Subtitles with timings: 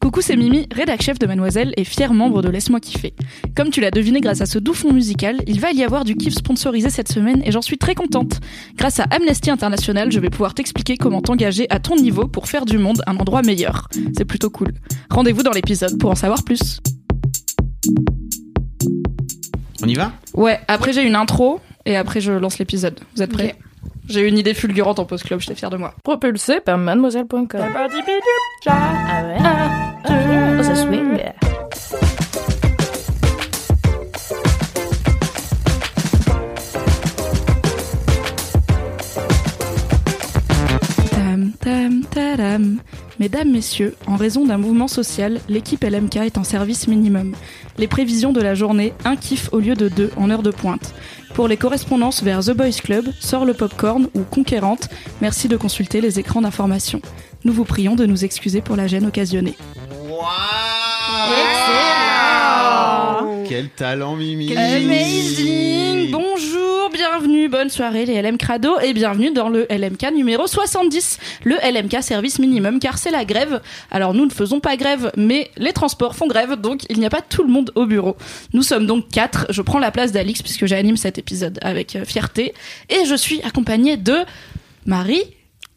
[0.00, 3.14] Coucou, c'est Mimi, rédac chef de Mademoiselle et fier membre de Laisse-moi kiffer.
[3.56, 6.14] Comme tu l'as deviné grâce à ce doux fond musical, il va y avoir du
[6.14, 8.40] kiff sponsorisé cette semaine et j'en suis très contente.
[8.76, 12.66] Grâce à Amnesty International, je vais pouvoir t'expliquer comment t'engager à ton niveau pour faire
[12.66, 13.88] du monde un endroit meilleur.
[14.16, 14.74] C'est plutôt cool.
[15.10, 16.80] Rendez-vous dans l'épisode pour en savoir plus.
[19.82, 20.12] On y va?
[20.34, 23.00] Ouais, après j'ai une intro et après je lance l'épisode.
[23.16, 23.56] Vous êtes prêts?
[24.08, 25.94] J'ai eu une idée fulgurante en post-club, j'étais fière de moi.
[26.04, 27.46] Propulsé par mademoiselle.com.
[28.66, 29.38] Ah ouais
[30.58, 31.18] Oh, ça swing.
[41.10, 42.78] Tam, tam, tadam.
[43.18, 47.34] Mesdames, Messieurs, en raison d'un mouvement social, l'équipe LMK est en service minimum.
[47.78, 50.94] Les prévisions de la journée, un kiff au lieu de deux en heure de pointe.
[51.36, 54.88] Pour les correspondances vers The Boys Club, Sort le Popcorn ou Conquérante,
[55.20, 57.02] merci de consulter les écrans d'information.
[57.44, 59.54] Nous vous prions de nous excuser pour la gêne occasionnée.
[63.46, 66.35] Quel talent, Mimi Amazing Bonjour,
[66.96, 72.02] bienvenue, bonne soirée les LM Crado et bienvenue dans le LMK numéro 70, le LMK
[72.02, 73.60] service minimum car c'est la grève.
[73.90, 77.10] Alors nous ne faisons pas grève mais les transports font grève donc il n'y a
[77.10, 78.16] pas tout le monde au bureau.
[78.54, 82.06] Nous sommes donc quatre, je prends la place d'Alix puisque j'anime cet épisode avec euh,
[82.06, 82.54] fierté
[82.88, 84.16] et je suis accompagnée de
[84.86, 85.24] Marie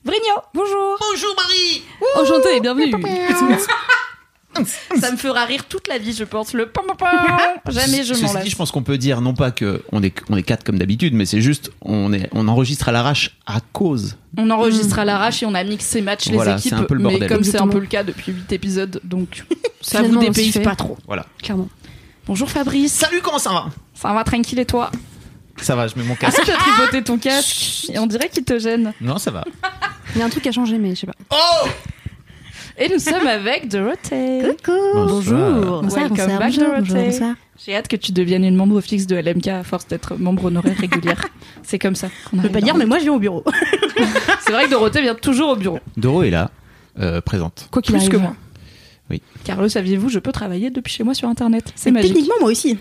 [0.06, 0.36] Vrigno.
[0.54, 0.98] Bonjour.
[1.12, 1.84] Bonjour, Marie
[2.16, 2.94] Enchantée et bienvenue.
[5.00, 7.38] Ça me fera rire toute la vie je pense, le pam pam pam.
[7.74, 8.50] Jamais je m'en dit, lasse.
[8.50, 11.14] je pense qu'on peut dire, non pas que on est, on est quatre comme d'habitude,
[11.14, 14.18] mais c'est juste, on, est, on enregistre à l'arrache à cause.
[14.38, 16.70] On enregistre à l'arrache et on a mixé match les Voilà, équipes.
[16.70, 17.30] c'est un peu le mais bordel.
[17.30, 19.46] comme c'est un peu le cas depuis 8 épisodes, donc
[19.82, 20.98] ça vous dépayse pas trop.
[21.08, 21.26] Voilà.
[21.42, 21.70] Clairement.
[22.26, 22.94] Bonjour Fabrice.
[22.94, 23.66] Salut, comment ça va?
[23.94, 24.92] Ça va tranquille et toi?
[25.62, 26.42] Ça va, je mets mon Est-ce casque.
[26.42, 28.94] que t'as tripoté ton casque Et on dirait qu'il te gêne.
[29.02, 29.44] Non, ça va.
[30.16, 31.14] Il y a un truc à changer, mais je sais pas.
[31.32, 31.68] Oh
[32.82, 34.56] Et nous sommes avec Dorothée.
[34.94, 35.84] Bonjour.
[35.84, 37.20] Welcome back Dorothée.
[37.66, 40.78] J'ai hâte que tu deviennes une membre fixe de LMK à force d'être membre honoraire
[40.78, 41.28] régulière.
[41.64, 42.08] c'est comme ça.
[42.08, 43.44] qu'on Je peux arrive pas dire, mais moi je viens au bureau.
[44.46, 45.80] C'est vrai que Dorothée vient toujours au bureau.
[45.98, 46.52] Doro est là,
[47.00, 47.68] euh, présente.
[47.70, 48.12] Quoi qu'il Plus arrive.
[48.12, 48.34] que moi.
[49.10, 49.22] Oui.
[49.44, 51.74] Car le saviez-vous, je peux travailler depuis chez moi sur internet.
[51.76, 52.14] C'est magique.
[52.14, 52.78] Techniquement, moi aussi.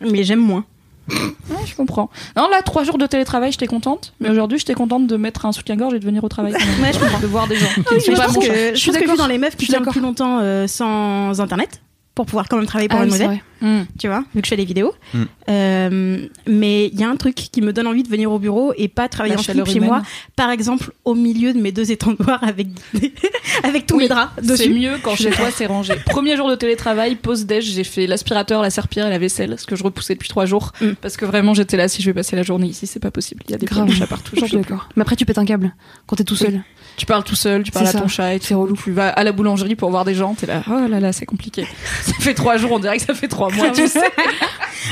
[0.00, 0.64] Mais j'aime moins.
[1.08, 2.10] Ouais, je comprends.
[2.36, 4.12] Non, là, trois jours de télétravail, j'étais contente.
[4.20, 6.52] Mais aujourd'hui, j'étais contente de mettre un soutien-gorge et de venir au travail.
[6.82, 7.18] Ouais, je comprends.
[7.18, 7.66] De voir des gens.
[7.74, 9.16] qui Oui, je pense que, je suis d'accord.
[9.16, 9.92] dans les meufs Je qui d'accord.
[9.92, 11.80] plus longtemps euh, sans internet
[12.14, 13.66] pour pouvoir quand même travailler pour Ah oui, c'est.
[13.66, 13.86] Hmm.
[13.98, 14.92] tu vois, vu que je fais des vidéos.
[15.14, 15.22] Mm.
[15.48, 18.72] Euh, mais il y a un truc qui me donne envie de venir au bureau
[18.76, 20.02] et pas travailler La en slip chez moi.
[20.36, 22.68] Par exemple, au milieu de mes deux étendoirs avec,
[23.62, 24.70] avec tous Oui, mes draps C'est dessus.
[24.74, 25.94] mieux quand chez toi c'est rangé.
[26.06, 29.66] Premier jour de télétravail, pause déj, j'ai fait l'aspirateur, la serpillère et la vaisselle, ce
[29.66, 30.72] que je repoussais depuis trois jours.
[30.80, 30.92] Mm.
[31.00, 33.42] Parce que vraiment, j'étais là, si je vais passer la journée ici, c'est pas possible.
[33.48, 34.36] Il y a des petits chats partout.
[34.38, 34.88] Je suis d'accord.
[34.96, 35.74] Mais après, tu pètes un câble
[36.06, 36.62] quand t'es tout seul.
[36.96, 38.60] Tu parles tout seul, tu parles à C'est ton chat et C'est tout.
[38.60, 38.76] relou.
[38.76, 41.26] Tu vas à la boulangerie pour voir des gens, t'es là, oh là là, c'est
[41.26, 41.64] compliqué.
[42.02, 44.00] ça fait trois jours, on dirait que ça fait trois mois, tu sais.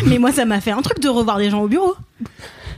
[0.07, 1.95] Mais moi, ça m'a fait un truc de revoir des gens au bureau.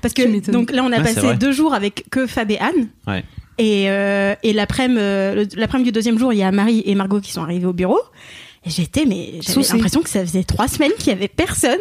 [0.01, 2.89] Parce que donc là, on a Ouais, passé deux jours avec que Fab et Anne.
[3.07, 3.25] Ouais.
[3.59, 7.21] Et, euh, et l'après-midi, euh, l'après-midi du deuxième jour, il y a Marie et Margot
[7.21, 7.99] qui sont arrivés au bureau.
[8.67, 11.79] Et j'étais, mais j'avais l'impression que ça faisait trois semaines qu'il y avait personne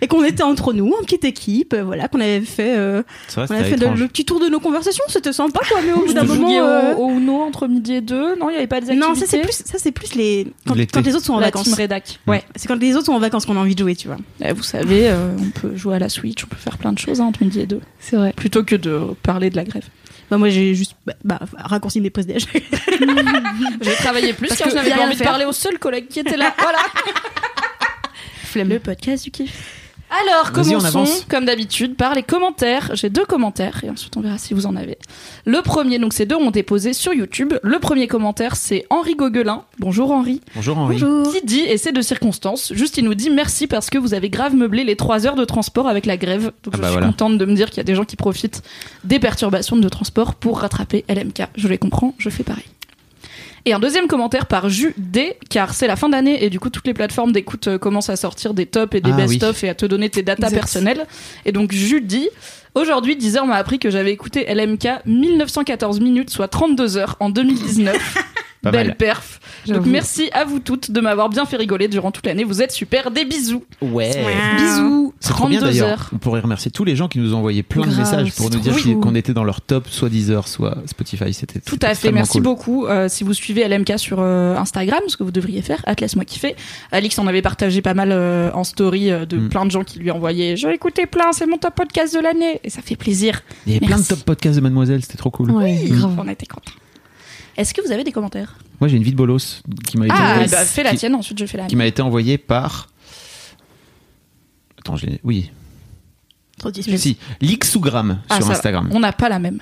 [0.00, 3.02] et qu'on était entre nous, en petite équipe, euh, voilà, qu'on avait fait, euh,
[3.36, 5.02] on avait fait le petit tour de nos conversations.
[5.08, 5.80] C'était sympa, quoi.
[5.84, 8.54] Mais au bout d'un moment, euh, au, au Uno entre midi et deux, non, il
[8.54, 9.08] y avait pas des activités.
[9.08, 11.46] non, ça c'est plus, ça c'est plus les quand, quand les autres sont en la
[11.46, 11.64] vacances.
[11.64, 12.20] team rédac.
[12.28, 14.18] Ouais, c'est quand les autres sont en vacances qu'on a envie de jouer, tu vois.
[14.44, 16.98] Eh, Vous savez, euh, on peut jouer à la Switch, on peut faire plein de
[16.98, 17.80] choses hein, entre midi et deux.
[17.98, 18.32] C'est vrai.
[18.34, 19.84] Plutôt que de parler de la grève.
[20.30, 22.46] Bah, moi, j'ai juste bah, bah, raccourci mes pauses déj.
[23.82, 26.36] J'ai travaillé plus Parce car que j'avais envie de parler au seul collègue qui était
[26.36, 26.54] là.
[26.58, 26.78] Voilà.
[28.44, 28.68] Flemme.
[28.68, 29.79] Le podcast du kiff.
[30.10, 32.90] Alors, commençons, comme d'habitude, par les commentaires.
[32.94, 34.98] J'ai deux commentaires, et ensuite on verra si vous en avez.
[35.44, 37.54] Le premier, donc ces deux ont été posés sur YouTube.
[37.62, 39.64] Le premier commentaire, c'est Henri Gauguelin.
[39.78, 40.40] Bonjour Henri.
[40.56, 40.96] Bonjour Henri.
[40.96, 44.30] Qui dit, et c'est de circonstance, juste il nous dit merci parce que vous avez
[44.30, 46.52] grave meublé les trois heures de transport avec la grève.
[46.64, 47.06] Donc Ah je bah suis voilà.
[47.06, 48.62] contente de me dire qu'il y a des gens qui profitent
[49.04, 51.44] des perturbations de transport pour rattraper LMK.
[51.56, 52.64] Je les comprends, je fais pareil.
[53.66, 56.70] Et un deuxième commentaire par Jus D, car c'est la fin d'année et du coup
[56.70, 59.68] toutes les plateformes d'écoute euh, commencent à sortir des tops et des Ah best-of et
[59.68, 60.60] à te donner tes datas Exact.
[60.60, 61.06] personnelles.
[61.44, 62.28] Et donc Jus dit
[62.74, 67.96] Aujourd'hui, Deezer m'a appris que j'avais écouté LMK 1914 minutes, soit 32 heures en 2019.
[68.62, 68.96] Pas Belle mal.
[68.98, 69.40] perf.
[69.68, 72.44] Donc merci à vous toutes de m'avoir bien fait rigoler durant toute l'année.
[72.44, 73.10] Vous êtes super.
[73.10, 73.64] Des bisous.
[73.80, 74.10] Ouais.
[74.58, 75.14] Bisous.
[75.18, 75.88] C'est trop bien 32 d'ailleurs.
[75.88, 76.10] heures.
[76.12, 78.58] On pourrait remercier tous les gens qui nous ont envoyé plein de messages pour nous
[78.58, 81.32] dire qu'on était dans leur top, soit Deezer, soit Spotify.
[81.32, 82.12] C'était Tout à fait.
[82.12, 82.42] Merci cool.
[82.42, 82.84] beaucoup.
[82.86, 86.26] Euh, si vous suivez LMK sur euh, Instagram, ce que vous devriez faire, Atlas moi
[86.26, 86.54] kiffer.
[86.92, 89.48] Alix en avait partagé pas mal euh, en story euh, de Mm.
[89.48, 90.58] plein de gens qui lui envoyaient.
[90.58, 92.59] J'ai écouté plein, c'est mon top podcast de l'année.
[92.64, 93.42] Et ça fait plaisir.
[93.66, 95.50] Il y avait plein de top podcasts de Mademoiselle, c'était trop cool.
[95.50, 96.14] Ouais, grave.
[96.18, 96.72] On a été contents.
[97.56, 98.56] Est-ce que vous avez des commentaires?
[98.80, 100.96] Moi j'ai une vie de bolos qui m'a été, Ah, envoyée- bah, fais la qui-
[100.98, 102.88] tienne, ensuite je fais la qui m'a été envoyée par.
[104.78, 105.50] Attends, je l'ai- oui.
[106.58, 106.70] Trop.
[106.72, 108.52] Si, Lixougram Ah, sur va.
[108.52, 108.90] Instagram.
[108.92, 109.60] On n'a pas la même.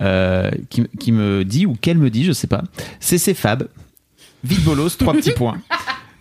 [0.00, 2.62] euh, qui, qui me dit, ou qu'elle me dit, je sais pas,
[3.00, 3.68] CC Fab,
[4.44, 5.58] vite bolos, trois petits points.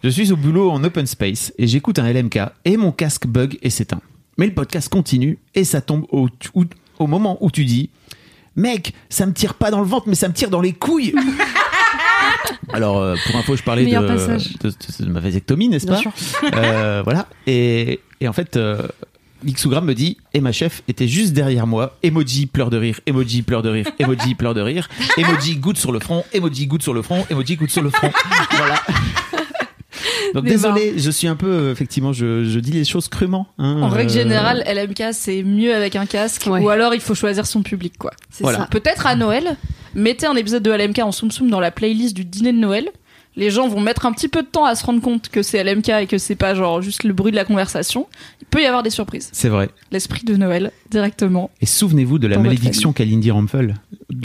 [0.03, 3.57] Je suis au boulot en open space et j'écoute un LMK et mon casque bug
[3.62, 4.01] et s'éteint.
[4.38, 6.66] Mais le podcast continue et ça tombe au, au,
[7.00, 7.89] au moment où tu dis
[8.56, 11.13] Mec, ça me tire pas dans le ventre, mais ça me tire dans les couilles
[12.74, 13.89] Alors, euh, pour info, je parlais de,
[14.63, 16.12] de, de- de ma vasectomie, n'est-ce Bien pas sûr.
[16.56, 17.28] Euh, Voilà.
[17.45, 18.81] Et, et en fait, euh,
[19.44, 21.95] Lixougram me dit Et ma chef était juste derrière moi.
[22.04, 25.92] Emoji pleure de rire, emoji pleure de rire, emoji pleure de rire, emoji goutte sur
[25.92, 28.12] le front, emoji goutte sur le front, emoji goutte sur le front.
[28.57, 28.81] voilà.
[30.33, 33.47] Donc Mais désolé, je suis un peu euh, effectivement, je, je dis les choses crûment.
[33.57, 36.61] hein, En règle euh, générale, LMK c'est mieux avec un casque Ouais.
[36.61, 38.11] ou alors il faut choisir son public quoi.
[38.29, 38.59] C'est Voilà.
[38.59, 38.67] ça.
[38.67, 39.57] Peut-être à Noël,
[39.95, 42.89] mettez un épisode de LMK en soum soum dans la playlist du dîner de Noël.
[43.35, 45.63] Les gens vont mettre un petit peu de temps à se rendre compte que c'est
[45.63, 48.07] LMK et que c'est pas genre juste le bruit de la conversation.
[48.41, 49.29] Il peut y avoir des surprises.
[49.31, 49.69] C'est vrai.
[49.91, 51.51] L'esprit de Noël directement.
[51.61, 53.75] Et souvenez-vous de la malédiction qu'a Lindy Rumpel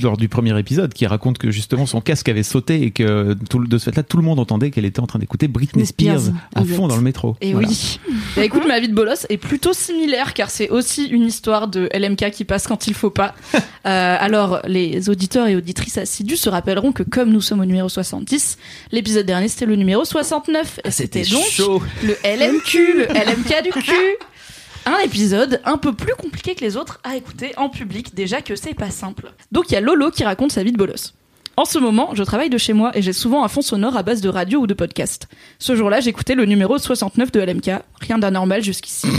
[0.00, 3.58] lors du premier épisode, qui raconte que justement son casque avait sauté et que tout,
[3.58, 6.20] le- de ce fait-là, tout le monde entendait qu'elle était en train d'écouter Britney Spears,
[6.20, 7.36] Spears à fond dans le métro.
[7.40, 7.66] Et Voilà.
[7.68, 7.98] oui.
[8.36, 11.88] Bah, écoute, ma vie de bolos est plutôt similaire car c'est aussi une histoire de
[11.92, 13.34] LMK qui passe quand il faut pas.
[13.84, 17.88] Euh, alors, les auditeurs et auditrices assidus se rappelleront que comme nous sommes au numéro
[17.88, 18.56] 70,
[18.92, 20.78] l'épisode dernier c'était le numéro 69.
[20.84, 21.82] Et c'était donc Ah, chaud.
[22.04, 23.92] le LMQ, le LMK du cul.
[24.86, 28.56] Un épisode un peu plus compliqué que les autres à écouter en public, déjà que
[28.56, 29.32] c'est pas simple.
[29.52, 31.14] Donc il y a Lolo qui raconte sa vie de bolos.
[31.56, 34.02] En ce moment, je travaille de chez moi et j'ai souvent un fond sonore à
[34.02, 35.28] base de radio ou de podcast.
[35.58, 37.70] Ce jour-là, j'écoutais le numéro 69 de LMK,
[38.00, 39.06] rien d'anormal jusqu'ici.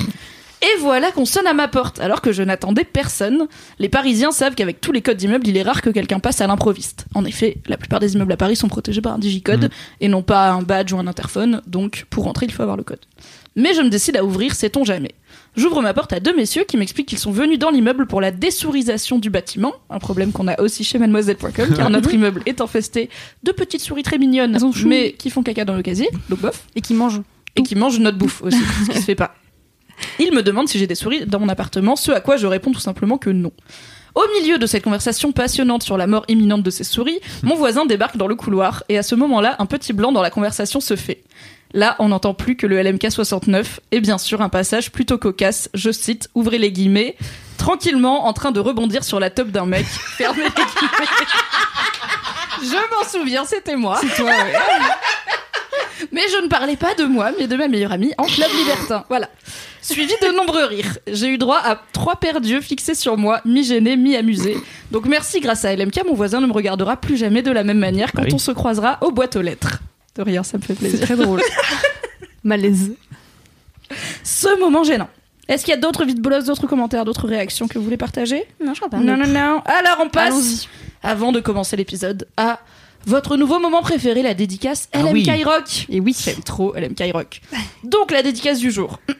[0.63, 3.48] Et voilà qu'on sonne à ma porte, alors que je n'attendais personne.
[3.80, 6.48] Les Parisiens savent qu'avec tous les codes d'immeubles, il est rare que quelqu'un passe à
[6.48, 7.06] l'improviste.
[7.13, 9.69] En effet, la plupart des immeubles à Paris sont protégés par un digicode Mhm.
[10.00, 12.83] et non pas un badge ou un interphone, donc pour rentrer, il faut avoir le
[12.83, 13.01] code.
[13.57, 15.12] Mais je me décide à ouvrir, sait-on jamais.
[15.55, 18.31] J'ouvre ma porte à deux messieurs qui m'expliquent qu'ils sont venus dans l'immeuble pour la
[18.31, 23.09] dessourisation du bâtiment, un problème qu'on a aussi chez mademoiselle.com, car notre immeuble est infesté
[23.44, 26.81] de petites souris très mignonnes, mais qui font caca dans le casier, donc bof Et
[26.81, 27.21] qui mange.
[27.55, 29.35] et qui mangent notre bouffe aussi, ce qui se fait pas.
[30.19, 32.71] Il me demande si j'ai des souris dans mon appartement, ce à quoi je réponds
[32.71, 33.51] tout simplement que non.
[34.15, 37.86] Au milieu de cette conversation passionnante sur la mort imminente de ces souris, mon voisin
[37.86, 40.95] débarque dans le couloir et à ce moment-là, un petit blanc dans la conversation se
[40.95, 41.24] fait.
[41.74, 45.70] Là, on n'entend plus que le LMK 69 et bien sûr un passage plutôt cocasse,
[45.74, 47.15] je cite, ouvrez les guillemets,
[47.58, 49.86] tranquillement en train de rebondir sur la top d'un mec,
[50.18, 51.08] fermez les guillemets.
[52.62, 54.00] Je m'en souviens, c'était moi.
[56.12, 59.06] Mais je ne parlais pas de moi, mais de ma meilleure amie en club libertin.
[59.10, 59.30] Voilà.
[59.82, 60.98] Suivi de nombreux rires.
[61.08, 64.58] J'ai eu droit à trois paires d'yeux fixés sur moi, mi-gênés, mi-amusés.
[64.92, 67.80] Donc merci, grâce à LMK, mon voisin ne me regardera plus jamais de la même
[67.80, 68.34] manière quand Ah oui.
[68.34, 69.80] on se croisera aux boîtes aux lettres.
[70.15, 71.01] De rien, ça me fait C'est plaisir.
[71.01, 71.41] très drôle.
[72.43, 72.93] Malaise.
[74.24, 75.10] Ce moment gênant.
[75.48, 78.46] Est-ce qu'il y a d'autres vides bolosses, d'autres commentaires, d'autres réactions que vous voulez partager?
[78.63, 78.98] Non, je crois pas.
[78.98, 79.62] Non, non, non.
[79.65, 80.67] Alors on passe,
[81.01, 82.60] avant de commencer l'épisode, à
[83.05, 85.43] votre nouveau moment préféré, la dédicace Ah LMK oui.
[85.43, 85.86] Rock.
[85.89, 86.15] Et oui.
[86.17, 87.41] J'aime trop LMK Rock.
[87.84, 89.00] Donc la dédicace du jour.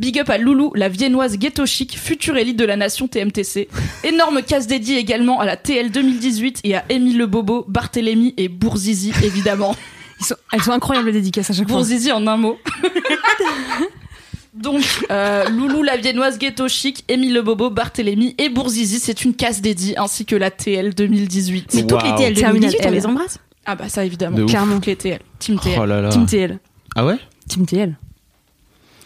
[0.00, 3.68] Big up à Loulou, la viennoise ghetto chic, future élite de la nation TMTC.
[4.04, 8.48] Énorme casse dédiée également à la TL 2018 et à Émile Le Bobo, Barthélémy et
[8.48, 9.74] Bourzizi, évidemment.
[10.20, 11.76] Ils sont- elles sont incroyables les dédicaces à chaque fois.
[11.76, 12.58] Bourzizi en un mot.
[14.54, 19.34] Donc, euh, Loulou, la viennoise ghetto chic, Émile Le Bobo, Barthélémy et Bourzizi, c'est une
[19.34, 21.74] casse dédiée ainsi que la TL 2018.
[21.74, 22.10] Mais toutes les.
[22.14, 23.38] TL Terminal 2018, on les embrasse?
[23.66, 24.46] Ah bah ça évidemment.
[24.46, 24.76] Clairement.
[24.76, 25.18] Toutes les TL.
[25.40, 25.78] Team TL.
[25.80, 26.08] Oh là là.
[26.10, 26.58] Team TL.
[26.94, 27.16] Ah ouais?
[27.48, 27.96] Team TL.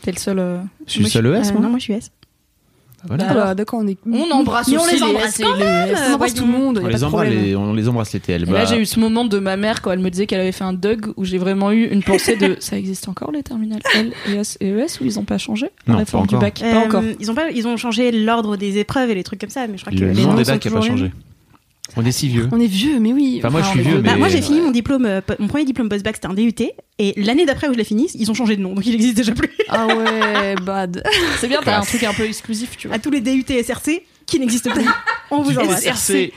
[0.08, 0.38] T'es le seul.
[0.38, 1.60] euh, Je suis seul ES, Euh, moi.
[1.60, 2.10] non, moi je suis S.
[3.06, 3.28] Voilà.
[3.30, 3.98] Alors, Ah, d'accord, on est.
[4.10, 5.98] On embrasse Mais on aussi les embrasse S et quand S.
[6.08, 6.78] On embrasse tout le monde.
[6.78, 8.46] On a pas les, embrasse, les, on les embrasse les TL.
[8.46, 10.50] Bah, là, j'ai eu ce moment de ma mère quand elle me disait qu'elle avait
[10.52, 13.82] fait un Doug où j'ai vraiment eu une pensée de ça existe encore les terminales
[13.94, 16.34] L, et S et ES ou ils ont pas changé la Non, réforme pas du
[16.36, 16.40] encore.
[16.48, 16.58] bac?
[16.60, 17.02] Pas Euh, encore.
[17.20, 19.76] Ils ont pas, ils ont changé l'ordre des épreuves et les trucs comme ça, mais
[19.76, 21.12] je crois que le les nom noms des bacs n'a pas les changé.
[22.00, 22.48] On est si vieux.
[22.52, 23.38] On est vieux, mais oui.
[23.38, 24.10] Enfin, moi, je suis vieux, mais.
[24.10, 26.54] Bah, moi j'ai fini mon diplôme, euh, mon premier diplôme post-bac c'était un DUT,
[27.00, 29.16] et l'année d'après où je l'ai fini, ils ont changé de nom, donc il existe
[29.16, 29.50] déjà plus.
[29.68, 31.02] Ah ouais, bad.
[31.40, 32.96] C'est bien, t'as un truc un peu exclusif, tu vois.
[32.96, 34.86] À tous les DUT SRC qui n'existent plus.
[35.32, 35.82] On vous embrasse.
[35.82, 36.32] SRC.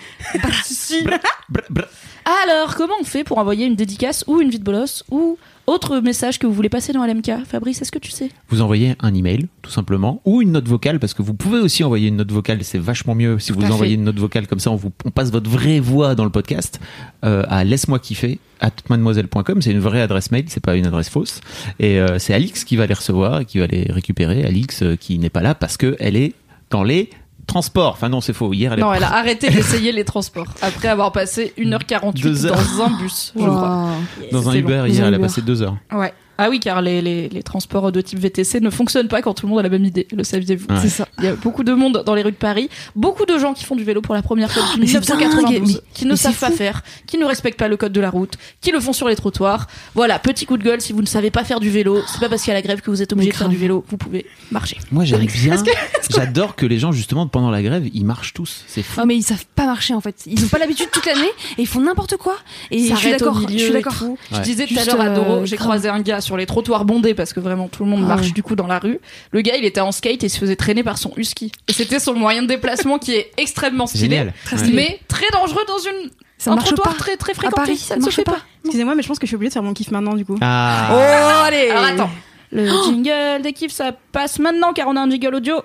[2.26, 5.38] Alors, comment on fait pour envoyer une dédicace ou une vie de bolos ou
[5.72, 8.30] autre message que vous voulez passer dans LMK Fabrice, est-ce que tu sais?
[8.50, 11.84] Vous envoyez un email, tout simplement, ou une note vocale, parce que vous pouvez aussi
[11.84, 14.00] envoyer une note vocale, c'est vachement mieux si vous envoyez fait.
[14.00, 16.80] une note vocale, comme ça on, vous, on passe votre vraie voix dans le podcast,
[17.24, 21.10] euh, à laisse-moi kiffer, at mademoiselle.com, c'est une vraie adresse mail, c'est pas une adresse
[21.10, 21.42] fausse,
[21.80, 24.96] et euh, c'est Alix qui va les recevoir et qui va les récupérer, Alix euh,
[24.96, 26.34] qui n'est pas là parce qu'elle est
[26.70, 27.10] dans les
[27.48, 30.48] transports, enfin non c'est faux, hier elle est Non, elle a arrêté d'essayer les transports
[30.62, 32.56] après avoir passé 1h48 Deux heures.
[32.56, 33.90] dans un bus, je crois.
[34.32, 34.86] dans un c'était Uber long.
[34.86, 35.78] hier, elle a passé deux heures.
[35.92, 36.14] Ouais.
[36.44, 39.46] Ah oui, car les, les, les transports de type VTC ne fonctionnent pas quand tout
[39.46, 40.76] le monde a la même idée, le saviez-vous Ouais.
[40.82, 41.08] C'est ça.
[41.20, 43.64] Il y a beaucoup de monde dans les rues de Paris, beaucoup de gens qui
[43.66, 46.16] font du vélo pour la première fois depuis mais c'est 1992, dingue, mais- qui ne
[46.16, 48.94] savent pas faire, qui ne respectent pas le code de la route, qui le font
[48.94, 49.68] sur les trottoirs.
[49.96, 52.30] Voilà, petit coup de gueule, si vous ne savez pas faire du vélo, c'est pas
[52.30, 53.98] parce qu'il y a la grève que vous êtes obligé de faire du vélo, vous
[53.98, 54.78] pouvez marcher.
[54.92, 55.62] Moi j'aime bien,
[56.10, 59.00] j'adore que les gens justement pendant la grève, ils marchent tous, c'est fou.
[59.02, 60.16] Ah mais ils savent pas marcher en fait.
[60.26, 61.22] Ils ont pas l'habitude toute l'année
[61.58, 62.36] et ils font n'importe quoi.
[62.72, 63.38] Et je suis d'accord.
[63.40, 63.94] milieu Je suis d'accord.
[64.32, 66.86] Je disais tout à l'heure à Doro, euh, j'ai croisé un gars sur les trottoirs
[66.86, 68.32] bondés parce que vraiment tout le monde Ah marche ouais.
[68.32, 69.00] du coup dans la rue.
[69.32, 71.52] Le gars, il était en skate et se faisait traîner par son husky.
[71.68, 74.34] Et c'était son moyen de déplacement qui est extrêmement stylé, génial.
[74.46, 74.64] Très Ouais.
[74.64, 74.76] stylé.
[74.76, 77.00] mais très dangereux dans une Ça un marche trottoir pas.
[77.00, 77.56] très très À fréquenté.
[77.56, 78.32] Paris, ça ça ne se marche fait pas.
[78.34, 78.42] pas.
[78.66, 80.38] Excusez-moi, mais je pense que je suis obligée de faire mon kiff maintenant du coup.
[80.42, 80.90] Ah.
[80.92, 81.70] Oh allez.
[81.70, 82.10] Alors attends,
[82.52, 85.62] le jingle des kiffs ça passe maintenant car on a un jingle audio.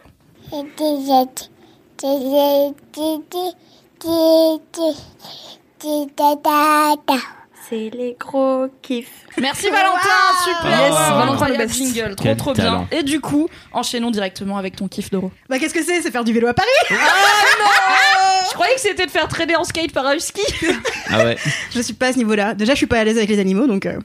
[7.68, 9.08] C'est les gros kiffs.
[9.40, 9.99] Merci Valentin,
[10.44, 10.70] super.
[10.80, 11.75] Yes, Valentin Valentin, le best.
[11.75, 12.87] jingle, trop Quel trop talent.
[12.90, 12.99] bien.
[13.00, 15.32] Et du coup, enchaînons directement avec ton kiff Doro.
[15.49, 16.00] Bah qu'est-ce que c'est?
[16.00, 19.92] C'est faire du vélo à Paris Je croyais que c'était de faire traîner en skate
[19.92, 20.42] par un husky.
[21.11, 21.37] Ah ouais.
[21.75, 22.54] Je suis pas à ce niveau-là.
[22.54, 23.99] Déjà, je suis pas à l'aise avec les animaux, donc euh,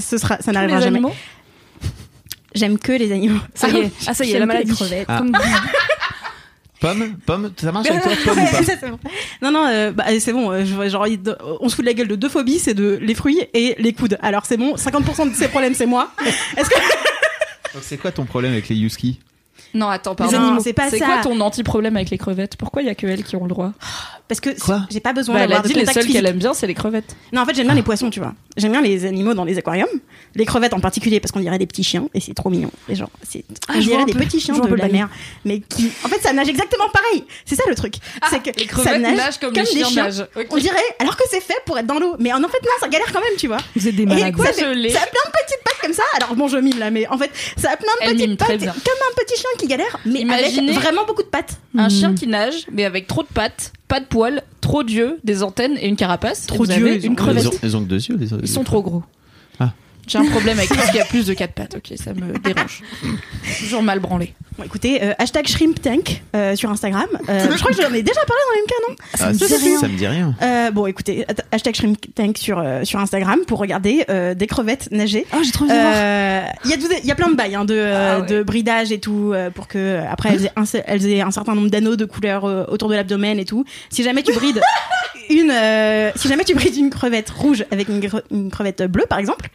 [0.00, 0.96] ce sera, ça n'arrivera Les jamais.
[0.98, 1.14] animaux?
[2.54, 3.40] J'aime que les animaux.
[3.54, 3.90] Ça y est.
[4.06, 4.72] Ah ça y est, la maladie.
[4.74, 5.06] crevettes.
[5.08, 5.18] Ah.
[5.18, 5.32] Comme
[6.82, 8.42] Pomme, pomme, ça marche avec toi, pomme
[8.92, 9.08] ou pas.
[9.40, 10.50] Non, non, euh, bah, c'est bon.
[10.50, 11.20] euh, je- genre, il-
[11.60, 13.92] on se fout de la gueule de deux phobies, c'est de les fruits et les
[13.94, 14.18] coudes.
[14.20, 16.10] Alors c'est bon, 50% de ces problèmes, c'est moi.
[16.56, 16.74] Est-ce que
[17.74, 19.20] Donc c'est quoi ton problème avec les Yuski?
[19.74, 20.30] Non, attends, pardon.
[20.32, 20.98] Les animaux, c'est pas ça.
[20.98, 22.56] quoi ton anti-problème avec les crevettes?
[22.56, 23.72] Pourquoi il y a que elles qui ont le droit?
[24.28, 24.82] Parce que Quoi?
[24.90, 26.66] j'ai pas besoin Bah, Elle a d'avoir de dit les seules qu'elle aime bien, c'est
[26.66, 27.16] les crevettes.
[27.32, 28.32] Non, en fait, j'aime bien les poissons, tu vois.
[28.56, 29.88] J'aime bien les animaux dans les aquariums.
[30.34, 32.70] Les crevettes en particulier, parce qu'on dirait des petits chiens, et c'est trop mignon.
[32.88, 34.20] Les gens, c'est, Ah, on dirait des peu.
[34.20, 35.08] petits chiens de la mer.
[35.44, 37.24] Mais qui, en fait, ça nage exactement pareil.
[37.44, 37.94] C'est ça le truc.
[38.30, 40.26] c'est que Les ça crevettes nage nagent comme, comme les des chiens, nagent.
[40.36, 40.46] Ok.
[40.50, 42.16] On dirait, alors que c'est fait pour être dans l'eau.
[42.18, 43.58] Mais en fait, non, ça galère quand même, tu vois.
[43.76, 44.66] Vous êtes des quoi, Ça, c'est- ça
[45.02, 46.02] a plein de petites pattes comme ça.
[46.16, 48.38] Alors bon, je mime là, mais en fait, ça a plein de Elle mime petites
[48.40, 48.72] très pattes, bien.
[48.72, 51.58] comme un petit chien qui galère, mais Imaginez- avec vraiment beaucoup de pattes.
[51.76, 51.90] Un Hmm.
[51.90, 55.76] chien qui nage, mais avec trop de pattes, pas de poils, trop d'yeux, des antennes
[55.80, 56.46] et une carapace.
[56.46, 57.44] Trop d'yeux, une crevette.
[57.44, 58.16] Ils ont, ils ont que deux yeux.
[58.16, 59.02] Les, Ils sont trop gros.
[59.60, 59.72] Ah.
[60.12, 62.38] J'ai un problème avec tout ce qui a plus de quatre pattes, ok, ça me
[62.38, 62.82] dérange.
[63.60, 64.34] Toujours mal branlé.
[64.58, 67.06] Bon, écoutez, euh, hashtag Shrimp Tank euh, sur Instagram.
[67.28, 69.56] Euh, je crois que j'en ai déjà parlé dans l'MK, non Ah, me dit ça,
[69.56, 69.78] rien.
[69.80, 70.36] ça me dit rien.
[70.42, 74.90] Euh, bon, écoutez, hashtag Shrimp Tank sur, euh, sur Instagram pour regarder euh, des crevettes
[74.92, 75.26] nager.
[75.32, 76.52] Oh, j'ai trop envie de voir.
[76.64, 78.26] Il y, a tout- il y a plein de bails hein, de, euh, Ah ouais.
[78.26, 81.54] de bridage et tout euh, pour que après elles aient, un, elles aient un certain
[81.54, 83.64] nombre d'anneaux de couleurs euh, autour de l'abdomen et tout.
[83.88, 84.60] Si jamais tu brides
[85.30, 89.48] une, euh, si jamais tu brides une crevette rouge avec une crevette bleue par exemple,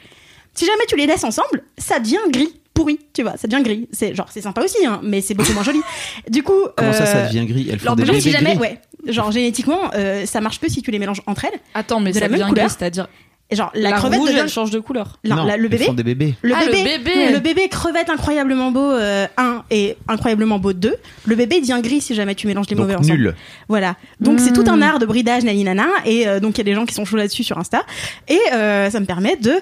[0.58, 3.88] si jamais tu les laisses ensemble, ça devient gris pourri, tu vois, ça devient gris.
[3.92, 5.82] C'est genre c'est sympa aussi, hein, mais c'est beaucoup moins joli.
[6.30, 7.68] Du coup, Comment ça, ça euh, devient gris?
[7.72, 10.70] Elles font alors, des bébés si jamais, gris ouais, genre génétiquement, euh, ça marche que
[10.70, 11.60] si tu les mélanges entre elles.
[11.74, 13.08] Attends, mais De ça la même devient couleur gris, c'est-à-dire
[13.50, 15.20] genre la, la, crevette rouge, devient elle change de couleur.
[15.24, 16.36] non, Non, la- le bébé font des bébés.
[16.42, 17.32] le Ah, le bébé, bébé.
[17.32, 20.94] le bébé crevette incroyablement beau euh, 1 et incroyablement beau 2.
[21.26, 23.18] Le bébé devient gris si jamais tu mélanges les mauvais Donc ensemble.
[23.20, 23.36] nul.
[23.70, 23.96] Voilà.
[24.20, 26.66] Donc c'est tout un art de bridage nani nana et euh, donc il y a
[26.66, 27.86] des gens qui sont chauds là-dessus sur Insta
[28.28, 29.54] et euh, ça me permet de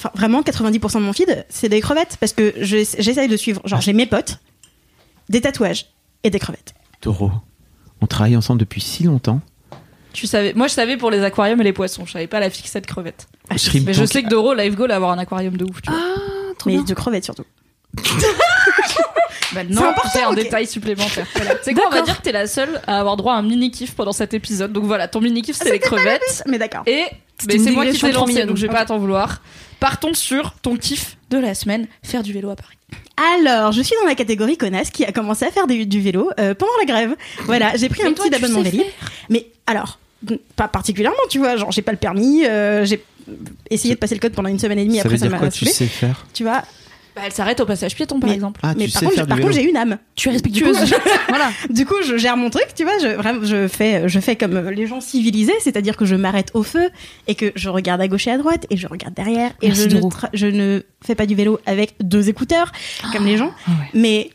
[0.00, 3.60] enfin vraiment 90% de mon feed c'est des crevettes parce que je- j'essaye de suivre
[3.66, 4.38] genre j'ai mes potes
[5.28, 5.86] des tatouages
[6.24, 6.74] et des crevettes.
[7.00, 7.30] Taureau.
[8.00, 9.40] On travaille ensemble depuis si longtemps.
[10.12, 12.50] Tu savais, moi je savais pour les aquariums et les poissons, je savais pas la
[12.50, 13.28] fixette crevette.
[13.56, 15.90] Shrimp Mais je sais que Doro, Live Goal, a avoir un aquarium de ouf, tu
[15.90, 16.00] vois.
[16.02, 16.84] Ah, trop Mais bien.
[16.84, 17.44] de crevettes surtout.
[19.52, 21.26] Bah, non, c'est un détail supplémentaire.
[21.34, 21.54] Voilà.
[21.62, 23.70] C'est quoi, on va dire que t'es la seule à avoir droit à un mini
[23.72, 24.72] kiff pendant cet épisode.
[24.72, 26.42] Donc voilà, ton mini kiff c'est les crevettes.
[26.46, 26.82] Mais d'accord.
[26.86, 27.04] Et
[27.48, 29.42] mais c'est moi qui t'ai lancé, donc je vais pas t'en vouloir.
[29.80, 32.76] Partons sur ton kiff de la semaine, faire du vélo à Paris.
[33.38, 36.30] Alors, je suis dans la catégorie connasse qui a commencé à faire du, du vélo
[36.38, 37.16] euh, pendant la grève.
[37.44, 38.82] Voilà, j'ai pris un toi, petit abonnement Vélib.
[39.28, 39.98] Mais alors,
[40.56, 43.02] pas particulièrement, tu vois, genre j'ai pas le permis, euh, j'ai
[43.70, 45.38] essayé de passer le code pendant une semaine et demie, Ça après veut ça m'a
[45.38, 46.26] quoi Tu sais faire?
[46.34, 46.62] Tu vois,
[47.16, 48.60] Bah, elle s'arrête au passage piéton, par Mais- exemple.
[48.62, 49.98] Ah, mais par contre, je- par du contre, j'ai une âme.
[50.14, 50.76] Tu es respectueuse.
[51.28, 51.50] voilà.
[51.70, 52.98] Du coup, je gère mon truc, tu vois.
[53.02, 56.62] Je, vraiment, je fais, je fais comme les gens civilisés, c'est-à-dire que je m'arrête au
[56.62, 56.88] feu
[57.26, 59.88] et que je regarde à gauche et à droite et je regarde derrière et Merci,
[59.90, 60.02] je ne,
[60.34, 62.72] je ne fais pas du vélo avec deux écouteurs
[63.12, 63.52] comme les gens.
[63.66, 63.86] Ah ouais.
[63.94, 64.30] Mais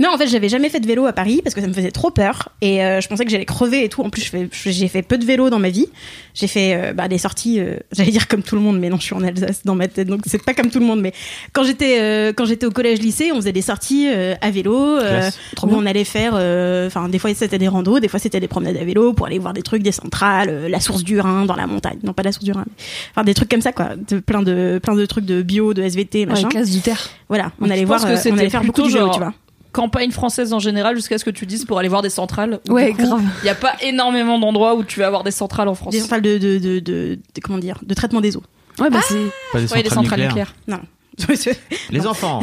[0.00, 1.90] non, en fait, j'avais jamais fait de vélo à Paris parce que ça me faisait
[1.92, 4.02] trop peur et euh, je pensais que j'allais crever et tout.
[4.02, 4.30] En plus,
[4.64, 5.86] j'ai fait peu de vélo dans ma vie.
[6.34, 8.96] J'ai fait euh, bah, des sorties, euh, j'allais dire comme tout le monde, mais non,
[8.98, 11.00] je suis en Alsace dans ma tête, donc c'est pas comme tout le monde.
[11.00, 11.12] Mais
[11.52, 15.30] quand j'étais euh, quand j'étais au collège-lycée, on faisait des sorties euh, à vélo euh,
[15.62, 16.32] où on allait faire.
[16.34, 19.26] euh, Enfin, des fois c'était des randos, des fois c'était des promenades à vélo pour
[19.26, 21.98] aller voir des trucs, des centrales, euh, la source du Rhin dans la montagne.
[22.02, 22.64] Non, pas la source du Rhin.
[23.12, 23.90] Enfin, des trucs comme ça, quoi.
[23.96, 26.48] De, plein de plein de trucs de bio, de SVT, Ouais, machin.
[26.48, 27.08] classe du terre.
[27.28, 29.32] Voilà, on allait pense voir, que on allait faire beaucoup de vélo, tu vois.
[29.74, 32.60] Campagne française en général, jusqu'à ce que tu dises pour aller voir des centrales.
[32.68, 33.22] Ouais, coup, grave.
[33.42, 35.92] Il n'y a pas énormément d'endroits où tu vas avoir des centrales en France.
[35.92, 38.42] Des centrales de, de, de, de- de- comment dire, de traitement des eaux.
[38.78, 39.14] Ouais, bah c'est.
[39.52, 40.54] Pas des Ouais, des centrales centrales nucléaires.
[40.66, 40.84] nucléaires.
[41.90, 42.40] Les enfants.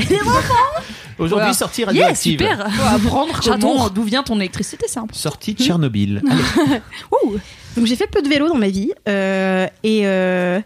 [1.20, 1.54] Aujourd'hui, Voilà.
[1.54, 2.40] sortie Yeah, radioactive.
[2.40, 2.72] super.
[2.72, 5.20] Faut apprendre comment, d'où vient ton électricité, c'est important.
[5.20, 6.22] Sortie de Tchernobyl.
[6.30, 7.40] Allez.
[7.76, 10.60] Donc j'ai fait peu de vélo dans ma vie euh, et euh,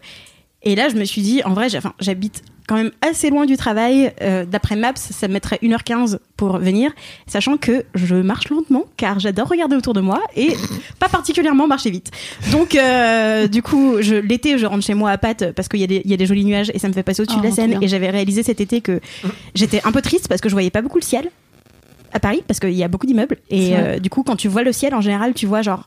[0.62, 1.68] et là je me suis dit en vrai
[2.00, 6.58] j'habite quand même assez loin du travail euh, d'après Maps ça me mettrait 1h15 pour
[6.58, 6.90] venir
[7.26, 10.48] sachant que je marche lentement car j'adore regarder autour de moi et
[10.98, 12.10] pas particulièrement marcher vite.
[12.52, 15.86] Donc euh, du coup l'été je rentre chez moi à Pâtes parce qu'il y, a
[15.86, 17.46] des- il y a des jolis nuages et ça me fait passer au-dessus Oh, de
[17.46, 19.00] la trop Seine et j'avais réalisé cet été que
[19.54, 21.30] j'étais un peu triste parce que je voyais pas beaucoup le ciel
[22.12, 23.36] à Paris parce qu'il y a beaucoup d'immeubles.
[23.50, 25.86] Et euh, du coup quand tu vois le ciel en général tu vois genre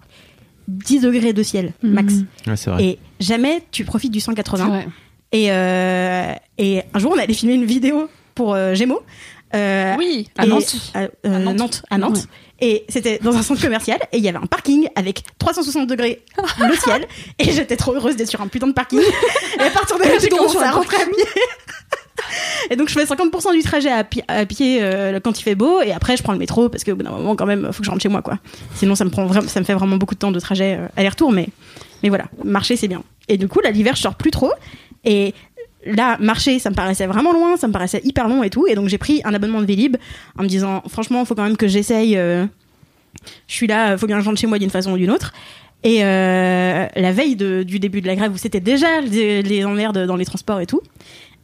[0.68, 2.14] 10 degrés de ciel max.
[2.14, 2.26] Mhm.
[2.48, 2.84] Ouais, c'est vrai.
[2.86, 4.88] et jamais tu profites du C'est 180 vrai.
[5.32, 9.02] et, euh, et un jour on allait filmer une vidéo pour euh, Gémeaux
[9.56, 10.76] euh, Oui, à et- Nantes.
[10.94, 11.56] à, euh, À Nantes.
[11.58, 12.28] Nantes, à Nantes.
[12.62, 16.22] Et c'était dans un centre commercial et il y avait un parking avec 360 degrés
[16.60, 17.08] le ciel
[17.40, 19.00] et j'étais trop heureuse d'être sur un putain de parking.
[19.00, 21.24] et à partir de là, j'ai commencé à rentrer à pied.
[22.70, 25.56] et donc je fais 50% du trajet à, pi- à pied euh, quand il fait
[25.56, 27.80] beau et après je prends le métro parce qu'au bout d'un moment quand même faut
[27.80, 28.40] que je rentre chez moi quoi.
[28.76, 30.88] Sinon ça me prend vraiment ça me fait vraiment beaucoup de temps de trajet euh,
[30.98, 31.48] aller-retour mais
[32.04, 33.04] mais voilà, marcher c'est bien.
[33.30, 34.52] Et du coup là l'hiver je sors plus trop
[35.06, 35.34] et
[35.86, 38.68] là, marcher, ça me paraissait vraiment loin, ça me paraissait hyper long et tout.
[38.68, 39.98] Et donc, j'ai pris un abonnement de Vélib
[40.38, 42.18] en me disant, franchement, faut quand même que j'essaye.
[42.18, 42.46] euh,
[43.48, 45.34] je suis là, faut bien que je rentre chez moi d'une façon ou d'une autre.
[45.84, 49.66] Et euh, la veille de- du début de la grève, où c'était déjà les, les
[49.66, 50.82] emmerdes dans les transports et tout.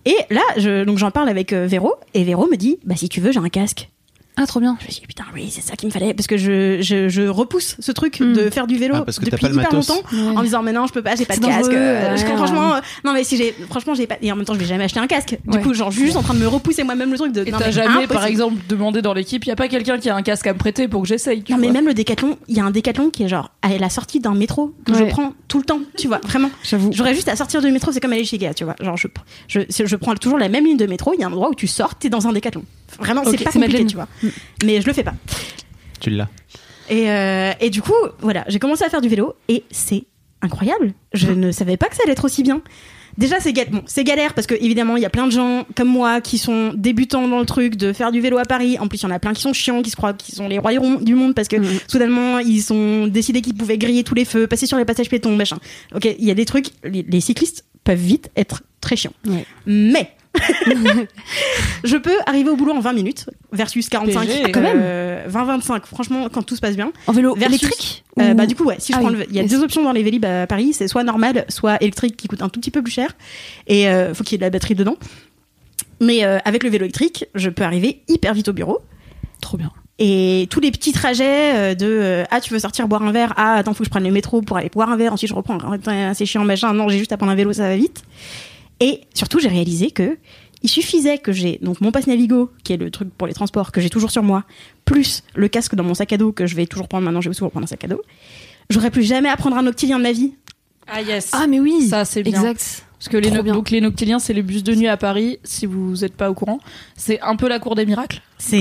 [0.05, 3.09] Et là, je, donc j'en parle avec euh, Véro, et Véro me dit, bah si
[3.09, 3.89] tu veux, j'ai un casque.
[4.37, 4.77] Ah, trop bien.
[4.81, 7.07] Je me suis dit, putain, oui, c'est ça qu'il me fallait, parce que je, je,
[7.07, 8.33] je repousse ce truc Mm.
[8.33, 9.87] de faire du vélo Ah, parce que t'as depuis pas le hyper matos.
[9.89, 10.35] longtemps, Ouais.
[10.35, 11.71] en me disant, mais non, je peux pas, j'ai pas de casque.
[11.71, 12.17] Euh, ouais.
[12.17, 14.59] je- franchement, euh, non, mais si j'ai, franchement, j'ai pas, et en même temps, je
[14.59, 15.37] vais jamais acheter un casque.
[15.45, 15.63] Du Ouais.
[15.63, 17.51] coup, genre, je suis juste en train de me repousser moi-même le truc de, Et
[17.51, 20.15] t'as mais jamais, par exemple, demandé dans l'équipe, il y a pas quelqu'un qui a
[20.15, 21.43] un casque à me prêter pour que j'essaye.
[21.49, 23.89] Non, mais même le décathlon, il y a un décathlon qui est genre à la
[23.89, 26.49] sortie d'un métro que je prends tout le temps, tu vois, vraiment.
[26.63, 26.91] J'avoue.
[26.93, 28.75] J'aurais juste à sortir du métro, c'est comme aller chez Ikea, tu vois.
[28.81, 29.07] Genre, je,
[29.47, 31.55] je, je prends toujours la même ligne de métro, il y a un endroit où
[31.55, 32.63] tu sors, t'es dans un décathlon.
[32.99, 33.87] Vraiment, c'est pas c'est compliqué, Madeleine.
[33.87, 34.07] tu vois.
[34.63, 35.13] Mais je le fais pas.
[35.99, 36.29] Tu l'as.
[36.89, 40.03] Et, euh, et du coup, voilà, j'ai commencé à faire du vélo et c'est
[40.41, 40.93] incroyable.
[41.13, 42.61] Je ne savais pas que ça allait être aussi bien.
[43.17, 45.87] Déjà, c'est bon, c'est galère parce que évidemment, il y a plein de gens comme
[45.87, 48.77] moi qui sont débutants dans le truc de faire du vélo à Paris.
[48.77, 50.49] En plus, il y en a plein qui sont chiants, qui se croient qu'ils sont
[50.49, 51.79] les rois du monde parce que Mhm.
[51.87, 55.33] soudainement, ils ont décidé qu'ils pouvaient griller tous les feux, passer sur les passages piétons,
[55.35, 55.57] machin.
[55.95, 56.67] Ok, il y a des trucs.
[56.83, 59.13] Les, les cyclistes peuvent vite être très chiants.
[59.25, 59.45] Ouais.
[59.65, 60.11] Mais
[61.83, 64.79] je peux arriver au boulot en 20 minutes versus 45 PG, quand même.
[64.81, 66.91] euh, 20-25 franchement quand tout se passe bien.
[67.07, 69.17] En vélo Versus- électrique euh, Ou- bah du coup ouais si je Ah prends oui.
[69.17, 69.51] le- il y a Yes.
[69.51, 70.73] deux options dans les Vélib à Paris.
[70.73, 73.15] C'est soit normal soit électrique qui coûte un tout petit peu plus cher.
[73.67, 74.95] Et euh, faut qu'il y ait de la batterie dedans.
[76.01, 78.79] Mais euh, avec le vélo électrique je peux arriver hyper vite au bureau.
[79.41, 79.71] Trop bien.
[79.99, 83.33] et tous les petits trajets euh, de euh, ah tu veux sortir boire un verre?
[83.37, 85.13] Ah attends faut que je prenne le métro pour aller boire un verre.
[85.13, 86.73] Ensuite je reprends Attends, c'est chiant machin.
[86.73, 88.03] Non j'ai juste à prendre un vélo ça va vite
[88.79, 90.17] et surtout j'ai réalisé que
[90.63, 93.71] il suffisait que j'ai donc mon passe Navigo qui est le truc pour les transports
[93.71, 94.43] que j'ai toujours sur moi
[94.85, 97.29] plus le casque dans mon sac à dos que je vais toujours prendre maintenant je
[97.29, 98.01] vais toujours prendre un sac à dos
[98.69, 100.33] j'aurais plus jamais à prendre un octilien de ma vie
[100.87, 101.29] Ah yes.
[101.33, 101.87] Ah, mais oui.
[101.87, 102.33] ça c'est bien.
[102.39, 102.81] Exact.
[102.97, 103.53] Parce que les, Trop no- bien.
[103.53, 106.33] donc les noctiliens, c'est les bus de nuit à Paris, si vous n'êtes pas au
[106.33, 106.59] courant.
[106.95, 108.21] C'est un peu la cour des miracles.
[108.37, 108.59] C'est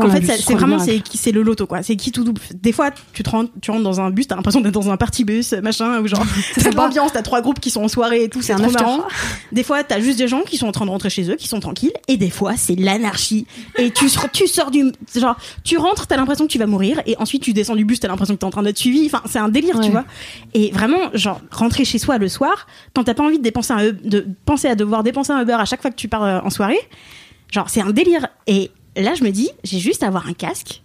[0.00, 1.82] en fait, c'est vraiment c'est qui c'est le loto quoi.
[1.82, 2.40] C'est qui tout double.
[2.54, 4.96] Des fois, tu te rentres, tu rentres dans un bus, t'as l'impression d'être dans un
[4.96, 6.24] party bus, machin, ou genre
[6.56, 7.12] c'est l'ambiance.
[7.12, 8.96] T'as trois groupes qui sont en soirée et tout, c'est un trop marrant.
[9.52, 11.46] Des fois, t'as juste des gens qui sont en train de rentrer chez eux, qui
[11.46, 13.46] sont tranquilles, et des fois, c'est l'anarchie.
[13.78, 17.02] Et tu sors- tu sors du genre, tu rentres, t'as l'impression que tu vas mourir,
[17.06, 19.04] et ensuite tu descends du bus, t'as l'impression que t'es en train d'être suivi.
[19.06, 20.04] Enfin, c'est un délire, tu vois.
[20.54, 23.90] Et vraiment, genre rentrer chez soi le soir, quand t'as pas envie de dépenser un,
[23.92, 26.48] de penser à devoir dépenser un Uber à chaque fois que tu pars euh, en
[26.50, 26.80] soirée,
[27.52, 28.26] genre c'est un délire.
[28.46, 30.82] Et là, je me dis, j'ai juste à avoir un casque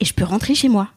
[0.00, 0.88] et je peux rentrer chez moi.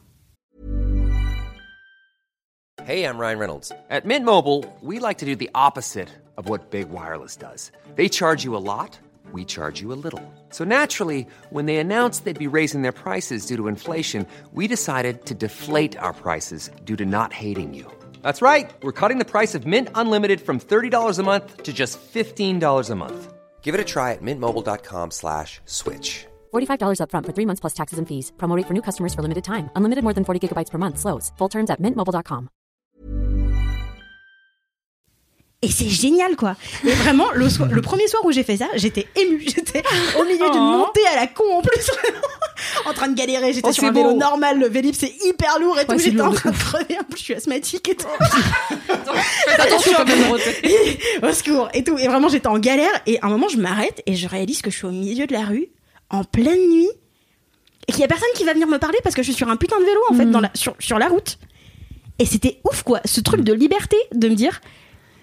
[2.86, 3.70] Hey, I'm Ryan Reynolds.
[3.90, 6.08] At Mint Mobile, we like to do the opposite
[6.38, 7.70] of what Big Wireless does.
[7.96, 8.98] They charge you a lot,
[9.30, 10.22] we charge you a little.
[10.48, 15.26] So naturally, when they announced they'd be raising their prices due to inflation, we decided
[15.26, 17.84] to deflate our prices due to not hating you.
[18.22, 18.70] That's right.
[18.82, 22.94] We're cutting the price of Mint Unlimited from $30 a month to just $15 a
[22.94, 23.32] month.
[23.60, 26.27] Give it a try at mintmobile.com slash switch.
[26.52, 28.32] $45 upfront for three months plus taxes and fees.
[28.38, 29.68] Promo rate for new customers for limited time.
[29.74, 30.98] Unlimited more than 40 gigabytes per month.
[30.98, 31.32] Slows.
[31.38, 32.48] Full terms at mintmobile.com.
[35.60, 36.54] Et c'est génial, quoi.
[36.86, 39.40] Et vraiment, le, soir- le premier soir où j'ai fait ça, j'étais émue.
[39.44, 39.82] J'étais
[40.16, 40.78] au milieu d'une Oh.
[40.86, 41.90] montée à la con en plus.
[42.86, 43.52] en train de galérer.
[43.52, 44.16] J'étais Oh, sur un vélo beau.
[44.18, 44.60] normal.
[44.60, 45.90] Le Vélib, c'est hyper lourd et tout.
[45.90, 46.96] Ouais, c'est J'étais en train de crever.
[47.00, 48.06] En plus, je suis asthmatique et tout.
[48.20, 50.30] Faites attention quand même,
[51.24, 51.98] au secours et tout.
[51.98, 52.92] Et vraiment, j'étais en galère.
[53.06, 55.32] Et à un moment, je m'arrête et je réalise que je suis au milieu de
[55.32, 55.66] la rue,
[56.10, 56.90] en pleine nuit,
[57.86, 59.48] et qu'il y a personne qui va venir me parler parce que je suis sur
[59.48, 61.38] un putain de vélo, en fait, dans la, sur, sur la route.
[62.18, 63.00] Et c'était ouf, quoi.
[63.04, 64.60] Ce truc de liberté, de me dire,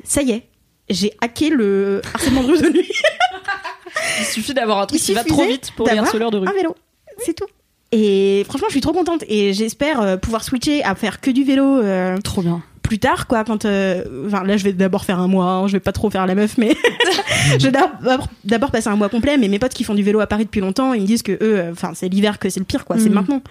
[0.04, 0.48] ça y est,
[0.90, 2.92] j'ai hacké le harcèlement de rue de nuit.
[4.20, 6.48] Il suffit d'avoir un truc Il qui va trop vite pour les harceleurs de rue.
[6.48, 6.76] Un vélo,
[7.20, 7.48] c'est tout.
[7.92, 11.44] Et franchement, je suis trop contente et j'espère euh, pouvoir switcher à faire que du
[11.44, 12.64] vélo euh, Trop bien.
[12.86, 13.44] Plus tard, quoi.
[13.44, 15.46] Quand, euh, enfin, là, je vais d'abord faire un mois.
[15.46, 16.76] hein, je vais pas trop faire la meuf, mais
[17.60, 17.72] je vais
[18.44, 19.38] d'abord passer un mois complet.
[19.38, 21.32] Mais mes potes qui font du vélo à Paris depuis longtemps, ils me disent que
[21.34, 22.98] eux, euh, enfin, c'est l'hiver que c'est le pire, quoi.
[22.98, 23.14] C'est Mhm.
[23.16, 23.42] maintenant.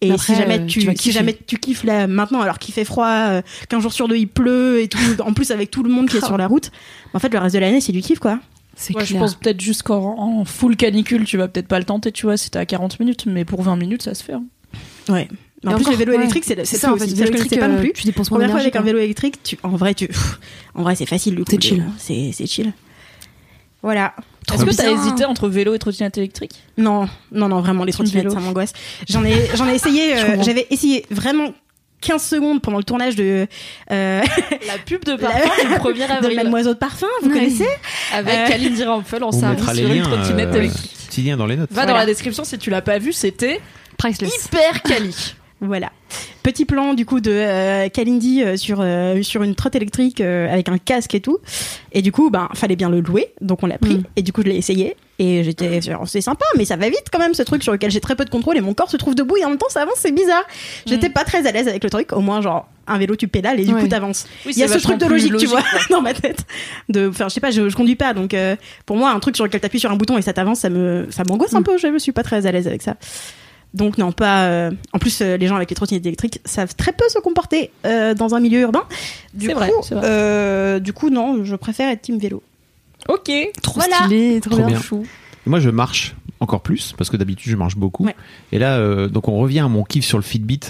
[0.00, 2.84] Et Après, si jamais euh, tu, si jamais tu kiffes là maintenant, alors qu'il fait
[2.84, 5.90] froid, euh, qu'un jour sur deux il pleut et tout, en plus avec tout le
[5.90, 6.70] monde qui est sur la route,
[7.14, 8.38] en fait, le reste de l'année, c'est du kiff, quoi.
[8.76, 11.84] C'est Ouais, je pense peut-être juste qu'en en full canicule, tu vas peut-être pas le
[11.84, 14.32] tenter, tu vois, si t'es à 40 minutes, mais pour 20 minutes, ça se fait.
[14.34, 14.42] hein.
[15.08, 15.28] Ouais.
[15.64, 16.18] Mais en plus, encore, le vélo ouais.
[16.18, 17.06] électrique, c'est ça, en fait.
[17.06, 17.92] Vélo électrique, pas non euh, plus.
[17.92, 18.86] Tu dépenses moins Première fois avec un quoi.
[18.86, 20.08] vélo électrique, tu, en vrai, tu,
[20.74, 21.34] en vrai, c'est facile.
[21.36, 21.84] du C'est chill.
[21.98, 22.72] C'est, c'est chill.
[23.82, 24.14] Voilà.
[24.52, 26.52] Est-ce que t'as hésité entre vélo et trottinette électrique?
[26.78, 28.72] Non, non, non, vraiment, les trottinettes, ça m'angoisse.
[29.08, 31.52] J'en ai, j'en ai essayé, euh, j'avais essayé vraiment
[32.02, 33.46] 15 secondes pendant le tournage de,
[33.90, 34.22] euh,
[34.66, 35.38] La pub de parfum
[35.92, 37.66] du 1er de Mademoiselle de Parfum, vous connaissez?
[38.12, 40.90] Avec Euh, Kalindi Rampel en On service sur une trottinette euh, électrique.
[41.08, 41.72] petit lien dans les notes.
[41.72, 43.60] Va dans la description si tu l'as pas vu, c'était
[43.96, 44.46] Priceless.
[44.46, 45.34] hyper quali.
[45.66, 45.90] Voilà.
[46.42, 50.52] Petit plan du coup de euh, Kalindi euh, sur euh, sur une trotte électrique euh,
[50.52, 51.38] avec un casque et tout.
[51.92, 53.94] Et du coup, ben fallait bien le louer, donc on l'a pris.
[53.96, 54.02] Mm.
[54.16, 54.94] Et du coup, je l'ai essayé.
[55.20, 57.90] Et j'étais, genre, c'est sympa, mais ça va vite quand même ce truc sur lequel
[57.90, 59.68] j'ai très peu de contrôle et mon corps se trouve debout et en même temps
[59.70, 60.42] ça avance, c'est bizarre.
[60.86, 62.12] J'étais pas très à l'aise avec le truc.
[62.12, 63.80] Au moins, genre un vélo tu pédales et du Ouais.
[63.80, 64.26] coup t'avances.
[64.44, 66.44] Oui, Il y a ce truc de logique, tu vois, dans ma tête.
[66.88, 68.34] De, enfin, je sais pas, je, je conduis pas, donc
[68.86, 71.06] pour moi, un truc sur lequel t'appuies sur un bouton et ça t'avance, ça me,
[71.10, 71.64] ça m'angoisse un Mm.
[71.64, 71.78] peu.
[71.78, 72.96] Je suis pas très à l'aise avec ça.
[73.74, 74.46] Donc non, pas.
[74.46, 77.70] euh, En plus, euh, les gens avec les trottinettes électriques savent très peu se comporter
[77.84, 78.84] euh, dans un milieu urbain.
[79.34, 80.04] Du coup, vrai, c'est vrai.
[80.08, 82.42] euh, du coup, non, je préfère être team vélo.
[83.08, 83.30] Ok.
[83.62, 83.96] Trop Voilà.
[84.04, 84.80] stylé, trop, Trop bien.
[84.80, 85.02] Chou.
[85.46, 88.04] Et Moi, je marche encore plus parce que d'habitude, je marche beaucoup.
[88.06, 88.14] Ouais.
[88.52, 90.60] Et là, euh, donc, on revient à mon kiff sur le Fitbit.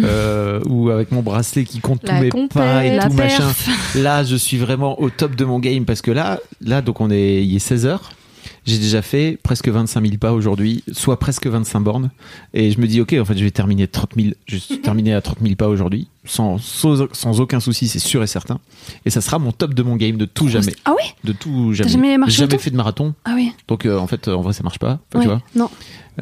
[0.00, 3.38] Euh, ou avec mon bracelet qui compte La tous mes compète, pas et tout perf.
[3.38, 3.52] machin.
[3.96, 7.10] Là, je suis vraiment au top de mon game parce que là, là, donc on
[7.10, 8.10] est, il est 16 heures.
[8.66, 12.10] J'ai déjà fait presque 25 000 pas aujourd'hui, soit presque 25 bornes.
[12.54, 15.14] Et je me dis, ok, en fait, je vais terminer 30 000, je vais terminer
[15.14, 18.58] à 30 000 pas aujourd'hui, sans, sans, sans aucun souci, c'est sûr et certain.
[19.06, 20.74] Et ça sera mon top de mon game de tout jamais.
[20.84, 21.90] Ah ouais De tout jamais.
[21.90, 23.14] jamais marché J'ai jamais fait de marathon.
[23.24, 23.52] Ah oui.
[23.68, 24.98] Donc, euh, en fait, euh, en vrai, ça marche pas.
[25.14, 25.22] Enfin, Ouais.
[25.22, 25.42] Tu vois.
[25.56, 25.70] Non.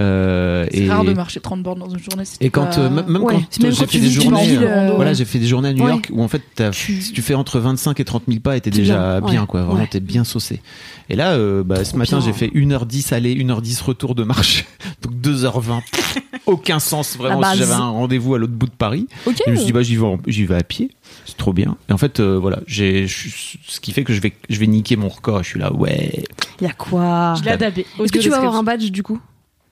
[0.00, 2.22] Euh, C'est rare de marcher 30 bornes dans une journée.
[2.40, 3.34] et quand, pas- euh, même Ouais.
[3.60, 5.90] quand j'ai fait des journées, euh, euh, voilà, j'ai fait des journées à New ouais.
[5.90, 8.60] York où en fait, Tu- si tu fais entre 25 et 30 000 pas, et
[8.60, 9.62] t'es déjà bien, quoi.
[9.62, 9.88] Vraiment, Ouais.
[9.90, 10.60] t'es bien saucé.
[11.08, 14.66] Et là, euh, bah, ce matin, j'ai fait 1h10 aller, 1h10 retour de marche.
[15.02, 15.80] Donc 2h20.
[16.46, 19.06] Aucun sens, vraiment, si j'avais un rendez-vous à l'autre bout de Paris.
[19.26, 20.90] Je me suis dit, bah, j'y vais, j'y vais à pied.
[21.26, 21.76] C'est trop bien.
[21.88, 24.96] Et en fait, euh, voilà, j'ai, ce qui fait que je vais, je vais niquer
[24.96, 25.42] mon record.
[25.42, 26.24] Je suis là, ouais.
[26.60, 27.86] Il y a quoi Je l'ai adapté.
[28.02, 29.20] Est-ce que tu vas avoir un badge du coup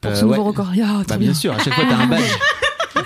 [0.00, 0.40] pour Euh, ce nouveau ouais.
[0.40, 0.70] record?
[0.72, 1.18] Ah, Bah, bien.
[1.18, 2.22] bien sûr, à chaque fois, t'as un badge.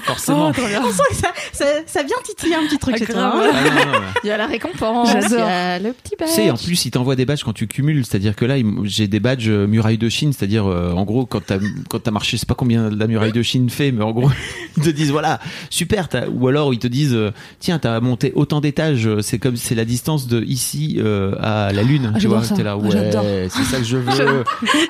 [0.04, 0.48] Forcément.
[0.48, 0.82] Oh, trop bien.
[0.84, 3.14] On sent que ça, ça, ça vient titiller un petit truc Ah, chez toi.
[3.14, 3.34] grave.
[3.44, 3.50] hein.
[3.54, 4.06] Ah, non, non, non.
[4.24, 5.30] Il y a la récompense, J'adore.
[5.32, 6.28] il y a le petit badge.
[6.28, 8.04] Tu sais, en plus, ils t'envoient des badges quand tu cumules.
[8.04, 10.32] C'est-à-dire que là, j'ai des badges euh, muraille de Chine.
[10.32, 13.32] C'est-à-dire, euh, en gros, quand t'as quand t'as marché, je sais pas combien la muraille
[13.32, 14.30] de Chine fait, mais en gros,
[14.76, 16.08] ils te disent voilà, super.
[16.32, 19.08] Ou alors ils te disent euh, tiens, t'as monté autant d'étages.
[19.20, 22.12] C'est comme c'est la distance de ici euh, à la lune.
[22.14, 24.44] Ah, tu vois, t'es là, Ah, ouais, c'est ça que je veux.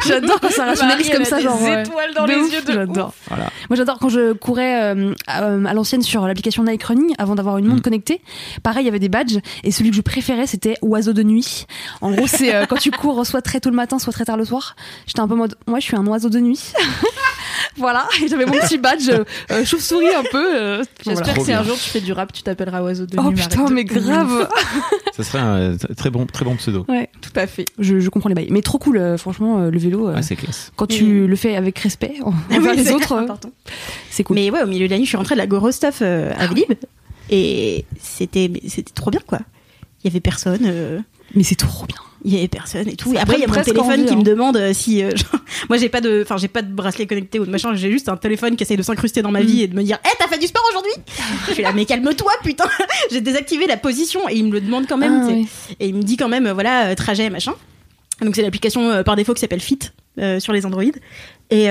[0.07, 1.59] J'adore quand ça rationalise comme ça, des genre.
[1.61, 3.13] étoiles dans De les ouf, yeux de J'adore.
[3.29, 3.45] Voilà.
[3.69, 7.59] Moi, j'adore quand je courais euh, à, à l'ancienne sur l'application Nike Running avant d'avoir
[7.59, 7.83] une montre Mm.
[7.83, 8.21] connectée.
[8.63, 11.67] Pareil, il y avait des badges et celui que je préférais, c'était oiseau de nuit.
[12.01, 14.37] En gros, c'est euh, quand tu cours soit très tôt le matin, soit très tard
[14.37, 14.77] le soir.
[15.07, 16.73] J'étais un peu mode, moi, je suis un oiseau de nuit.
[17.77, 20.57] voilà, et j'avais mon petit badge euh, euh, chauve-souris un peu.
[20.57, 21.35] euh, J'espère voilà.
[21.39, 23.41] que si un jour tu fais du rap, tu t'appelleras Oiseau de Oh nuit.
[23.41, 24.49] putain, mais grave.
[25.17, 26.85] Ça serait un euh, très bon, très bon pseudo.
[26.89, 27.67] ouais, Tout à fait.
[27.79, 28.49] je, je comprends les bails.
[28.51, 30.09] Mais trop cool, euh, franchement, euh, le vélo.
[30.09, 30.73] euh, Ah, c'est classe.
[30.77, 33.15] quand tu le fais avec respect envers Oui, les autres,
[34.11, 34.37] c'est cool.
[34.37, 36.33] Mais ouais, au milieu de la nuit, je suis rentrée de la Goro Stuff euh,
[36.37, 36.73] Ah à Vélib.
[37.31, 38.51] Et c'était
[38.95, 39.39] trop bien, quoi.
[40.03, 40.61] Il y avait personne.
[40.65, 40.99] euh,
[41.35, 41.97] Mais c'est trop bien.
[42.25, 43.13] Il y avait personne et tout.
[43.15, 44.17] Et après, il y a mon téléphone envie, qui hein.
[44.17, 45.03] me demande euh, si.
[45.03, 47.75] euh, genre, moi, j'ai pas de, enfin, j'ai pas de bracelet connecté ou de machin.
[47.75, 49.47] J'ai juste un téléphone qui essaye de s'incruster dans ma Mm.
[49.47, 50.93] vie et de me dire, hé, t'as fait du sport aujourd'hui?
[51.49, 52.65] Je suis là, mais calme-toi, putain.
[53.11, 55.23] j'ai désactivé la position et il me le demande quand même.
[55.25, 55.45] Ah, ouais.
[55.81, 57.55] Et il me dit quand même, euh, voilà, trajet machin.
[58.23, 59.79] Donc c'est l'application euh, par défaut qui s'appelle Fit
[60.19, 60.83] euh, sur les Android.
[61.51, 61.69] Et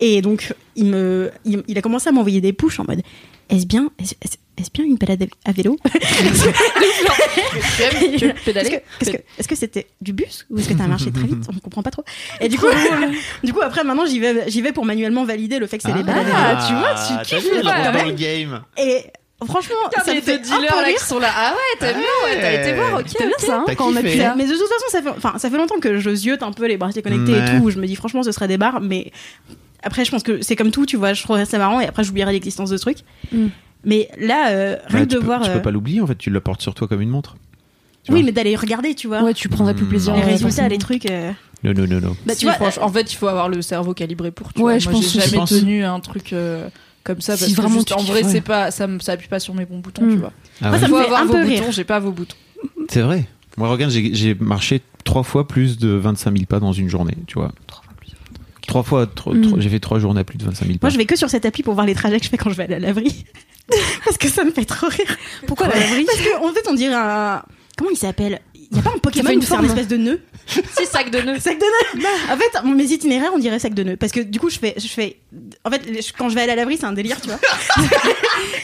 [0.00, 3.00] et donc il me, il, il a commencé à m'envoyer des pushs en mode,
[3.48, 6.48] est-ce bien, est-ce, est-ce- est-ce bien une balade à vélo Est-ce
[8.44, 8.80] pédaler
[9.48, 11.44] que, c'était du bus ou est-ce que t'as marché très vite?
[11.48, 12.04] On comprend pas trop.
[12.40, 12.66] Et du coup,
[13.42, 15.92] du coup après maintenant j'y vais, j'y vais pour manuellement valider le fait que c'est
[15.92, 16.26] des balades.
[16.32, 18.62] Ah, tu vois, tu t'as kiffes, le game.
[18.78, 19.04] Et
[19.44, 21.30] franchement, ça me les fait un dealers là qui sont là.
[21.36, 23.04] Ah ouais, t'as vu, ouais, t'as été voir, ok.
[23.08, 24.36] C'était bien ça, hein, T'as quand on a pu Mais, faire.
[24.36, 26.66] mais de toute façon, ça fait, enfin, ça fait longtemps que je ziote un peu
[26.66, 27.44] les bracelets connectés Ouais.
[27.44, 27.64] et tout.
[27.64, 29.12] Où je me dis franchement, ce serait des barres, mais
[29.82, 31.12] après, je pense que c'est comme tout, tu vois.
[31.12, 32.98] Je trouverais ça marrant et après, j'oublierai l'existence de ce truc.
[33.32, 33.48] Mm.
[33.84, 35.42] Mais là, euh, rien Bah, que tu de peux, voir.
[35.42, 37.36] tu euh, peux pas l'oublier en fait, tu le portes sur toi comme une montre.
[38.02, 39.22] tu oui, mais d'aller regarder, tu vois.
[39.22, 40.14] Ouais, tu prendrais plus plaisir.
[40.14, 41.10] les ouais, résultats, les trucs.
[41.10, 42.16] euh, Non, non, non, non.
[42.26, 44.52] Bah, Si, tu vois, franchement, en fait, il faut avoir le cerveau calibré pour.
[44.52, 44.78] Tu Ouais, vois.
[44.78, 45.50] je Moi, pense j'ai jamais pense.
[45.50, 46.68] tenu un truc euh,
[47.02, 48.28] comme ça Si parce que vraiment juste, tu en vrai, ouais.
[48.30, 50.32] c'est pas, ça, me- ça appuie pas sur mes bons boutons, tu vois.
[50.60, 50.78] Ah Moi, ouais.
[50.78, 51.72] ça me faut fait avoir un vos peu boutons, rire.
[51.72, 52.36] j'ai pas vos boutons.
[52.88, 53.26] C'est vrai.
[53.56, 57.14] Moi, regarde, j'ai j'ai marché trois fois plus de 25 000 pas dans une journée,
[57.26, 57.52] tu vois.
[58.66, 59.42] Trois fois, tro- Mm.
[59.42, 60.86] tro- j'ai fait trois journées à plus de 25 000 pas.
[60.86, 62.50] Moi, je vais que sur cette appli pour voir les trajets que je fais quand
[62.50, 63.24] je vais aller à la laverie.
[64.04, 65.16] Parce que ça me fait trop rire.
[65.46, 67.42] Pourquoi la laverie Parce qu'en fait, on dirait un.
[67.76, 68.40] Comment il s'appelle?
[68.74, 70.86] Il y a pas un Pokémon fait une où c'est un espèce de nœud Six
[70.86, 71.38] sacs de nœuds.
[71.38, 73.96] Sac de nœuds En fait, mes itinéraires, on dirait sac de nœuds.
[73.96, 74.74] Parce que du coup, je fais.
[74.76, 75.16] Je fais
[75.64, 77.38] en fait, je- quand je vais à la laverie, c'est un délire, tu vois.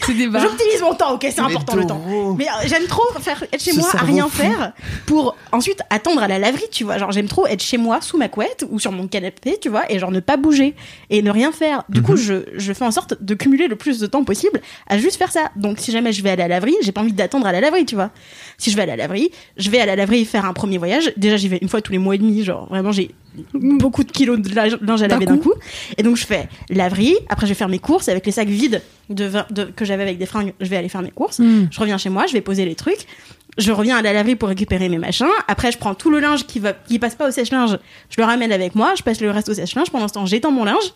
[0.07, 0.25] C'est des.
[0.25, 2.35] J'optimise mon temps, ok, c'est important le temps.
[2.37, 4.39] Mais euh, j'aime trop faire être chez Ce moi à rien fou.
[4.43, 4.73] faire
[5.07, 6.99] pour ensuite attendre à la laverie, tu vois.
[6.99, 9.91] Genre j'aime trop être chez moi sous ma couette ou sur mon canapé, tu vois,
[9.91, 10.75] et genre ne pas bouger
[11.11, 11.85] et ne rien faire.
[11.89, 14.99] Du coup, je, je fais en sorte de cumuler le plus de temps possible à
[14.99, 15.51] juste faire ça.
[15.57, 17.87] Donc si jamais je vais à la laverie, j'ai pas envie d'attendre à la laverie,
[17.87, 18.11] tu vois.
[18.59, 21.13] Si je vais à la laverie, je vais à la laverie faire un premier voyage.
[21.17, 23.11] Déjà, j'y vais une fois tous les mois et demi, genre vraiment j'ai
[23.55, 25.51] beaucoup de kilos de linge à laver d'un coup.
[25.51, 25.55] coup.
[25.97, 28.83] Et donc je fais laverie, après je vais faire mes courses avec les sacs vides
[29.09, 29.31] de,
[29.77, 31.39] que j'avais avec des fringues, je vais aller faire mes courses.
[31.39, 31.69] Mm.
[31.71, 33.07] Je reviens chez moi, je vais poser les trucs.
[33.59, 35.27] Je reviens à la laverie pour récupérer mes machins.
[35.49, 37.79] Après, je prends tout le linge qui va, qui passe pas au sèche-linge.
[38.09, 38.95] Je le ramène avec moi.
[38.97, 39.91] Je passe le reste au sèche-linge.
[39.91, 40.95] Pendant ce temps, j'étends mon linge.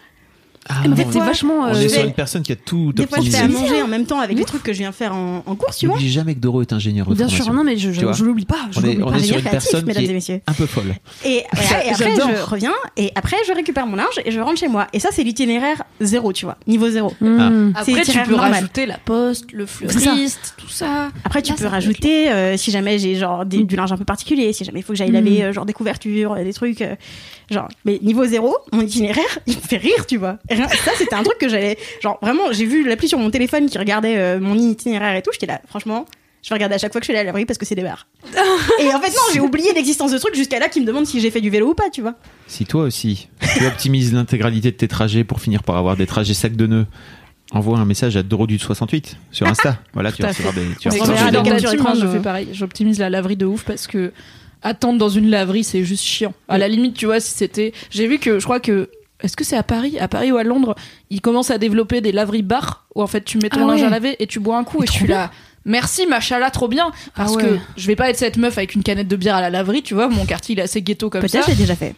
[0.68, 1.54] Ah, en fait, on- c'est vachement.
[1.60, 3.36] on euh, est je sur vais- une personne qui a tout Des fois, je fais
[3.38, 5.78] à manger en même temps avec les trucs que je viens faire en, en course,
[5.78, 5.96] tu vois.
[5.96, 8.46] N'oublie jamais que Doro est ingénieur de Bien sûr, non, mais je, je, je l'oublie
[8.46, 8.56] pas.
[8.70, 9.16] Je On est, on pas.
[9.18, 10.40] est sur une créatif, personne mesdames qui et est messieurs.
[10.46, 10.94] un peu folle.
[11.24, 12.72] Et, voilà, et après, je reviens.
[12.96, 14.86] Et après, je récupère mon linge et je rentre chez moi.
[14.92, 16.56] Et ça, c'est l'itinéraire zéro, tu vois.
[16.66, 17.12] Niveau zéro.
[17.20, 17.72] Mm.
[17.84, 18.52] C'est Après, tu peux normal.
[18.54, 21.10] rajouter la poste, le fleuriste, tout ça.
[21.24, 24.04] Après, tu Là, peux rajouter, euh, si jamais j'ai genre des- du linge un peu
[24.04, 26.82] particulier, si jamais il faut que j'aille laver euh, genre des couvertures, euh, des trucs,
[27.50, 27.68] genre.
[27.84, 30.38] Mais niveau zéro, mon itinéraire, il me fait rire, tu vois.
[30.48, 33.30] Et rien- ça, c'était un truc que j'allais, genre vraiment, j'ai vu l'appli sur mon
[33.30, 35.30] téléphone qui regardait euh, mon itinéraire et tout.
[35.32, 36.06] J'étais là, franchement.
[36.42, 37.74] Je vais regarder à chaque fois que je suis allée à l'abri parce que c'est
[37.74, 38.06] des bars.
[38.78, 41.06] et en fait, non, j'ai oublié l'existence de ce truc jusqu'à là qui me demande
[41.06, 42.16] si j'ai fait du vélo ou pas, tu vois.
[42.46, 46.34] Si toi aussi, tu optimises l'intégralité de tes trajets pour finir par avoir des trajets
[46.34, 46.86] sacs de nœuds,
[47.50, 49.78] envoie un message à Doro du 68 sur Insta.
[49.94, 52.48] Voilà, tu vas recevoir des, tu vas recevoir des- écran je de- fais pareil.
[52.52, 54.12] J'optimise la laverie de ouf parce que
[54.64, 56.34] attendre dans une laverie, c'est juste chiant.
[56.48, 57.72] À la limite, tu vois, si c'était.
[57.90, 58.90] J'ai vu que je crois que.
[59.22, 59.96] Est-ce que c'est à Paris?
[60.00, 60.74] À Paris ou à Londres
[61.10, 63.80] Ils commencent à développer des laveries bars où en fait tu mets ton Ah linge
[63.80, 63.86] ouais.
[63.86, 65.30] à laver et tu bois un coup et je suis là.
[65.64, 66.90] Merci machala, trop bien.
[67.14, 67.42] Parce Ah ouais.
[67.44, 69.82] que je vais pas être cette meuf avec une canette de bière à la laverie,
[69.82, 70.08] tu vois.
[70.08, 71.38] Mon quartier il est assez ghetto comme ça.
[71.38, 71.94] Peut-être j'ai déjà fait.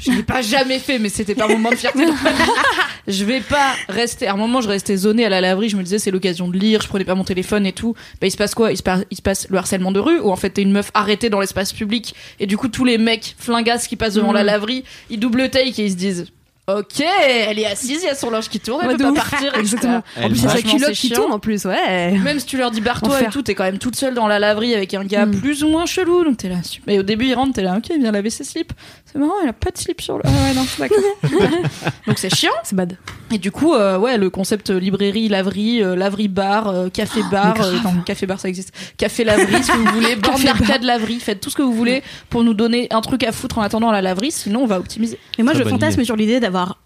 [0.00, 2.04] Je l'ai pas jamais fait, mais c'était pas mon moment de fierté.
[3.08, 4.26] je vais pas rester.
[4.26, 5.68] À un moment, je restais zonée à la laverie.
[5.68, 6.80] Je me disais, c'est l'occasion de lire.
[6.82, 7.94] Je prenais pas mon téléphone et tout.
[8.20, 8.72] Bah, il se passe quoi?
[8.72, 10.72] Il se, passe, il se passe le harcèlement de rue, où en fait, t'es une
[10.72, 12.14] meuf arrêtée dans l'espace public.
[12.38, 15.80] Et du coup, tous les mecs flingasses qui passent devant la laverie, ils double take
[15.82, 16.26] et ils se disent.
[16.68, 19.10] Ok, elle est assise, il y a son linge qui tourne, elle Ouais, peut pas
[19.10, 19.30] ouf.
[19.30, 19.58] partir.
[19.58, 20.04] Exactement.
[20.16, 22.16] Elle En plus, il y a sa culotte qui tourne en plus, ouais.
[22.18, 24.38] Même si tu leur dis barre-toi et tout, t'es quand même toute seule dans la
[24.38, 25.40] laverie avec un gars Mm.
[25.40, 26.62] plus ou moins chelou, donc t'es là.
[26.62, 26.94] super.
[26.94, 28.72] Et au début, il rentre, t'es là, ok, il vient laver ses slips.
[29.10, 30.22] C'est marrant, il a pas de slip sur le.
[30.24, 30.98] Ah ouais, non, d'accord.
[32.06, 32.52] donc c'est chiant.
[32.62, 32.96] C'est bad.
[33.32, 37.56] Et du coup, euh, ouais, le concept librairie, laverie, euh, laverie bar, euh, café bar,
[37.58, 40.38] mais euh, non, café bar ça existe, café laverie, si vous voulez, bar.
[40.38, 43.58] d'arcade laverie, faites tout ce que vous voulez pour nous donner un truc à foutre
[43.58, 45.18] en attendant la laverie, sinon on va optimiser.
[45.38, 46.04] Mais moi, Très je fantasme idée.
[46.04, 46.78] sur l'idée d'avoir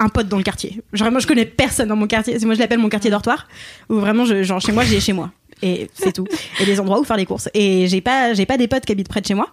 [0.00, 0.80] un pote dans le quartier.
[0.92, 2.36] Genre, moi, je connais personne dans mon quartier.
[2.44, 3.46] Moi, je l'appelle mon quartier dortoir.
[3.88, 5.30] Où vraiment, je, genre, chez moi, j'ai chez moi.
[5.62, 6.26] Et c'est tout.
[6.58, 7.50] Et des endroits où faire les courses.
[7.52, 9.48] Et j'ai pas, j'ai pas des potes qui habitent près de chez moi.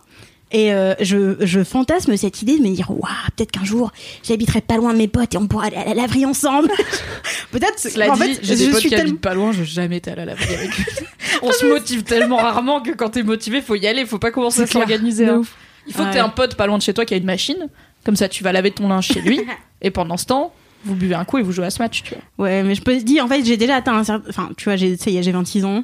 [0.52, 3.02] Et euh, je, je fantasme cette idée de me dire, waouh,
[3.36, 3.92] peut-être qu'un jour,
[4.24, 6.70] j'habiterai pas loin de mes potes et on pourra aller à la laverie ensemble.
[7.52, 7.78] peut-être.
[7.80, 9.10] Cela en dit, fait, j'ai des je potes suis qui tellement.
[9.12, 10.84] habitent pas loin, je jamais été à la laverie avec eux.
[11.42, 14.62] On se motive tellement rarement que quand t'es motivé, faut y aller, faut pas commencer
[14.62, 15.28] à s'organiser.
[15.28, 15.42] Hein.
[15.86, 16.14] Il faut que Ouais.
[16.14, 17.68] t'aies un pote pas loin de chez toi qui a une machine,
[18.06, 19.42] comme ça tu vas laver ton linge chez lui,
[19.82, 20.54] et pendant ce temps,
[20.86, 22.46] vous buvez un coup et vous jouez à ce match, tu vois.
[22.46, 24.30] Ouais, mais je peux te dire, en fait, j'ai déjà atteint un certain.
[24.30, 25.84] Enfin, tu vois, j'ai, ça y est, j'ai 26 ans.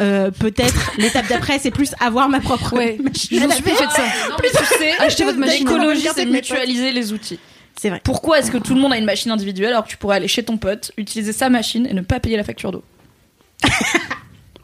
[0.00, 2.98] Euh, peut-être l'étape d'après, c'est plus avoir ma propre Ouais.
[3.02, 3.40] machine.
[3.42, 4.02] Je plus fait ça.
[4.30, 5.66] Non mais tu sais, Achetez votre machine.
[5.66, 7.38] l'écologie c'est mutualiser les outils.
[7.80, 8.00] C'est vrai.
[8.04, 10.28] Pourquoi est-ce que tout le monde a une machine individuelle alors que tu pourrais aller
[10.28, 12.82] chez ton pote, utiliser sa machine et ne pas payer la facture d'eau?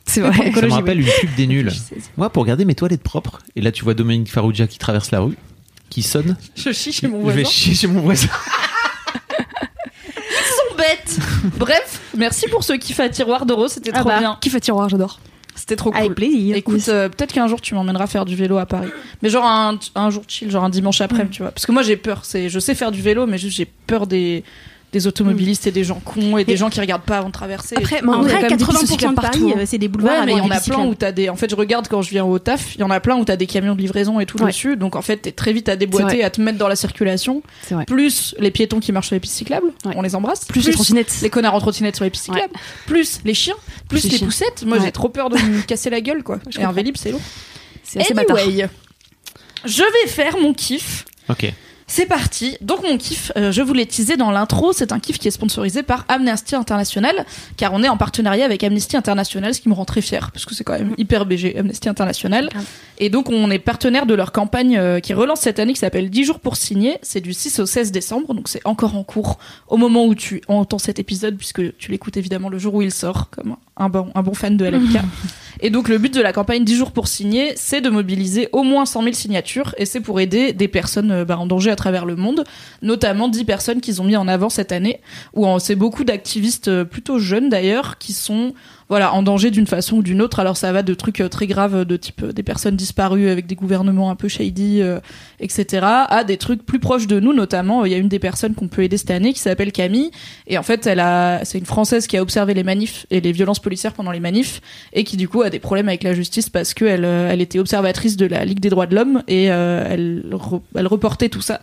[0.07, 0.51] C'est Ça vrai.
[0.51, 1.71] me rappelle une pub des nuls.
[2.17, 5.21] Moi, pour garder mes toilettes propres, et là tu vois Dominique Farrugia qui traverse la
[5.21, 5.37] rue,
[5.89, 6.37] qui sonne.
[6.57, 7.39] Je chie chez mon Je voisin.
[7.39, 8.29] vais chier chez mon voisin.
[11.59, 14.19] Bref, merci pour ce kiff à tiroir d'Euro, c'était Ah trop bah.
[14.19, 14.39] bien.
[14.41, 15.21] Qui fait tiroir, j'adore.
[15.55, 16.15] C'était trop Avec cool.
[16.15, 16.57] plaisir.
[16.57, 18.89] Écoute, euh, peut-être qu'un jour tu m'emmèneras faire du vélo à Paris.
[19.23, 21.51] Mais genre un, un jour chill, genre un dimanche après, tu vois.
[21.51, 22.25] Parce que moi j'ai peur.
[22.25, 24.43] C'est, je sais faire du vélo, mais juste j'ai peur des,
[24.93, 27.77] des automobilistes et des gens cons et des gens qui regardent pas avant de traverser.
[27.77, 29.55] Après, En vrai, quand même des pistes 80% de Paris, partout.
[29.67, 30.21] c'est des boulevards.
[30.21, 31.29] Ouais, mais il y en a plein où t'as des.
[31.29, 33.25] En fait, je regarde quand je viens au taf, il y en a plein où
[33.25, 34.47] t'as des camions de livraison et tout Ouais.
[34.49, 34.77] dessus.
[34.77, 37.43] Donc en fait, t'es très vite à déboîter, à te mettre dans la circulation.
[37.63, 37.85] C'est vrai.
[37.85, 39.93] Plus les piétons qui marchent sur les pistes cyclables, Ouais.
[39.97, 40.45] on les embrasse.
[40.47, 41.15] Plus les trottinettes.
[41.23, 42.53] les connards en trottinette sur les pistes cyclables.
[42.87, 43.55] Plus les chiens.
[43.89, 44.65] Plus, Plus les poussettes.
[44.67, 44.85] Moi, Ouais.
[44.85, 46.39] j'ai trop peur de me casser la gueule, quoi.
[46.51, 47.21] Je Et un vélib, c'est lourd.
[47.85, 48.15] C'est assez
[49.65, 51.05] je vais faire mon kiff.
[51.29, 51.53] Ok.
[51.91, 52.57] C'est parti.
[52.61, 55.33] Donc mon kiff, euh, je vous l'ai teasé dans l'intro, c'est un kiff qui est
[55.33, 57.27] sponsorisé par Amnesty International,
[57.57, 60.45] car on est en partenariat avec Amnesty International, ce qui me rend très fier, parce
[60.45, 62.49] que c'est quand même hyper BG, Amnesty International.
[62.49, 62.65] Grave.
[62.99, 66.11] Et donc on est partenaire de leur campagne euh, qui relance cette année, qui s'appelle
[66.11, 66.99] 10 jours pour signer.
[67.03, 70.43] C'est du 6 au 16 décembre, donc c'est encore en cours au moment où tu
[70.47, 74.13] entends cet épisode, puisque tu l'écoutes évidemment le jour où il sort, comme un bon,
[74.15, 75.01] un bon fan de LMK.
[75.63, 78.63] Et donc le but de la campagne 10 jours pour signer, c'est de mobiliser au
[78.63, 81.77] moins 100 000 signatures et c'est pour aider des personnes euh, bah, en danger à
[81.81, 82.45] travers le monde,
[82.83, 85.01] notamment 10 personnes qu'ils ont mis en avant cette année,
[85.33, 88.53] où c'est beaucoup d'activistes euh, plutôt jeunes d'ailleurs qui sont
[88.91, 90.41] voilà en danger d'une façon ou d'une autre.
[90.41, 93.47] Alors ça va de trucs euh, très graves de type euh, des personnes disparues avec
[93.47, 95.01] des gouvernements un peu shady, euh,
[95.39, 98.19] etc., à des trucs plus proches de nous, notamment euh, il y a une des
[98.19, 100.11] personnes qu'on peut aider cette année qui s'appelle Camille
[100.47, 103.33] et en fait elle a c'est une française qui a observé les manifs et les
[103.33, 104.61] violences policières pendant les manifs
[104.93, 107.59] et qui du coup a des problèmes avec la justice parce que elle, euh, était
[107.59, 110.25] observatrice de la Ligue des droits de l'homme et euh, elle,
[110.75, 111.61] elle reportait tout ça.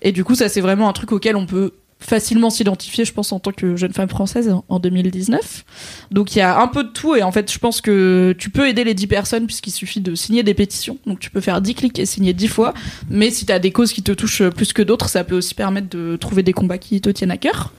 [0.00, 3.32] Et du coup, ça c'est vraiment un truc auquel on peut facilement s'identifier, je pense,
[3.32, 5.64] en tant que jeune femme française en- en 2019.
[6.10, 8.50] Donc il y a un peu de tout et en fait, je pense que tu
[8.50, 10.98] peux aider les 10 personnes puisqu'il suffit de signer des pétitions.
[11.06, 12.72] Donc tu peux faire 10 clics et signer 10 fois.
[13.10, 15.54] Mais si tu as des causes qui te touchent plus que d'autres, ça peut aussi
[15.54, 17.72] permettre de trouver des combats qui te tiennent à cœur.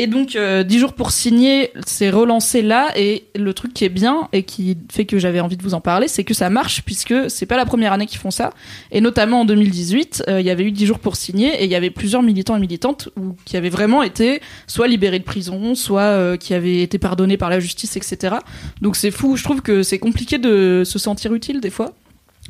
[0.00, 2.92] Et donc, euh, 10 jours pour signer, c'est relancé là.
[2.96, 5.80] Et le truc qui est bien et qui fait que j'avais envie de vous en
[5.80, 8.52] parler, c'est que ça marche puisque c'est pas la première année qu'ils font ça.
[8.92, 11.70] Et notamment en 2018, euh, il y avait eu 10 jours pour signer et il
[11.70, 13.08] y avait plusieurs militants et militantes
[13.44, 17.50] qui avaient vraiment été soit libérés de prison, soit euh, qui avaient été pardonnés par
[17.50, 18.36] la justice, etc.
[18.80, 19.36] Donc c'est fou.
[19.36, 21.92] Je trouve que c'est compliqué de se sentir utile des fois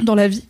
[0.02, 0.44] dans la vie.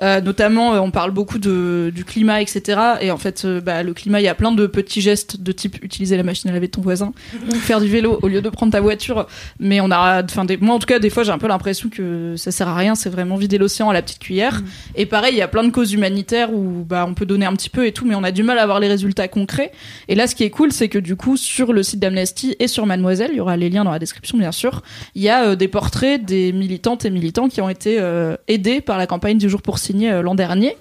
[0.00, 2.80] Euh, notamment, euh, on parle beaucoup de, du climat, etc.
[3.00, 5.52] Et en fait, euh, bah, le climat, il y a plein de petits gestes de
[5.52, 7.12] type utiliser la machine à laver de ton voisin
[7.50, 9.26] ou faire du vélo au lieu de prendre ta voiture.
[9.58, 12.34] Mais on a, enfin, moi en tout cas, des fois, j'ai un peu l'impression que
[12.36, 12.94] ça sert à rien.
[12.94, 14.62] C'est vraiment vider l'océan à la petite cuillère.
[14.94, 17.52] Et pareil, il y a plein de causes humanitaires où bah, on peut donner un
[17.54, 19.72] petit peu et tout, mais on a du mal à avoir les résultats concrets.
[20.08, 22.68] Et là, ce qui est cool, c'est que du coup, sur le site d'Amnesty et
[22.68, 24.82] sur Mademoiselle, il y aura les liens dans la description, bien sûr,
[25.14, 28.00] il y a des portraits des militantes et militants qui ont été
[28.48, 30.76] aidés par la campagne du jour pour signer euh, l'an dernier.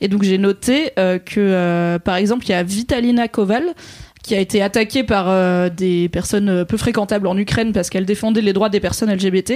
[0.00, 3.74] Et donc j'ai noté euh, que, euh, par exemple, il y a Vitalina Koval
[4.22, 8.54] qui a été attaquée par des personnes peu fréquentables en Ukraine parce qu'elle défendait les
[8.54, 9.50] droits des personnes LGBT.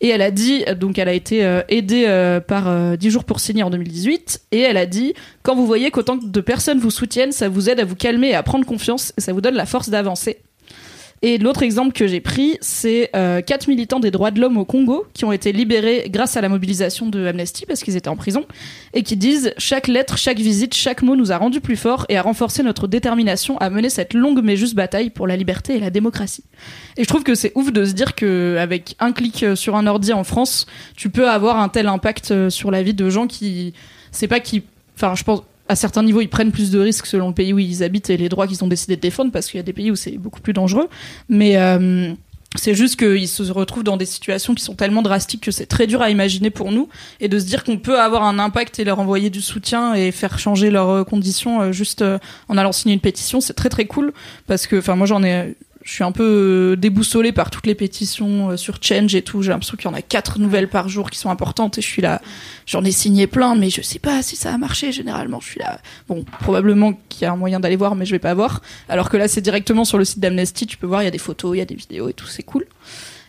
[0.00, 2.06] Et elle a dit, donc elle a été aidée
[2.46, 5.90] par euh, 10 jours pour signer en 2018, et elle a dit, quand vous voyez
[5.90, 9.12] qu'autant de personnes vous soutiennent, ça vous aide à vous calmer et à prendre confiance,
[9.18, 10.38] et ça vous donne la force d'avancer.
[11.28, 14.64] Et l'autre exemple que j'ai pris, c'est euh, quatre militants des droits de l'homme au
[14.64, 18.14] Congo qui ont été libérés grâce à la mobilisation de Amnesty parce qu'ils étaient en
[18.14, 18.44] prison
[18.94, 22.16] et qui disent chaque lettre, chaque visite, chaque mot nous a rendus plus forts et
[22.16, 25.80] a renforcé notre détermination à mener cette longue mais juste bataille pour la liberté et
[25.80, 26.44] la démocratie.
[26.96, 29.74] Et je trouve que c'est ouf de se dire que avec un clic euh, sur
[29.74, 33.10] un ordi en France, tu peux avoir un tel impact euh, sur la vie de
[33.10, 33.74] gens qui,
[34.12, 34.62] c'est pas qui,
[34.94, 37.58] enfin je pense à certains niveaux, ils prennent plus de risques selon le pays où
[37.58, 39.72] ils habitent et les droits qu'ils ont décidé de défendre, parce qu'il y a des
[39.72, 40.88] pays où c'est beaucoup plus dangereux.
[41.28, 42.12] Mais euh,
[42.54, 45.86] c'est juste qu'ils se retrouvent dans des situations qui sont tellement drastiques que c'est très
[45.86, 46.88] dur à imaginer pour nous,
[47.20, 50.12] et de se dire qu'on peut avoir un impact et leur envoyer du soutien et
[50.12, 52.04] faire changer leurs euh, conditions euh, juste
[52.48, 54.12] en allant signer une pétition, c'est très très cool,
[54.46, 55.54] parce que, enfin, moi j'en ai
[55.86, 59.40] je suis un peu euh, déboussolée par toutes les pétitions euh, sur Change et tout.
[59.42, 61.86] J'ai l'impression qu'il y en a quatre nouvelles par jour qui sont importantes et je
[61.86, 62.20] suis là.
[62.66, 64.90] J'en ai signé plein, mais je sais pas si ça a marché.
[64.90, 65.80] Généralement, je suis là.
[66.08, 68.62] Bon, probablement qu'il y a un moyen d'aller voir, mais je vais pas voir.
[68.88, 70.66] Alors que là, c'est directement sur le site d'Amnesty.
[70.66, 72.26] Tu peux voir, il y a des photos, il y a des vidéos et tout.
[72.26, 72.66] C'est cool.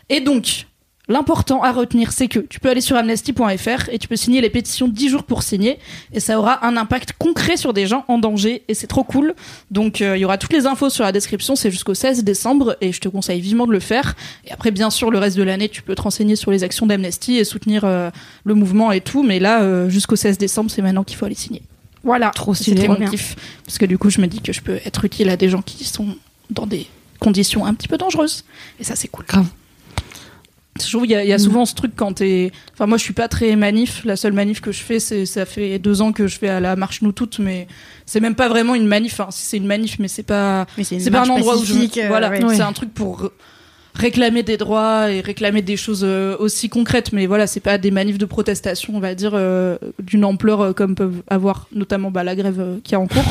[0.10, 0.66] Et donc,
[1.10, 4.50] L'important à retenir, c'est que tu peux aller sur amnesty.fr et tu peux signer les
[4.50, 5.80] pétitions 10 jours pour signer
[6.12, 9.34] et ça aura un impact concret sur des gens en danger et c'est trop cool.
[9.72, 12.76] Donc euh, il y aura toutes les infos sur la description, c'est jusqu'au 16 décembre
[12.82, 14.16] et je te conseille vivement de le faire.
[14.46, 16.86] Et après bien sûr le reste de l'année, tu peux te renseigner sur les actions
[16.86, 18.10] d'Amnesty et soutenir euh,
[18.44, 21.36] le mouvement et tout, mais là euh, jusqu'au 16 décembre, c'est maintenant qu'il faut aller
[21.36, 21.62] signer.
[22.04, 23.36] Voilà, Trop c'était mon kiff
[23.66, 25.62] parce que du coup, je me dis que je peux être utile à des gens
[25.62, 26.16] qui sont
[26.50, 26.88] dans des
[27.20, 28.44] conditions un petit peu dangereuses
[28.80, 29.26] et ça c'est cool.
[29.26, 29.48] Grave.
[30.86, 32.52] Je trouve qu'il y, a- il y a souvent ce truc quand t'es.
[32.74, 34.02] Enfin, moi, je suis pas très manif.
[34.06, 36.60] La seule manif que je fais, c'est ça fait deux ans que je fais à
[36.60, 37.68] la marche nous toutes, mais
[38.06, 39.20] c'est même pas vraiment une manif.
[39.20, 40.66] Enfin, si c'est une manif, mais c'est pas.
[41.00, 41.74] C'est pas un endroit où je.
[41.98, 42.56] euh, voilà, ouais.
[42.56, 43.32] c'est un truc pour
[43.96, 47.14] réclamer des droits et réclamer des choses euh, aussi concrètes.
[47.14, 50.94] Mais voilà, c'est pas des manifs de protestation, on va dire, euh, d'une ampleur comme
[50.96, 53.24] peuvent avoir notamment bah, la grève qui est en cours.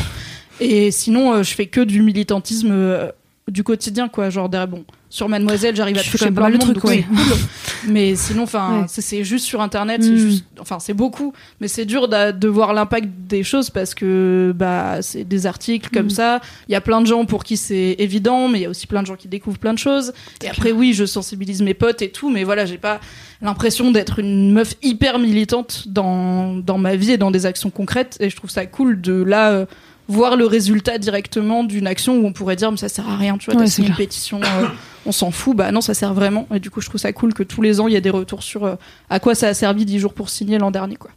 [0.58, 3.10] Et sinon, euh, je fais que du militantisme euh,
[3.50, 4.28] du quotidien, quoi.
[4.28, 6.96] Genre, bon, sur Mademoiselle, j'arrive à toucher quand même plein de monde, cool.
[7.88, 8.84] Mais sinon, enfin, Ouais.
[8.88, 10.16] c'est- juste sur Internet, c'est Mm.
[10.16, 15.02] juste, enfin, c'est beaucoup, mais c'est dur de voir l'impact des choses parce que bah,
[15.02, 16.10] c'est des articles comme Mm.
[16.10, 16.40] ça.
[16.68, 18.88] Il y a plein de gens pour qui c'est évident, mais il y a aussi
[18.88, 20.12] plein de gens qui découvrent plein de choses.
[20.42, 22.98] Et après, oui, je sensibilise mes potes et tout, mais voilà, j'ai pas
[23.42, 28.16] l'impression d'être une meuf hyper militante dans, dans ma vie et dans des actions concrètes.
[28.18, 29.50] Et je trouve ça cool de là.
[29.52, 29.66] euh,
[30.08, 33.38] voir le résultat directement d'une action où on pourrait dire mais ça sert à rien
[33.38, 33.96] tu vois Ouais, t'as c'est une clair.
[33.96, 34.66] pétition euh,
[35.04, 37.34] on s'en fout bah non ça sert vraiment et du coup je trouve ça cool
[37.34, 38.76] que tous les ans il y a des retours sur euh,
[39.10, 41.10] à quoi ça a servi 10 jours pour signer l'an dernier quoi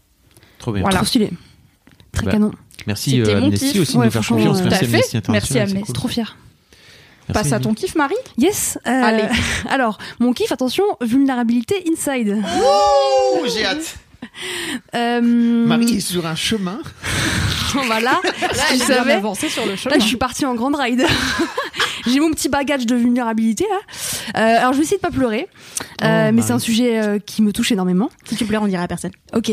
[0.57, 0.81] Trop bien.
[0.81, 0.97] Voilà.
[0.97, 1.29] Trop stylé.
[2.11, 2.51] Très Bah, canon.
[2.87, 3.81] Merci euh, Amnesty kiff.
[3.81, 4.61] aussi de Ouais, nous faire franchement, confiance.
[4.61, 5.15] euh, Merci tout à fait.
[5.17, 5.81] Amnesty Merci, Amnesty.
[5.83, 5.95] cool.
[5.95, 6.37] Trop fier.
[7.29, 8.77] Merci, passe à ton kiff Marie Yes.
[8.87, 9.23] euh, Allez.
[9.69, 12.37] Alors, mon kiff, attention, vulnérabilité inside.
[12.43, 13.97] Ouh, j'ai hâte.
[14.95, 16.79] Euh, Marie est sur un chemin.
[17.85, 18.19] Voilà.
[18.71, 19.13] tu savais.
[19.13, 21.05] avancé sur le chemin Là, je suis partie en grande ride.
[22.07, 24.39] J'ai mon petit bagage de vulnérabilité là.
[24.41, 25.47] Euh, alors, je vais essayer de pas pleurer,
[26.01, 28.09] Euh, Oh, mais c'est un sujet euh, qui me touche énormément.
[28.25, 29.11] Si tu pleures, on dirait à personne.
[29.35, 29.51] Ok.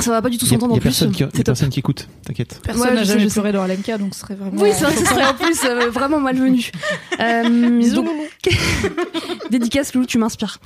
[0.00, 0.88] Ça va pas du tout s'entendre en a plus.
[0.90, 2.06] personne qui, il y a personne qui écoute.
[2.24, 2.60] T'inquiète.
[2.62, 5.04] personne Ouais, n'a jamais pleuré dans LMK donc ce serait vraiment Oui, c'est vrai, ce
[5.04, 6.70] serait en plus euh, vraiment malvenu.
[7.20, 8.08] Euh, Bisous, donc,
[9.50, 10.58] Dédicace Lou, tu m'inspires.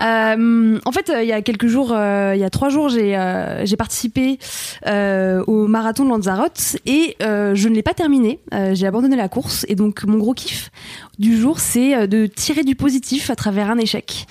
[0.00, 2.88] Euh, en fait, euh, il y a quelques jours, euh, il y a trois jours,
[2.90, 4.38] j'ai euh, j'ai participé
[4.86, 8.38] euh, au marathon de Lanzarote et euh, je ne l'ai pas terminé.
[8.54, 10.70] Euh, j'ai abandonné la course et donc mon gros kiff
[11.18, 14.26] du jour, c'est euh, de tirer du positif à travers un échec.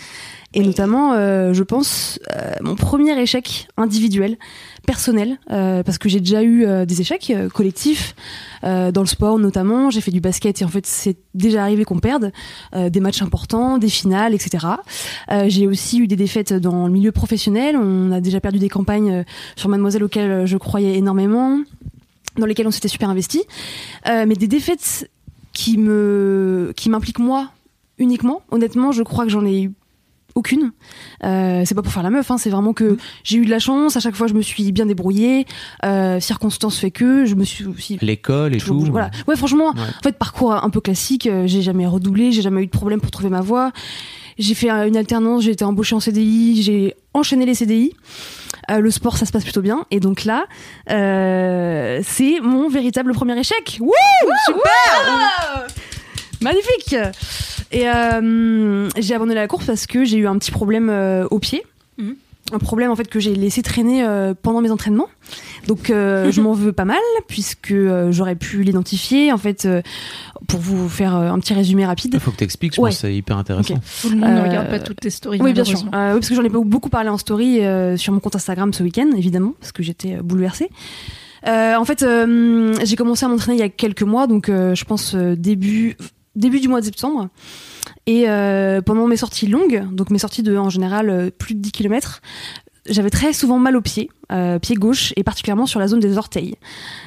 [0.55, 4.37] Et notamment, euh, je pense, euh, mon premier échec individuel,
[4.87, 8.15] personnel, euh, parce que j'ai déjà eu des échecs collectifs,
[8.63, 9.91] dans le sport notamment.
[9.91, 12.31] J'ai fait du basket et en fait, c'est déjà arrivé qu'on perde
[12.73, 14.65] des matchs importants, des finales, etc.
[15.47, 17.77] J'ai aussi eu des défaites dans le milieu professionnel.
[17.77, 19.23] On a déjà perdu des campagnes
[19.55, 21.59] sur Mademoiselle auxquelles je croyais énormément,
[22.37, 23.43] dans lesquelles on s'était super investi.
[24.05, 25.11] Mais des défaites
[25.53, 27.51] qui me, qui m'impliquent moi
[27.99, 28.41] uniquement.
[28.49, 29.73] Honnêtement, je crois que j'en ai eu
[30.35, 30.71] aucune.
[31.23, 33.59] Euh, c'est pas pour faire la meuf, hein, c'est vraiment que j'ai eu de la
[33.59, 33.95] chance.
[33.95, 35.45] À chaque fois, je me suis bien débrouillée.
[35.85, 38.73] Euh, circonstances fait que je me suis aussi L'école et tout.
[38.75, 38.91] bougé.
[38.91, 39.11] Voilà.
[39.27, 39.81] Ouais, franchement, Ouais.
[39.81, 41.25] en fait, parcours un peu classique.
[41.27, 43.71] euh, J'ai jamais redoublé, j'ai jamais eu de problème pour trouver ma voie.
[44.37, 47.93] J'ai fait euh, une alternance, j'ai été embauchée en CDI, j'ai enchaîné les CDI.
[48.71, 49.85] Euh, le sport, ça se passe plutôt bien.
[49.91, 50.45] Et donc là,
[50.89, 53.77] euh, c'est mon véritable premier échec.
[53.79, 53.91] Wouh
[54.47, 55.67] Super
[56.45, 56.95] Magnifique
[57.71, 61.39] Et euh, j'ai abandonné la course parce que j'ai eu un petit problème euh, au
[61.39, 61.63] pied.
[61.97, 62.15] Mhm.
[62.53, 65.07] Un problème en fait que j'ai laissé traîner euh, pendant mes entraînements.
[65.67, 69.31] Donc euh, je m'en veux pas mal puisque euh, j'aurais pu l'identifier.
[69.33, 69.81] En fait, euh,
[70.47, 72.11] pour vous faire euh, un petit résumé rapide.
[72.13, 72.89] Il faut que t'expliques, je Ouais.
[72.91, 73.79] pense que c'est hyper intéressant.
[74.03, 75.79] tout le monde ne regarde pas toutes tes stories Oui, bien sûr.
[75.79, 78.71] Euh, oui, parce que j'en ai beaucoup parlé en story euh, sur mon compte Instagram
[78.73, 80.69] ce week-end, évidemment, parce que j'étais euh, bouleversée.
[81.47, 84.73] Euh, en fait, euh, j'ai commencé à m'entraîner il y a quelques mois, donc euh,
[84.75, 85.95] je pense euh, début
[86.35, 87.29] début du mois de septembre.
[88.07, 91.59] Et euh, pendant mes sorties longues, donc mes sorties de en général euh, plus de
[91.59, 92.21] 10 km,
[92.87, 96.17] j'avais très souvent mal aux pieds, euh, pied gauche et particulièrement sur la zone des
[96.17, 96.55] orteils.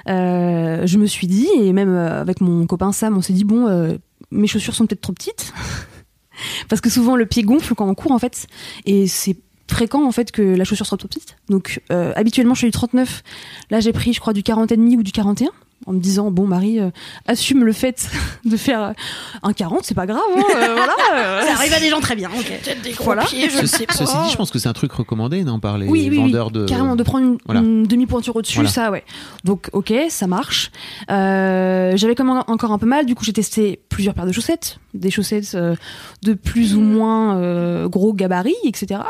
[0.06, 3.98] Je me suis dit, et même avec mon copain Sam, on s'est dit bon,
[4.32, 5.52] mes chaussures sont peut-être trop petites,
[6.68, 8.48] parce que souvent le pied gonfle quand on court en fait,
[8.86, 9.36] et c'est
[9.70, 11.36] fréquent en fait que la chaussure soit trop petite.
[11.48, 13.22] Donc habituellement je suis du 39,
[13.70, 15.50] là j'ai pris je crois du 40 et demi ou du 41
[15.86, 16.90] en me disant bon Marie euh,
[17.26, 18.10] assume le fait
[18.44, 18.92] de faire
[19.42, 22.16] un 40 c'est pas grave hein, euh, voilà euh, Ça arrive à des gens très
[22.16, 22.28] bien.
[22.30, 22.60] ok.
[23.00, 26.02] voilà Ceci, ceci dit, je pense que c'est un truc recommandé, non, par les oui,
[26.02, 26.66] oui, oui, vendeurs de.
[26.66, 27.60] carrément de prendre une, Voilà.
[27.60, 28.70] une demi-pointure au-dessus, Voilà.
[28.70, 29.04] ça, ouais.
[29.44, 30.70] Donc, ok, ça marche.
[31.10, 34.32] Euh, J'avais quand même encore un peu mal, du coup, j'ai testé plusieurs paires de
[34.32, 35.74] chaussettes, des chaussettes euh,
[36.22, 39.00] de plus ou moins euh, gros gabarit, etc.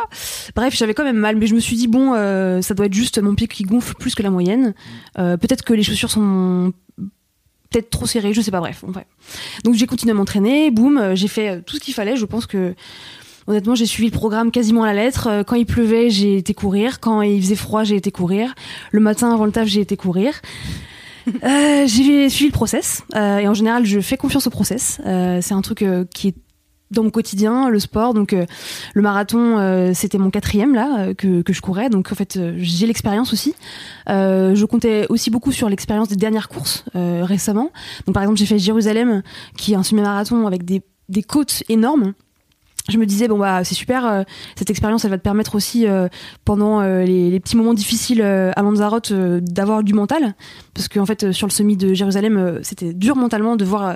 [0.55, 2.95] Bref, j'avais quand même mal, mais je me suis dit bon, euh, ça doit être
[2.95, 4.75] juste mon pied qui gonfle plus que la moyenne.
[5.19, 6.73] Euh, Peut-être que les chaussures sont
[7.71, 8.61] peut-être trop serrées, je sais pas.
[8.61, 8.85] Bref.
[9.65, 12.17] Donc j'ai continué à m'entraîner, boum, j'ai fait tout ce qu'il fallait.
[12.17, 12.75] Je pense que
[13.47, 15.43] Honnêtement, j'ai suivi le programme quasiment à la lettre.
[15.47, 17.01] Quand il pleuvait, j'ai été courir.
[17.01, 18.55] Quand il faisait froid, j'ai été courir.
[18.93, 20.35] Le matin avant le taf, j'ai été courir.
[21.45, 23.03] Euh, j'ai suivi le process.
[23.15, 25.01] Euh, et en général, je fais confiance au process.
[25.07, 26.35] Euh, c'est un truc qui est
[26.91, 28.15] dans mon quotidien, le sport.
[28.15, 31.91] Donc, le marathon, c'était mon quatrième là que, que je courais.
[31.91, 33.55] Donc, en fait, j'ai l'expérience aussi.
[34.07, 37.73] Je comptais aussi beaucoup sur l'expérience des dernières courses récemment.
[38.07, 39.23] Donc, par exemple, j'ai fait Jérusalem,
[39.59, 42.15] qui est un semi-marathon avec des, des côtes énormes
[42.89, 44.23] je me disais bon bah c'est super euh,
[44.57, 46.09] cette expérience elle va te permettre aussi euh,
[46.45, 50.35] pendant euh, les, les petits moments difficiles euh, à Lanzarote euh, d'avoir du mental
[50.75, 53.87] parce qu'en fait euh, sur le semi de Jérusalem euh, c'était dur mentalement de voir
[53.89, 53.95] euh,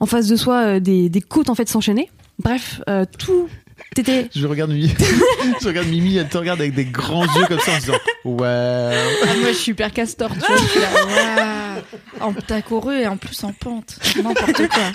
[0.00, 2.10] en face de soi euh, des, des côtes en fait s'enchaîner
[2.42, 3.48] bref euh, tout
[3.96, 4.92] était Je regarde Mimi.
[5.60, 7.98] je regarde Mimi, elle te regarde avec des grands yeux comme ça en se disant
[8.24, 8.92] Ouais.
[9.22, 10.56] Ah, moi, je suis hyper castor, tu vois.
[10.56, 10.88] je suis là,
[12.20, 12.28] waouh.
[12.30, 13.98] En- T'as couru et en plus en pente.
[14.16, 14.92] N'importe quoi.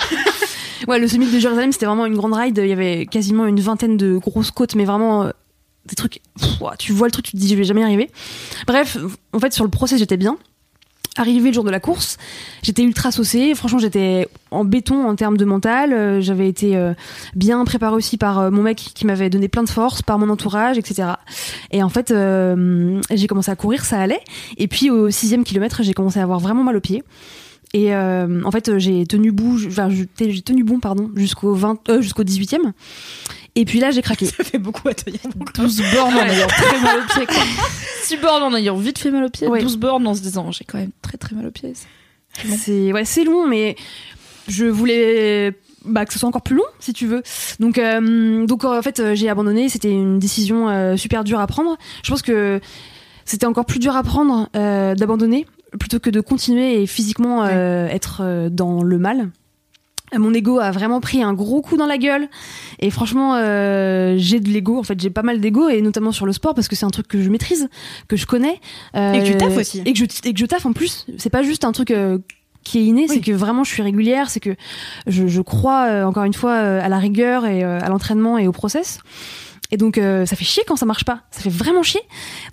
[0.88, 3.60] Ouais le semi de Jérusalem c'était vraiment une grande ride il y avait quasiment une
[3.60, 5.32] vingtaine de grosses côtes mais vraiment euh,
[5.86, 6.22] des trucs
[6.78, 8.10] tu vois le truc tu te dis je vais jamais y arriver
[8.68, 8.98] bref
[9.34, 10.38] en fait sur le process j'étais bien
[11.18, 12.18] Arrivé le jour de la course,
[12.62, 13.54] j'étais ultra saucée.
[13.54, 15.92] Franchement, j'étais en béton en termes de mental.
[15.92, 16.94] Euh, J'avais été euh,
[17.36, 20.78] bien préparée aussi par mon mec qui m'avait donné plein de force, par mon entourage,
[20.78, 21.10] etc.
[21.72, 22.14] Et en fait,
[23.12, 24.22] j'ai commencé à courir, ça allait.
[24.58, 27.04] Et puis au sixième kilomètre, j'ai commencé à avoir vraiment mal aux pieds.
[27.74, 32.02] Et euh, en fait, j'ai tenu bout, enfin, j'ai tenu bon, pardon, jusqu'au 20, euh,
[32.02, 32.72] jusqu'au 18e.
[33.56, 34.26] Et puis là, j'ai craqué.
[34.26, 35.20] Ça fait beaucoup à tenir.
[35.56, 37.44] 12 bornes en ayant très mal aux pieds, quoi.
[38.04, 39.48] 6 bornes en ayant vite fait mal aux pieds.
[39.48, 39.62] Ouais.
[39.62, 41.74] 12 bornes en se disant, j'ai quand même très très mal aux pieds.
[42.46, 42.56] long.
[42.58, 43.76] C'est ouais, c'est long, mais
[44.48, 45.54] je voulais
[45.86, 47.24] bah, que ce soit encore plus long, si tu veux.
[47.60, 49.70] Donc, euh, donc en fait, euh, j'ai abandonné.
[49.70, 51.78] C'était une décision euh, super dure à prendre.
[52.04, 52.60] Je pense que
[53.26, 55.46] c'était encore plus dur à prendre euh, d'abandonner
[55.80, 59.30] plutôt que de continuer et physiquement euh, être euh, dans le mal.
[60.18, 62.30] Mon ego a vraiment pris un gros coup dans la gueule
[62.80, 66.26] et franchement euh, j'ai de l'ego en fait j'ai pas mal d'ego et notamment sur
[66.26, 67.70] le sport parce que c'est un truc que je maîtrise
[68.08, 68.60] que je connais
[68.96, 69.84] euh, Et que tu taffes aussi.
[69.86, 71.94] et que je et que je taffe en plus c'est pas juste un truc
[72.64, 74.56] qui est inné, c'est que vraiment je suis régulière, c'est que
[75.08, 78.38] je, je crois euh, encore une fois euh, à la rigueur et euh, à l'entraînement
[78.38, 79.00] et au process.
[79.72, 82.02] Et donc euh, ça fait chier quand ça marche pas, ça fait vraiment chier.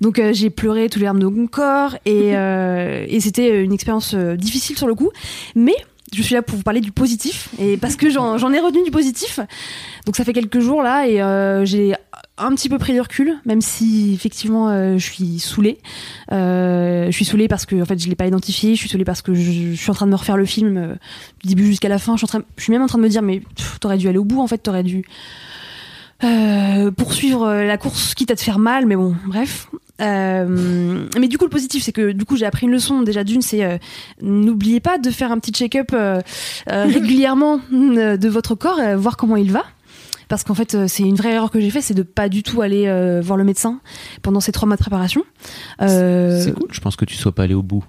[0.01, 3.73] Donc euh, j'ai pleuré tous les larmes de mon corps et, euh, et c'était une
[3.73, 5.11] expérience difficile sur le coup,
[5.55, 5.77] mais
[6.15, 8.91] je suis là pour vous parler du positif et parce que j'en ai retenu du
[8.91, 9.41] positif.
[10.05, 11.95] Donc ça fait quelques jours là et j'ai
[12.39, 15.79] un petit peu pris du recul, même si effectivement euh, je suis saoulée.
[16.33, 18.75] Euh, je suis saoulée parce que en fait je l'ai pas identifié.
[18.75, 20.77] Je suis saoulée parce que je, je suis en train de me refaire le film
[20.77, 20.95] euh,
[21.43, 22.15] du début jusqu'à la fin.
[22.15, 23.43] Je suis, en train, je suis même en train de me dire mais
[23.81, 24.59] t'aurais dû aller au bout en fait.
[24.59, 25.05] T'aurais dû
[26.25, 28.87] euh, poursuivre euh, la course quitte à te faire mal.
[28.87, 29.69] Mais bon, bref.
[30.03, 33.25] Euh, mais du coup le positif c'est que du coup j'ai appris une leçon déjà
[33.25, 33.79] d'une c'est euh,
[34.21, 35.91] n'oubliez pas de faire un petit check-up
[36.67, 39.65] régulièrement de votre corps voir comment il va
[40.29, 42.61] parce qu'en fait c'est une vraie erreur que j'ai fait c'est de pas du tout
[42.61, 43.81] aller euh, voir le médecin
[44.21, 45.23] pendant ces trois mois de préparation
[45.81, 47.83] Euh, C'est cool, je pense que tu sois pas allé au bout.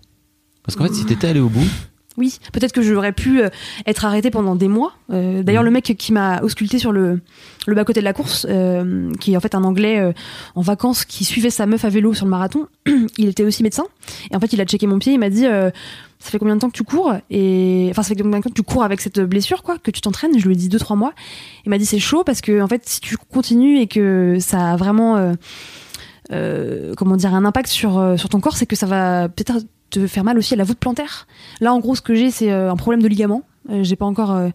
[0.64, 1.68] Parce qu'en fait, si t'étais allé au bout,
[2.18, 3.50] oui, peut-être que j'aurais pu euh,
[3.86, 4.94] être arrêtée pendant des mois.
[5.12, 7.22] Euh, D'ailleurs, le mec qui m'a ausculté sur le,
[7.68, 10.14] le bas-côté de la course, euh, qui est en fait un Anglais euh,
[10.56, 12.68] en vacances qui suivait sa meuf à vélo sur le marathon,
[13.18, 13.86] il était aussi médecin.
[14.32, 15.72] Et en fait, il a checké mon pied, il m'a dit Ça
[16.32, 17.14] fait combien de temps que tu cours?
[17.30, 19.92] Et Enfin, ça fait combien de temps que tu cours avec cette blessure, quoi, que
[19.92, 20.40] tu t'entraînes?
[20.40, 21.14] Je lui ai dit 2-3 mois.
[21.66, 24.72] Il m'a dit C'est chaud parce que, en fait, si tu continues et que ça
[24.72, 25.36] a vraiment.
[26.98, 30.24] comment dire un impact sur sur ton corps c'est que ça va peut-être te faire
[30.24, 31.28] mal aussi à la voûte plantaire
[31.62, 34.06] là en gros ce que j'ai c'est euh, un problème de ligament Euh, j'ai pas
[34.06, 34.50] encore euh,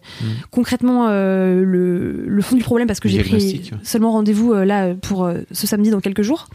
[0.49, 3.77] concrètement euh, le, le fond du problème parce que j'ai pris ouais.
[3.83, 6.47] seulement rendez-vous là pour ce samedi dans quelques jours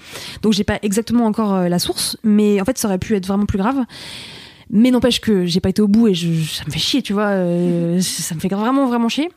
[0.42, 3.46] donc j'ai pas exactement encore la source mais en fait ça aurait pu être vraiment
[3.46, 3.84] plus grave
[4.70, 7.12] Mais n'empêche que j'ai pas été au bout et je, ça me fait chier, tu
[7.14, 7.28] vois.
[7.28, 9.28] euh, ça me fait vraiment, vraiment chier.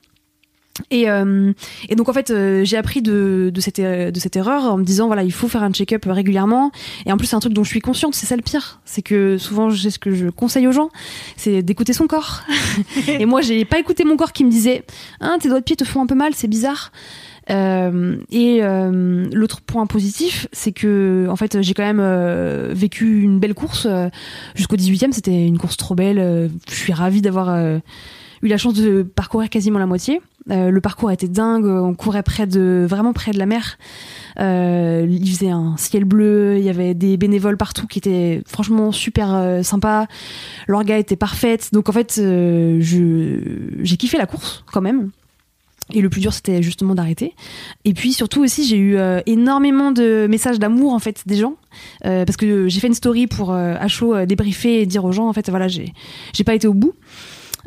[0.90, 1.52] Et, euh,
[1.90, 4.78] et donc en fait euh, j'ai appris de, de, cette, euh, de cette erreur en
[4.78, 6.72] me disant voilà il faut faire un check-up régulièrement
[7.06, 9.02] et en plus c'est un truc dont je suis consciente c'est ça le pire c'est
[9.02, 10.90] que souvent c'est ce que je conseille aux gens
[11.36, 12.44] c'est d'écouter son corps
[13.08, 14.84] et moi j'ai pas écouté mon corps qui me disait
[15.20, 16.92] hein, tes doigts de pied te font un peu mal c'est bizarre
[17.50, 23.22] euh, et euh, l'autre point positif, c'est que en fait j'ai quand même euh, vécu
[23.22, 23.88] une belle course
[24.56, 25.12] jusqu'au 18e.
[25.12, 26.50] C'était une course trop belle.
[26.70, 27.80] je suis ravie d'avoir
[28.42, 30.22] eu la chance de parcourir quasiment la moitié.
[30.50, 31.66] Euh, le parcours était dingue.
[31.66, 33.78] On courait vraiment près de la mer.
[34.40, 36.58] Euh, il faisait un ciel bleu.
[36.58, 40.08] Il y avait des bénévoles partout qui étaient franchement super euh, sympas.
[40.68, 41.70] L'orga était parfaite.
[41.74, 45.12] Donc en fait, j'ai kiffé la course quand même.
[45.94, 47.36] Et le plus dur, c'était justement d'arrêter.
[47.84, 51.56] Et puis surtout aussi, j'ai eu énormément de messages d'amour en fait des gens,
[52.02, 55.28] parce que j'ai fait une story pour euh, à chaud débriefer et dire aux gens
[55.28, 55.94] en fait voilà j'ai
[56.34, 56.94] j'ai pas été au bout.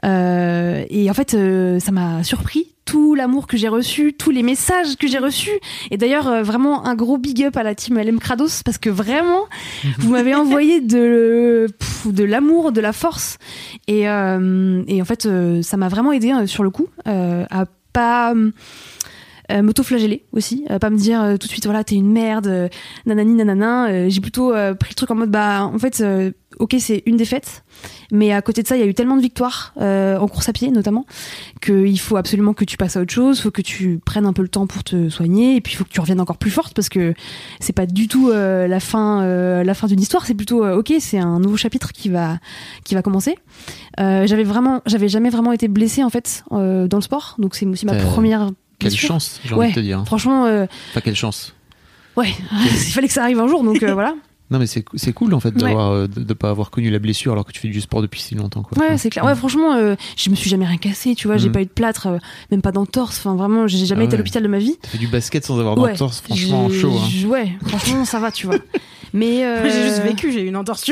[0.05, 4.43] Euh, et en fait, euh, ça m'a surpris tout l'amour que j'ai reçu, tous les
[4.43, 5.59] messages que j'ai reçus.
[5.91, 8.91] Et d'ailleurs, euh, vraiment un gros big up à la team LM Krados parce que
[8.91, 9.47] vraiment,
[9.99, 13.39] vous m'avez envoyé de pff, de l'amour, de la force.
[13.89, 15.29] Et, et en fait,
[15.63, 18.35] ça m'a vraiment aidé sur le coup à pas
[19.53, 22.47] euh, m'auto-flageller aussi, à pas me dire euh, tout de suite voilà t'es une merde,
[22.47, 22.69] euh,
[23.07, 23.89] nanani nanana.
[23.89, 27.03] Euh, j'ai plutôt euh, pris le truc en mode bah en fait euh, ok c'est
[27.07, 27.65] une défaite,
[28.11, 30.49] mais à côté de ça il y a eu tellement de victoires euh, en course
[30.49, 31.05] à pied notamment
[31.61, 34.43] qu'il faut absolument que tu passes à autre chose, faut que tu prennes un peu
[34.43, 36.75] le temps pour te soigner et puis il faut que tu reviennes encore plus forte
[36.75, 37.15] parce que
[37.61, 40.77] c'est pas du tout euh, la fin euh, la fin d'une histoire, c'est plutôt euh,
[40.77, 42.39] ok c'est un nouveau chapitre qui va
[42.85, 43.37] qui va commencer.
[44.01, 47.55] Euh, j'avais vraiment j'avais jamais vraiment été blessée en fait euh, dans le sport donc
[47.55, 48.51] c'est aussi ma première
[48.91, 49.65] Quelle chance, j'ai Ouais.
[49.67, 49.99] envie de te dire.
[49.99, 50.05] hein.
[50.05, 51.55] Franchement, euh, Enfin, quelle chance.
[52.17, 54.15] ouais, il fallait que ça arrive un jour, donc euh, voilà.
[54.51, 55.75] Non, mais c'est c'est cool en fait Ouais.
[55.75, 58.21] euh, de, de pas avoir connu la blessure alors que tu fais du sport depuis
[58.21, 58.63] si longtemps.
[58.63, 58.77] Quoi.
[58.79, 59.25] Ouais, c'est clair.
[59.25, 61.53] Ouais, franchement, euh, je me suis jamais rien cassé, tu vois, j'ai Mhm.
[61.55, 62.19] pas eu de plâtre, euh,
[62.51, 63.19] même pas d'entorse.
[63.21, 64.77] Enfin, vraiment, j'ai jamais Ah été à l'hôpital de ma vie.
[64.83, 65.93] T'as fait du basket sans avoir Ouais.
[65.93, 66.93] d'entorse, franchement chaud.
[66.99, 67.27] Hein.
[67.29, 68.57] Ouais, franchement, ça va, tu vois.
[69.15, 70.85] Mais euh, Moi, J'ai juste vécu, j'ai eu une entorse.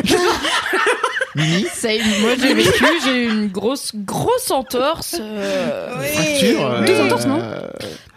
[1.34, 1.88] Mimi, Ça,
[2.20, 5.16] moi j'ai vécu, j'ai eu une grosse, grosse entorse.
[5.20, 6.66] euh, fracture.
[6.66, 7.68] euh, Deux entorses, non euh,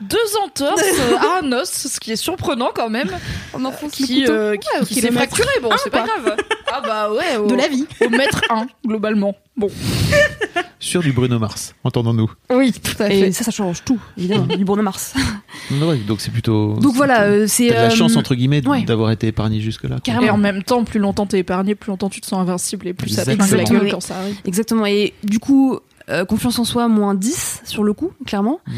[0.01, 3.09] deux entorses euh, à un os, ce qui est surprenant quand même.
[3.53, 6.35] on enfonce Qui, euh, qui, qui s'est fracturé, bon, c'est pas grave.
[6.67, 7.85] Ah bah ouais, au, De la vie.
[8.01, 9.33] au mètre 1, globalement.
[9.57, 9.69] Bon.
[10.79, 12.29] Sur du Bruno Mars, entendons-nous.
[12.53, 15.13] Oui, tout à Et ça, ça change tout, évidemment, du Bruno Mars.
[15.71, 16.73] Ouais, donc c'est plutôt.
[16.75, 17.69] Donc voilà, euh, c'est.
[17.69, 18.83] La euh, chance entre guillemets ouais.
[18.83, 19.97] d'avoir été épargné jusque-là.
[20.03, 20.27] Carrément.
[20.27, 22.93] Et en même temps, plus longtemps t'es épargné, plus longtemps tu te sens invincible et
[22.93, 23.73] plus ça te Exactement.
[23.73, 24.35] la gueule quand ça arrive.
[24.45, 24.85] Exactement.
[24.85, 25.79] Et du coup,
[26.09, 28.59] euh, confiance en soi, moins 10 sur le coup, clairement.
[28.67, 28.71] Mm.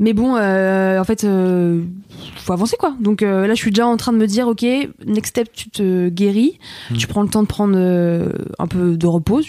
[0.00, 1.82] Mais bon, euh, en fait, euh,
[2.36, 2.96] faut avancer quoi.
[3.00, 4.62] Donc euh, là, je suis déjà en train de me dire, ok,
[5.06, 6.58] next step, tu te guéris,
[6.90, 6.96] Mm.
[6.96, 9.42] tu prends le temps de prendre euh, un peu de repos,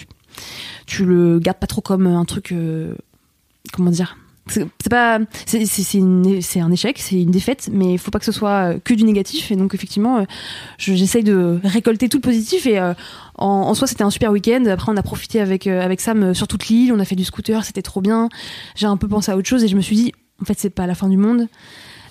[0.85, 2.95] tu- le gardes pas trop comme un truc, euh,
[3.73, 4.17] comment dire?
[4.47, 5.17] C'est pas,
[5.47, 8.93] c'est un échec, c'est une défaite, mais il faut pas que ce soit euh, que
[8.93, 9.49] du négatif.
[9.51, 10.23] Et donc effectivement, euh,
[10.77, 12.93] je- j'essaye de récolter tout le positif et en,
[13.39, 14.63] en soi, c'était un super week-end.
[14.67, 16.93] Après, on a profité avec, avec Sam sur toute l'île.
[16.93, 18.29] On a fait du scooter, c'était trop bien.
[18.75, 20.69] J'ai un peu pensé à autre chose et je me suis dit, en fait, c'est
[20.69, 21.47] pas la fin du monde.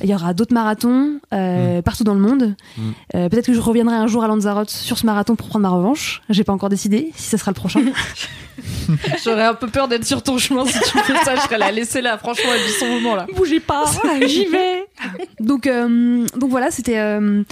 [0.03, 2.55] Il y aura d'autres marathons euh, partout dans le monde.
[2.77, 2.83] Mm.
[3.15, 5.71] Euh, Peut-être que je reviendrai un jour à Lanzarote sur ce marathon pour prendre ma
[5.71, 6.23] revanche.
[6.31, 7.81] J'ai pas encore décidé si ça sera le prochain.
[9.25, 11.71] J'aurais un peu peur d'être sur ton chemin si tu fais ça, je serais là,
[11.73, 13.27] laissez là, franchement, elle vit son moment là.
[13.35, 13.85] Bougez pas,
[14.27, 14.87] j'y vais.
[15.41, 17.43] donc, euh, donc voilà, c'était, euh,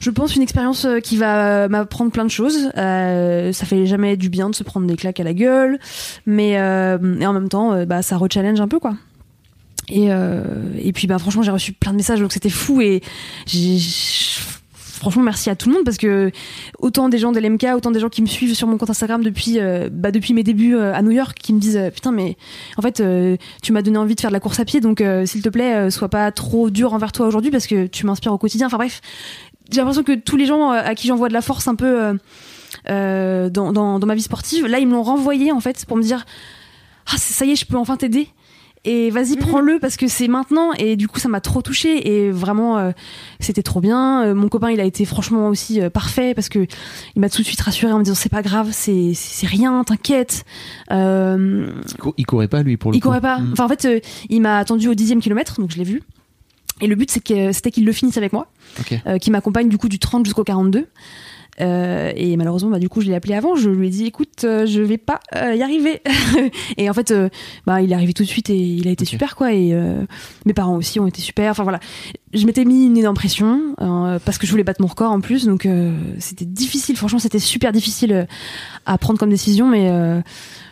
[0.00, 2.70] je pense, une expérience euh, qui va m'apprendre plein de choses.
[2.76, 5.78] Euh, ça fait jamais du bien de se prendre des claques à la gueule,
[6.26, 8.94] mais euh, et en même temps, euh, bah, ça rechallenge un peu quoi.
[9.90, 10.42] Et, euh,
[10.78, 13.00] et puis bah franchement j'ai reçu plein de messages donc c'était fou et
[13.46, 13.78] j'ai
[14.98, 16.30] franchement merci à tout le monde parce que
[16.78, 19.22] autant des gens de l'MK autant des gens qui me suivent sur mon compte Instagram
[19.22, 22.36] depuis euh, bah, depuis mes débuts euh, à New York qui me disent putain mais
[22.76, 23.02] en fait
[23.62, 25.90] tu m'as donné envie de faire de la course à pied donc s'il te plaît
[25.90, 28.66] sois pas trop dur envers toi aujourd'hui parce que tu m'inspires au quotidien.
[28.66, 29.00] Enfin bref
[29.70, 32.18] j'ai l'impression que tous les gens à qui j'envoie de la force un peu
[32.86, 36.02] dans, dans, dans ma vie sportive là ils me l'ont renvoyé en fait pour me
[36.02, 36.26] dire
[37.06, 38.28] ah ça y est je peux enfin t'aider
[38.84, 42.30] et vas-y prends-le parce que c'est maintenant et du coup ça m'a trop touché et
[42.30, 42.90] vraiment euh,
[43.40, 46.60] c'était trop bien Euh, mon copain il a été franchement aussi euh, parfait parce que
[47.14, 49.82] il m'a tout de suite rassuré en me disant c'est pas grave c'est c'est rien
[49.84, 50.44] t'inquiète
[50.90, 53.08] euh, Il, cou- il courait pas lui pour le il coup.
[53.08, 53.50] courait pas Mm.
[53.52, 56.02] enfin en fait euh, il m'a attendu au dixième kilomètre donc je l'ai vu
[56.80, 58.50] et le but c'est que c'était qu'il le finisse avec moi
[58.80, 58.98] Ok.
[59.06, 60.86] euh, qui m'accompagne du coup du 30 jusqu'au 42
[61.60, 63.56] Euh, et malheureusement, bah, du coup, je l'ai appelé avant.
[63.56, 66.02] Je lui ai dit, écoute, euh, je vais pas euh, y arriver.
[66.76, 67.12] et en fait,
[67.66, 69.52] bah, il est arrivé tout de suite et il a été super, quoi.
[69.52, 69.74] Et
[70.46, 71.50] mes parents aussi ont été super.
[71.50, 71.80] Enfin voilà,
[72.32, 73.74] je m'étais mis une énorme pression
[74.24, 75.46] parce que je voulais battre mon record en plus.
[75.46, 75.68] Donc
[76.18, 76.96] c'était difficile.
[76.96, 78.26] Franchement, c'était super difficile
[78.86, 79.90] à prendre comme décision, mais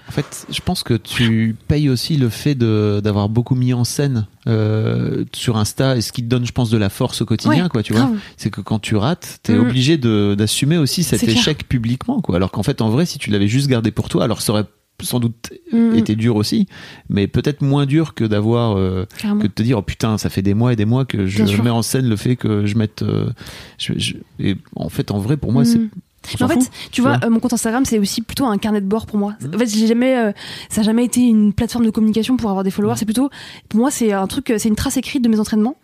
[0.09, 3.85] En fait, je pense que tu payes aussi le fait de- d'avoir beaucoup mis en
[3.85, 7.27] scène euh, sur Insta et ce qui te donne, je pense, de la force au
[7.27, 8.11] quotidien, Ouais, quoi, tu vois.
[8.37, 9.61] C'est que quand tu rates, t'es Mhm.
[9.61, 11.39] obligé de- d'assumer aussi cet C'est clair.
[11.39, 12.37] échec publiquement, quoi.
[12.37, 14.65] Alors qu'en fait, en vrai, si tu l'avais juste gardé pour toi, alors ça aurait
[15.03, 15.95] sans doute Mhm.
[15.97, 16.69] été dur aussi,
[17.11, 20.41] mais peut-être moins dur que d'avoir euh, que de te dire oh putain ça fait
[20.41, 21.63] des mois et des mois que je Bien sûr.
[21.65, 23.29] mets en scène le fait que je mette euh,
[23.77, 25.91] je- je- et en fait en vrai pour moi c'est Mhm.
[25.93, 28.81] on Mais en fait, tu vois, euh, mon compte Instagram, c'est aussi plutôt un carnet
[28.81, 29.35] de bord pour moi.
[29.41, 29.55] Mhm.
[29.55, 30.33] En fait, j'ai jamais, euh,
[30.69, 32.93] ça a jamais été une plateforme de communication pour avoir des followers.
[32.93, 32.99] Mhm.
[32.99, 33.31] C'est plutôt,
[33.69, 35.77] pour moi, c'est un truc, euh, c'est une trace écrite de mes entraînements,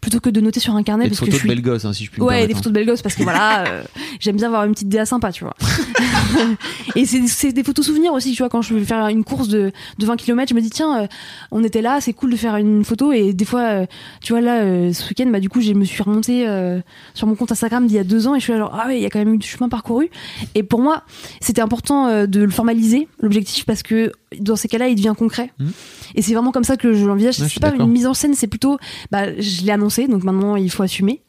[0.00, 1.62] plutôt que de noter sur un carnet et des parce que photos je de suis.
[1.62, 2.56] belles gosses hein, si je puis me Ouais, permettre, des hein.
[2.58, 3.82] photos de belles gosses parce que voilà, euh,
[4.20, 5.54] j'aime bien avoir une petite DA sympa, tu vois.
[6.96, 9.72] et c'est des photos souvenirs aussi, tu vois, quand je vais faire une course de,
[9.98, 11.06] de 20 km, je me dis tiens, euh,
[11.50, 13.86] on était là, c'est cool de faire une photo et des fois, euh,
[14.22, 16.46] tu vois, là, ce week-end, bah du coup, je me suis remontée
[17.14, 18.86] sur mon compte Instagram d'il y a deux ans et je suis là genre ah
[18.88, 20.10] ouais, il y a quand même eu du chemin parcouru.
[20.54, 21.02] Et pour moi,
[21.40, 25.52] c'était important de le formaliser, l'objectif, parce que dans ces cas-là, il devient concret.
[25.58, 25.72] Mhm.
[26.14, 27.40] Et c'est vraiment comme ça que je l'envisage.
[27.40, 28.78] Ouais, c'est pas une mise en scène, c'est plutôt,
[29.10, 31.22] bah, je l'ai annoncé, donc maintenant il faut assumer.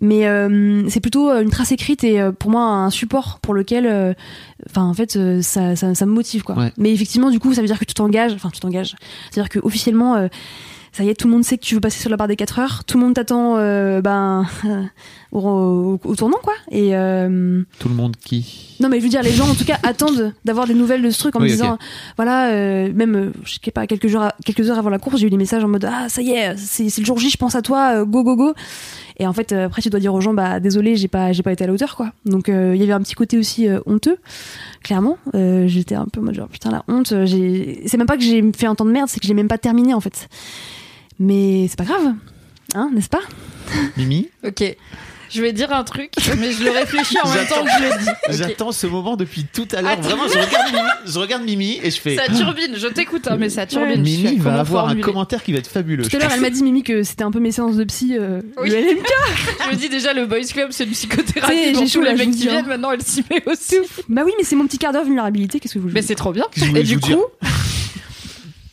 [0.00, 3.54] Mais euh, c'est plutôt euh, une trace écrite et euh, pour moi un support pour
[3.54, 4.14] lequel, euh,
[4.68, 5.12] enfin en fait,
[5.42, 6.56] ça, ça, ça me motive quoi.
[6.56, 6.72] Ouais.
[6.76, 8.96] Mais effectivement, du coup, ça veut dire que tu t'engages, enfin tu t'engages.
[9.30, 10.26] C'est-à-dire que officiellement, euh,
[10.92, 12.36] ça y est, tout le monde sait que tu veux passer sur la barre des
[12.36, 12.84] 4 heures.
[12.84, 14.46] Tout le monde t'attend, euh, ben,
[15.32, 16.52] au, au- au tournant quoi.
[16.70, 19.64] Et euh, tout le monde qui non mais je veux dire les gens en tout
[19.64, 21.78] cas attendent d'avoir des nouvelles de ce truc en Oui, me disant
[22.16, 25.18] voilà euh, même euh, je sais pas quelques jours à- quelques heures avant la course
[25.20, 27.36] j'ai eu des messages en mode ah ça y est c'est le jour J je
[27.36, 28.54] pense à toi go go go.
[29.18, 31.52] Et en fait après tu dois dire aux gens bah désolé j'ai pas j'ai pas
[31.52, 32.12] été à la hauteur quoi.
[32.26, 34.16] Donc euh, il y avait un petit côté aussi euh, honteux
[34.82, 35.16] clairement.
[35.34, 38.66] Euh, j'étais un peu mode genre putain la honte c'est même pas que j'ai fait
[38.66, 40.28] un temps de merde c'est que j'ai même pas terminé en fait.
[41.18, 42.14] Mais c'est pas grave
[42.74, 43.20] hein n'est-ce pas?
[43.96, 44.28] Mimi?
[44.44, 44.76] Ok.
[45.34, 48.04] Je vais dire un truc, mais je le réfléchis en même temps que je le
[48.04, 48.36] dis.
[48.38, 50.02] J'attends ce moment depuis tout à l'heure Attends.
[50.02, 53.36] vraiment je regarde Mimi je regarde Mimi et je fais Ça turbine, je t'écoute, hein,
[53.38, 54.02] mais ça turbine.
[54.02, 56.50] Mimi va avoir un commentaire qui va être fabuleux tout je à l'heure elle m'a
[56.50, 58.70] dit Mimi que c'était un peu mes séances de psy euh, Oui.
[58.70, 59.06] le LMK
[59.64, 62.48] Je me dis déjà, le Boys Club, c'est une psychothérapie j'ai tous les mecs qui
[62.48, 62.52] hein.
[62.52, 62.66] viennent.
[62.66, 63.78] Maintenant, elle s'y met aussi.
[64.08, 66.14] Bah oui, mais c'est mon petit quart d'heure vulnérabilité, qu'est-ce que vous voulez Mais c'est
[66.14, 66.44] trop bien.
[66.74, 67.18] Et du vous coup, dire.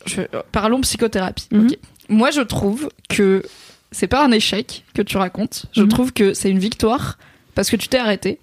[0.06, 1.46] je- euh, parlons psychothérapie.
[1.52, 1.70] Mhm.
[2.08, 3.42] Moi, je trouve que
[3.92, 5.66] c'est pas un échec que tu racontes.
[5.72, 5.88] Je Mhm.
[5.88, 7.18] trouve que c'est une victoire
[7.54, 8.38] parce que tu t'es arrêté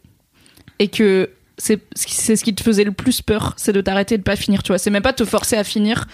[0.80, 4.18] et que c'est c'est ce qui te faisait le plus peur, c'est de t'arrêter et
[4.18, 4.62] de pas finir.
[4.64, 6.06] Tu vois, c'est même pas de te forcer à finir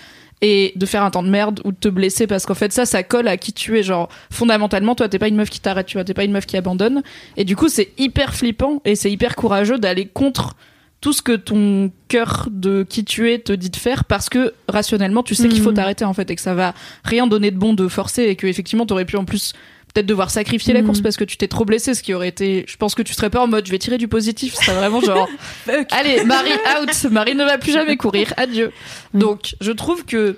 [0.42, 2.86] et de faire un temps de merde ou de te blesser parce qu'en fait ça
[2.86, 5.86] ça colle à qui tu es genre fondamentalement toi t'es pas une meuf qui t'arrête
[5.86, 7.02] tu vois t'es pas une meuf qui abandonne
[7.38, 10.56] et du coup c'est hyper flippant et c'est hyper courageux d'aller contre
[11.04, 14.54] tout ce que ton cœur de qui tu es te dit de faire parce que
[14.70, 15.76] rationnellement tu sais qu'il faut Mhm.
[15.76, 16.74] t'arrêter en fait et que ça va
[17.04, 19.52] rien donner de bon de forcer et que effectivement t'aurais pu en plus
[19.94, 20.86] peut-être devoir sacrifier la Mhm.
[20.88, 23.14] course parce que tu t'es trop blessé ce qui aurait été je pense que tu
[23.14, 25.28] serais pas en mode je vais tirer du positif ce serait vraiment genre
[25.92, 26.52] allez Marie
[26.82, 28.72] out Marie ne va plus jamais courir adieu
[29.14, 29.20] Mhm.
[29.20, 30.38] donc je trouve que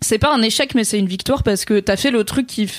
[0.00, 2.70] c'est pas un échec mais c'est une victoire parce que t'as fait le truc qui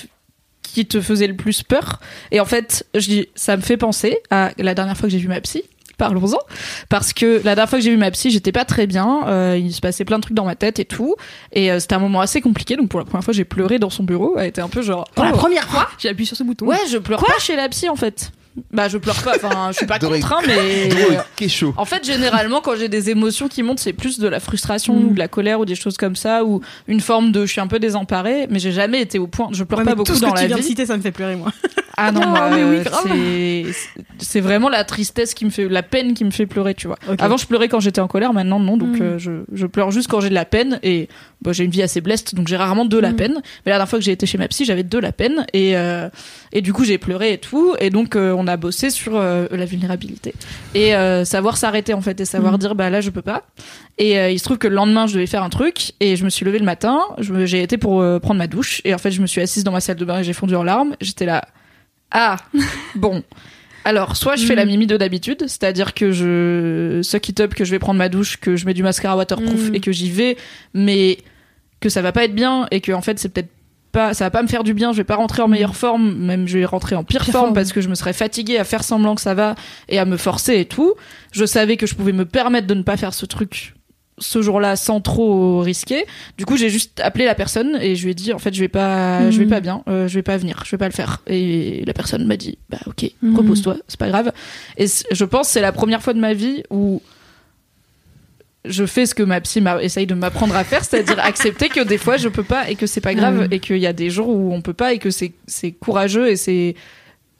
[0.62, 2.00] qui te faisait le plus peur
[2.30, 5.18] et en fait je dis ça me fait penser à la dernière fois que j'ai
[5.18, 5.62] vu ma psy
[6.02, 6.38] parlons-en
[6.88, 9.56] parce que la dernière fois que j'ai vu ma psy j'étais pas très bien euh,
[9.56, 11.14] il se passait plein de trucs dans ma tête et tout
[11.52, 13.90] et euh, c'était un moment assez compliqué donc pour la première fois j'ai pleuré dans
[13.90, 15.36] son bureau elle était un peu genre Pour la oh.
[15.36, 16.66] première fois J'ai appuyé sur ce bouton.
[16.66, 18.32] ouais je pleure pas chez la psy en fait
[18.70, 20.20] bah je pleure pas enfin je suis pas Doré.
[20.20, 23.78] contre hein, mais Drôle, qu'est chaud en fait, généralement, quand j'ai des émotions qui montent,
[23.78, 25.04] c'est plus de la frustration Mm.
[25.06, 27.62] ou de la colère ou des choses comme ça, ou une forme de je suis
[27.62, 29.48] un peu désemparée, mais j'ai jamais été au point.
[29.52, 30.66] Je pleure Ouais, pas beaucoup tout ce dans que tu la viens de vie.
[30.68, 31.48] citer, ça me fait pleurer, moi.
[31.96, 32.20] Ah non,
[32.50, 33.02] mais oui, euh, grave.
[33.06, 33.64] c'est
[34.18, 36.96] c'est vraiment la tristesse qui me fait, la peine qui me fait pleurer, tu vois.
[37.18, 39.02] Avant, je pleurais quand j'étais en colère, maintenant non, donc Mm.
[39.02, 41.08] euh, je, je pleure juste quand j'ai de la peine et
[41.42, 43.16] bah, j'ai une vie assez bleste, donc j'ai rarement de la Mm.
[43.16, 43.34] peine.
[43.66, 45.76] Mais la dernière fois que j'ai été chez ma psy, j'avais de la peine et
[45.76, 46.08] euh,
[46.52, 49.46] et du coup j'ai pleuré et tout, et donc euh, on a bossé sur euh,
[49.50, 50.34] la vulnérabilité
[50.74, 52.58] et euh, savoir s'arrêter en fait et savoir Mm.
[52.58, 53.42] dire bah là je peux pas.
[53.98, 56.24] Et euh, il se trouve que le lendemain je devais faire un truc et je
[56.24, 59.20] me suis levée le matin, j'ai été pour prendre ma douche et en fait je
[59.20, 60.96] me suis assise dans ma salle de bain et j'ai fondu en larmes.
[61.00, 61.42] J'étais là
[62.12, 62.36] ah
[62.94, 63.22] bon.
[63.84, 67.64] Alors, soit je fais la mimi de d'habitude, c'est-à-dire que je suck it up, que
[67.64, 69.74] je vais prendre ma douche, que je mets du mascara waterproof Mm.
[69.74, 70.36] et que j'y vais,
[70.72, 71.18] mais
[71.80, 73.50] que ça va pas être bien et que en fait c'est peut-être
[73.90, 76.14] pas, ça va pas me faire du bien, je vais pas rentrer en meilleure forme,
[76.14, 77.54] même je vais rentrer en pire, Pire forme forme.
[77.54, 79.56] parce que je me serais fatiguée à faire semblant que ça va
[79.88, 80.94] et à me forcer et tout.
[81.32, 83.74] Je savais que je pouvais me permettre de ne pas faire ce truc
[84.18, 86.04] ce jour-là sans trop risquer.
[86.38, 88.60] Du coup, j'ai juste appelé la personne et je lui ai dit en fait, je
[88.60, 89.50] vais pas, je vais Mhm.
[89.50, 91.22] pas bien, euh, je vais pas venir, je vais pas le faire.
[91.26, 93.36] Et la personne m'a dit bah ok, Mhm.
[93.36, 94.32] repose-toi, c'est pas grave.
[94.76, 97.00] Et je pense que c'est la première fois de ma vie où
[98.64, 101.98] je fais ce que ma psy essaye de m'apprendre à faire, c'est-à-dire accepter que des
[101.98, 103.48] fois je peux pas et que c'est pas grave Mhm.
[103.50, 105.32] et qu'il y a des jours où on peut pas et que c'est
[105.80, 106.76] courageux et c'est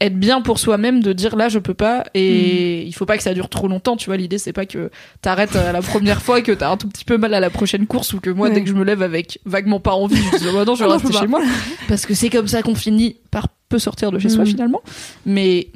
[0.02, 3.22] être bien pour soi-même de dire là je peux pas et il faut pas que
[3.22, 4.90] ça dure trop longtemps tu vois l'idée c'est pas que
[5.22, 7.86] t'arrêtes à la première fois que t'as un tout petit peu mal à la prochaine
[7.86, 8.54] course ou que moi Ouais.
[8.54, 10.90] dès que je me lève avec vaguement pas envie je dis oh non je vais
[10.90, 11.40] je rester chez moi
[11.88, 14.50] parce que c'est comme ça qu'on finit par peu sortir de chez soi Mhm.
[14.50, 14.82] finalement
[15.24, 15.68] mais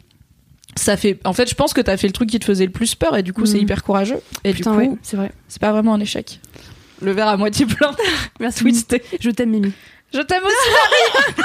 [0.76, 2.72] ça fait en fait je pense que t'as fait le truc qui te faisait le
[2.72, 3.62] plus peur et du coup c'est Mhm.
[3.62, 5.30] hyper courageux et Putain, du coup ouais, c'est vrai.
[5.48, 6.40] c'est pas vraiment un échec
[7.00, 7.92] le verre à moitié plein
[8.40, 8.60] Merci.
[8.64, 9.72] twisté Je t'aime, Mimi.
[10.12, 11.36] je t'aime aussi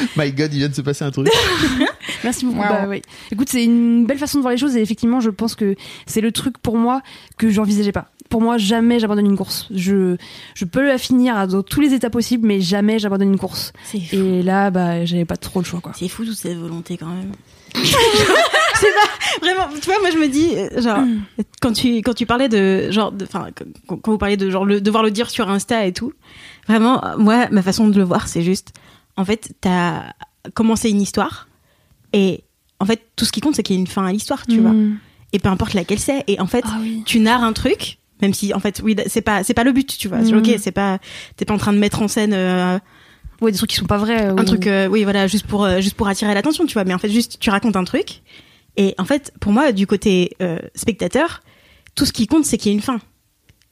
[0.16, 1.28] My God, il vient de se passer un truc.
[2.24, 2.58] Merci beaucoup.
[2.58, 2.68] Wow.
[2.68, 3.02] Bah, ouais.
[3.30, 5.74] Écoute, c'est une belle façon de voir les choses et effectivement, je pense que
[6.06, 7.02] c'est le truc pour moi
[7.36, 8.10] que j'envisageais pas.
[8.28, 9.68] Pour moi, jamais j'abandonne une course.
[9.72, 10.16] Je,
[10.54, 13.72] je peux la finir à dans tous les états possibles, mais jamais j'abandonne une course.
[13.84, 14.16] C'est fou.
[14.16, 15.92] Et là, bah, j'avais pas trop le choix, quoi.
[15.94, 17.32] C'est fou toute cette volonté quand même.
[18.76, 21.00] Je sais pas, vraiment, tu vois, moi je me dis, euh, genre,
[21.62, 23.48] quand tu, quand tu parlais de, genre, enfin,
[23.86, 26.12] quand, quand vous parliez de, genre, le, devoir le dire sur Insta et tout,
[26.68, 28.72] vraiment, moi, ma façon de le voir, c'est juste,
[29.16, 30.12] en fait, t'as
[30.54, 31.48] commencé une histoire,
[32.12, 32.44] et
[32.80, 34.60] en fait, tout ce qui compte, c'est qu'il y ait une fin à l'histoire, tu
[34.60, 34.72] vois.
[34.72, 34.98] Mm.
[35.32, 37.02] Et peu importe laquelle c'est, et en fait, Ah oui.
[37.06, 39.96] tu narres un truc, même si, en fait, oui, c'est pas, c'est pas le but,
[39.98, 40.22] tu vois.
[40.24, 40.38] C'est Mhm.
[40.38, 40.98] Ok, c'est pas,
[41.36, 42.78] t'es pas en train de mettre en scène, euh,
[43.42, 44.26] Ouais, des trucs qui sont pas vrais.
[44.28, 46.94] un truc euh, oui voilà juste pour euh, juste pour attirer l'attention tu vois mais
[46.94, 48.22] en fait juste tu racontes un truc
[48.78, 51.42] et en fait pour moi du côté euh, spectateur
[51.94, 52.98] tout ce qui compte c'est qu'il y ait une fin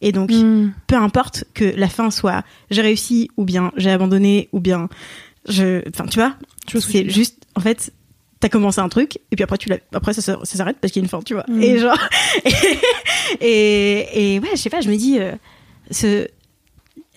[0.03, 0.73] et donc Mm.
[0.87, 4.91] peu importe que la fin soit j'ai réussi ou bien j'ai abandonné ou bien
[5.49, 6.35] je enfin tu vois
[6.81, 7.93] c'est juste en fait
[8.41, 11.01] t'as commencé un truc et puis après tu après ça, ça, ça s'arrête parce qu'il
[11.01, 11.45] y a une fin tu vois.
[11.49, 11.63] Mm.
[11.63, 11.99] et genre
[13.41, 15.33] et, et ouais je sais pas je me dis euh,
[15.91, 16.27] ce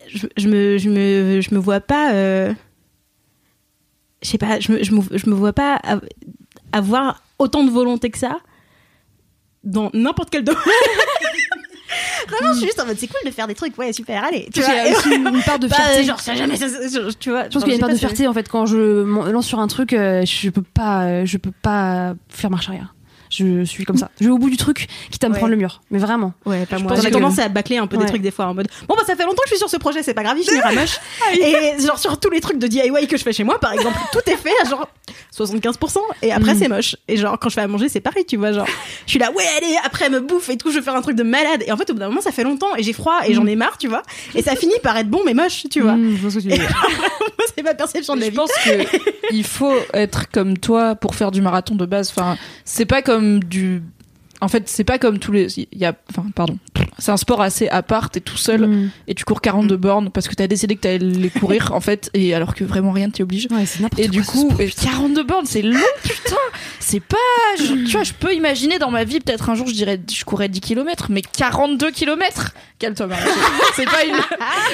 [0.07, 2.53] je, je me je me je me vois pas euh,
[4.21, 6.07] je sais pas je me, je me je me vois pas av-
[6.71, 8.39] avoir autant de volonté que ça
[9.63, 10.61] dans n'importe quel domaine
[12.29, 14.49] Vraiment, je suis juste en mode c'est cool de faire des trucs, ouais, super, allez.
[14.53, 16.03] Tu vois, vois, il y a aussi une part de Bah, fierté.
[16.03, 16.67] genre, ça jamais, ça-
[17.19, 17.45] tu vois.
[17.45, 19.59] Je pense qu'il y a une part de fierté en fait quand je lance sur
[19.59, 22.93] un truc, euh, je peux pas, euh, je peux pas faire marche arrière.
[23.29, 24.09] Je suis comme ça.
[24.21, 25.39] Je vais au bout du truc, quitte à me Ouais.
[25.39, 25.81] prendre le mur.
[25.91, 26.31] Mais vraiment.
[26.45, 26.95] Ouais, pas Je moi.
[26.95, 28.03] J'ai que- tendance à bâcler un peu Ouais.
[28.05, 29.69] des trucs des fois en mode bon bah ça fait longtemps que je suis sur
[29.69, 30.97] ce projet, c'est pas grave, il finira moche.
[31.37, 33.97] et genre sur tous les trucs de DIY que je fais chez moi par exemple,
[34.13, 34.87] tout est fait genre
[35.35, 36.57] 75% et après Mm.
[36.59, 36.95] c'est moche.
[37.07, 38.67] Et genre quand je fais à manger, c'est pareil, tu vois, genre
[39.05, 41.01] je suis là ouais, allez, après elle me bouffe et tout, je vais faire un
[41.01, 42.93] truc de malade et en fait au bout d'un moment ça fait longtemps et j'ai
[42.93, 44.03] froid et j'en ai marre, tu vois.
[44.35, 45.93] Et ça finit par être bon mais moche, tu vois.
[45.95, 48.37] Mm, je moi, c'est ma perception de la je vie.
[48.37, 48.99] pense que
[49.31, 52.09] il faut être comme toi pour faire du marathon de base.
[52.15, 53.81] Enfin, c'est pas comme du.
[54.39, 55.47] En fait, c'est pas comme tous les.
[55.59, 55.93] Il y a.
[56.11, 56.57] Enfin, pardon.
[56.99, 58.09] C'est un sport assez à part.
[58.11, 58.91] T'es tout seul Mm.
[59.07, 62.09] et tu cours 42 bornes parce que t'as décidé que t'allais les courir en fait.
[62.13, 63.47] Et alors que vraiment rien t'y oblige.
[63.51, 64.89] Ouais, c'est n'importe Et du coup, sport, et putain.
[64.91, 66.35] 42 bornes, c'est long, putain.
[66.79, 67.17] C'est pas,
[67.57, 70.23] je- tu vois, je peux imaginer dans ma vie, peut-être un jour, je dirais, je
[70.23, 72.53] courais 10 km, mais 42 km.
[72.79, 73.07] Calme-toi.
[73.75, 74.15] C'est pas une,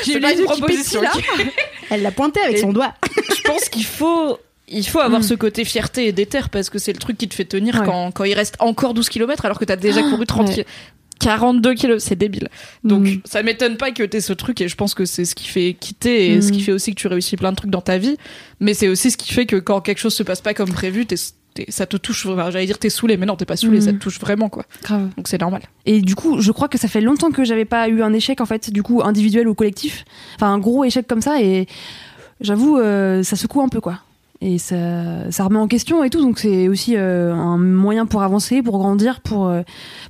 [0.05, 1.01] J'ai une proposition.
[1.01, 1.51] pétillent,
[1.89, 2.93] Elle l'a pointé avec Et- son doigt.
[3.36, 4.38] je pense qu'il faut
[4.74, 5.24] il faut avoir Mm.
[5.24, 7.86] ce côté fierté et déter parce que c'est le truc qui te fait tenir Ouais.
[7.86, 10.53] quand, quand il reste encore 12 km alors que t'as déjà couru 30 ouais.
[10.55, 10.63] ki-
[11.19, 12.49] 42 km, c'est débile.
[12.84, 13.21] Donc Mm.
[13.24, 15.76] ça m'étonne pas que t'aies ce truc et je pense que c'est ce qui fait
[15.80, 18.17] quitter et ce qui fait aussi que tu réussis plein de trucs dans ta vie.
[18.59, 21.05] Mais c'est aussi ce qui fait que quand quelque chose se passe pas comme prévu,
[21.05, 21.15] t'es-
[21.69, 22.28] ça te touche.
[22.51, 23.82] J'allais dire t'es saoulé, mais non, t'es pas saoulé, Mm.
[23.82, 24.65] ça te touche vraiment quoi.
[24.84, 25.09] Grave.
[25.15, 25.61] Donc c'est normal.
[25.86, 28.41] Et du coup, je crois que ça fait longtemps que j'avais pas eu un échec
[28.41, 30.03] en fait, du coup individuel ou collectif.
[30.36, 31.67] Enfin, un gros échec comme ça et
[32.41, 33.99] j'avoue, euh, ça secoue un peu quoi.
[34.45, 38.23] Et ça, ça remet en question et tout, donc c'est aussi euh, un moyen pour
[38.23, 39.61] avancer, pour grandir, pour euh,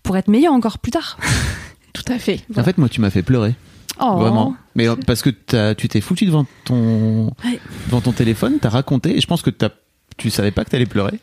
[0.02, 1.18] pour être meilleur encore plus tard.
[1.94, 2.40] Tout à fait.
[2.58, 3.54] En fait, moi, tu m'as fait pleurer.
[4.02, 4.16] Oh.
[4.18, 4.56] Vraiment.
[4.76, 5.30] Mais euh, parce que
[5.76, 7.60] tu t'es foutu devant ton, Ouais.
[7.86, 9.70] devant ton téléphone, t'as raconté, et je pense que t'as,
[10.18, 11.20] tu savais pas que t'allais pleurer.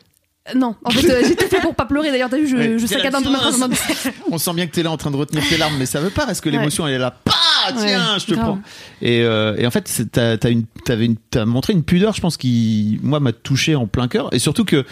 [0.55, 2.09] Non, en fait, euh, j'ai tout fait pour pas pleurer.
[2.11, 2.79] D'ailleurs, t'as vu, je, Ouais.
[2.79, 3.61] je saccade un peu ma phrase.
[4.31, 6.09] On sent bien que t'es là en train de retenir tes larmes, mais ça veut
[6.09, 6.55] pas parce que Ouais.
[6.57, 7.13] l'émotion elle est là?
[7.67, 8.45] Pah Tiens, Ouais, je te grave.
[8.45, 8.59] prends.
[9.01, 12.21] Et, euh, et en fait, t'as, t'as une, t'avais une, t'as montré une pudeur, je
[12.21, 14.33] pense, qui, moi, m'a touché en plein cœur.
[14.33, 14.85] Et surtout que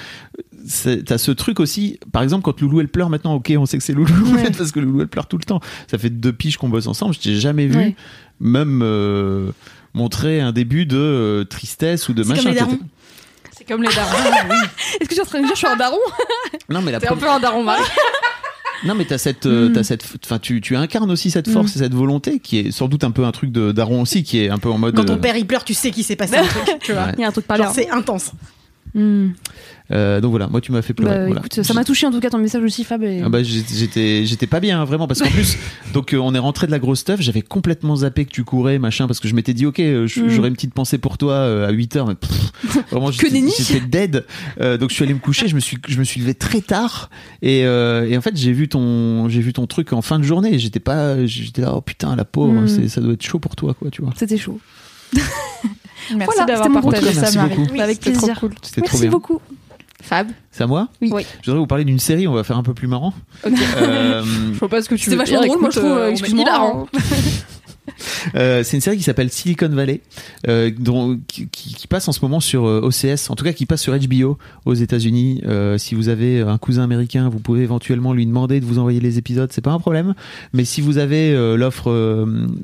[1.05, 1.99] t'as ce truc aussi.
[2.11, 4.51] Par exemple, quand Loulou elle pleure maintenant, ok, on sait que c'est Loulou Ouais.
[4.57, 5.61] parce que Loulou elle pleure tout le temps.
[5.89, 7.13] Ça fait deux piges qu'on bosse ensemble.
[7.15, 7.95] Je t'ai jamais vu, Ouais.
[8.39, 9.51] même euh,
[9.93, 12.53] montrer un début de euh, tristesse ou de machin.
[13.57, 14.11] C'est comme les darons.
[15.01, 15.97] Est-ce que tu es en train de dire que je suis un daron?
[16.70, 17.84] Non, mais la T'es un peu un daron, Marie.
[18.86, 19.74] Non, mais t'as cette, euh, Mm.
[19.74, 22.88] t'as cette, enfin, tu, tu incarnes aussi cette force et cette volonté qui est sans
[22.88, 24.96] doute un peu un truc de Daron aussi, qui est un peu en mode.
[24.96, 27.06] Quand ton euh, père il pleure, tu sais qu'il s'est passé un truc, tu vois.
[27.06, 27.14] Ouais.
[27.18, 28.32] Il y a un truc pas c'est intense.
[28.96, 31.16] Euh, donc voilà, moi tu m'as fait pleurer.
[31.16, 31.40] Bah, voilà.
[31.40, 33.04] écoute, ça m'a touché en tout cas ton message aussi, Fab.
[33.04, 35.58] et- Ah bah, j'étais- pas bien hein, vraiment parce qu'en plus
[35.94, 38.80] donc euh, on est rentré de la grosse stuff j'avais complètement zappé que tu courais
[38.80, 40.30] machin parce que je m'étais dit ok euh, Mm.
[40.30, 42.52] j'aurais une petite pensée pour toi euh, à 8 heures mais pff,
[42.92, 44.26] vraiment Que j'étais dead
[44.60, 47.10] donc je suis allé me coucher je me suis je me suis levé très tard
[47.42, 50.58] et, et en fait j'ai vu ton j'ai vu ton truc en fin de journée
[50.60, 52.88] j'étais pas j'étais là oh putain la pauvre Mm.
[52.88, 54.60] ça doit être chaud pour toi quoi tu vois C'était chaud.
[56.16, 57.56] Merci Voilà, d'avoir c'était partagé ça, Merci Marie.
[57.56, 57.82] beaucoup.
[57.82, 58.39] Avec Oui, trop plaisir.
[58.39, 58.52] cool.
[58.62, 59.41] c'était trop Merci bien beaucoup.
[60.02, 60.28] Fab.
[60.52, 61.10] c'est à moi Oui.
[61.14, 61.26] Oui.
[61.41, 63.14] je voudrais vous parler d'une série on va faire un peu plus marrant
[63.45, 64.24] Euh,
[64.54, 65.47] Je vois pas ce que tu C'était veux vachement dire.
[65.50, 65.91] drôle, moi je trouve.
[65.91, 66.88] euh, Excuse-moi.
[68.36, 70.02] Euh, c'est une série qui s'appelle Silicon Valley,
[70.48, 70.72] euh,
[71.28, 74.38] qui, passe en ce moment sur euh, OCS, en tout cas qui passe sur HBO
[74.66, 75.42] aux États-Unis.
[75.46, 79.00] Euh, si vous avez un cousin américain, vous pouvez éventuellement lui demander de vous envoyer
[79.00, 80.14] les épisodes, c'est pas un problème.
[80.54, 81.90] Mais si vous avez l'offre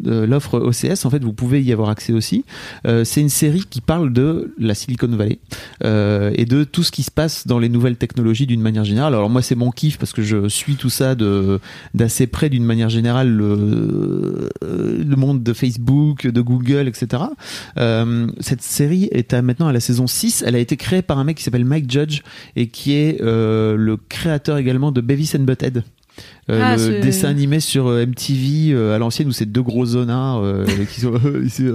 [0.04, 2.46] l'offre OCS, en fait, vous pouvez y avoir accès aussi.
[2.86, 5.40] C'est une série qui parle de la Silicon Valley
[5.84, 9.14] et de tout ce qui se passe dans les nouvelles technologies d'une manière générale.
[9.14, 11.60] Alors moi, c'est mon kiff parce que je suis tout ça de
[11.94, 14.50] d'assez près d'une manière générale le,
[15.16, 17.24] monde de Facebook, de Google, etc.
[17.78, 20.44] Euh, cette série est maintenant à la saison 6.
[20.46, 22.22] Elle a été créée par un mec qui s'appelle Mike Judge
[22.56, 25.84] et qui est euh, le créateur également de Beavis and Butthead.
[26.50, 29.86] Euh, Ah, le dessin animé sur euh, MTV euh, à l'ancienne où c'est deux gros
[29.86, 31.14] zonards euh, qui sont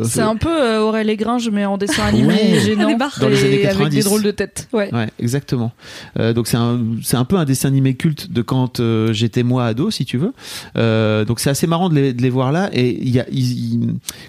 [0.04, 2.60] C'est un peu euh, et Gringe, mais en dessin animé Ouais.
[2.60, 2.96] gênant.
[3.20, 3.96] Dans les années Avec 90.
[3.96, 4.68] des drôles de tête.
[4.72, 4.92] Ouais.
[4.94, 5.72] Ouais, exactement.
[6.18, 9.42] Euh, donc c'est un, c'est un peu un dessin animé culte de quand euh, j'étais
[9.42, 10.32] moi ado, si tu veux.
[10.76, 12.70] Euh, donc c'est assez marrant de les, de les voir là.
[12.72, 13.26] Et il y a,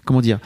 [0.05, 0.39] comment dire,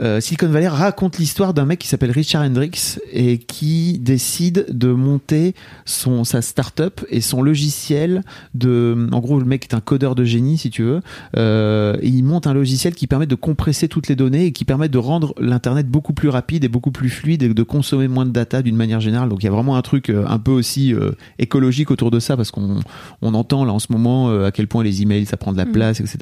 [0.00, 4.88] euh, Silicon Valley raconte l'histoire d'un mec qui s'appelle Richard Hendricks et qui décide de
[4.92, 5.54] monter
[5.86, 8.22] son sa start-up et son logiciel
[8.54, 11.00] de, en gros le mec est un codeur de génie, si tu veux.
[11.36, 14.64] Euh, et il monte un logiciel qui permet de compresser toutes les données et qui
[14.64, 18.26] permet de rendre l'internet beaucoup plus rapide et beaucoup plus fluide et de consommer moins
[18.26, 19.28] de data d'une manière générale.
[19.28, 22.20] Donc il y a vraiment un truc euh, un peu aussi euh, écologique autour de
[22.20, 22.80] ça parce qu'on
[23.22, 25.56] on entend là en ce moment euh, à quel point les emails ça prend de
[25.56, 26.18] la place, etc.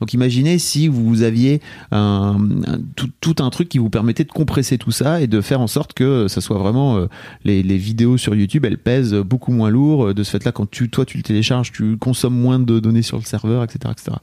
[0.00, 1.60] Donc imaginez si vous aviez
[1.90, 5.40] un, un- tout, tout un truc qui vous permettait de compresser tout ça et de
[5.40, 7.06] faire en sorte que ça soit vraiment
[7.44, 10.14] les, les vidéos sur YouTube elles pèsent beaucoup moins lourd.
[10.14, 13.18] De ce fait-là, quand tu toi tu le télécharges, tu consommes moins de données sur
[13.18, 14.16] le serveur, etc., etc.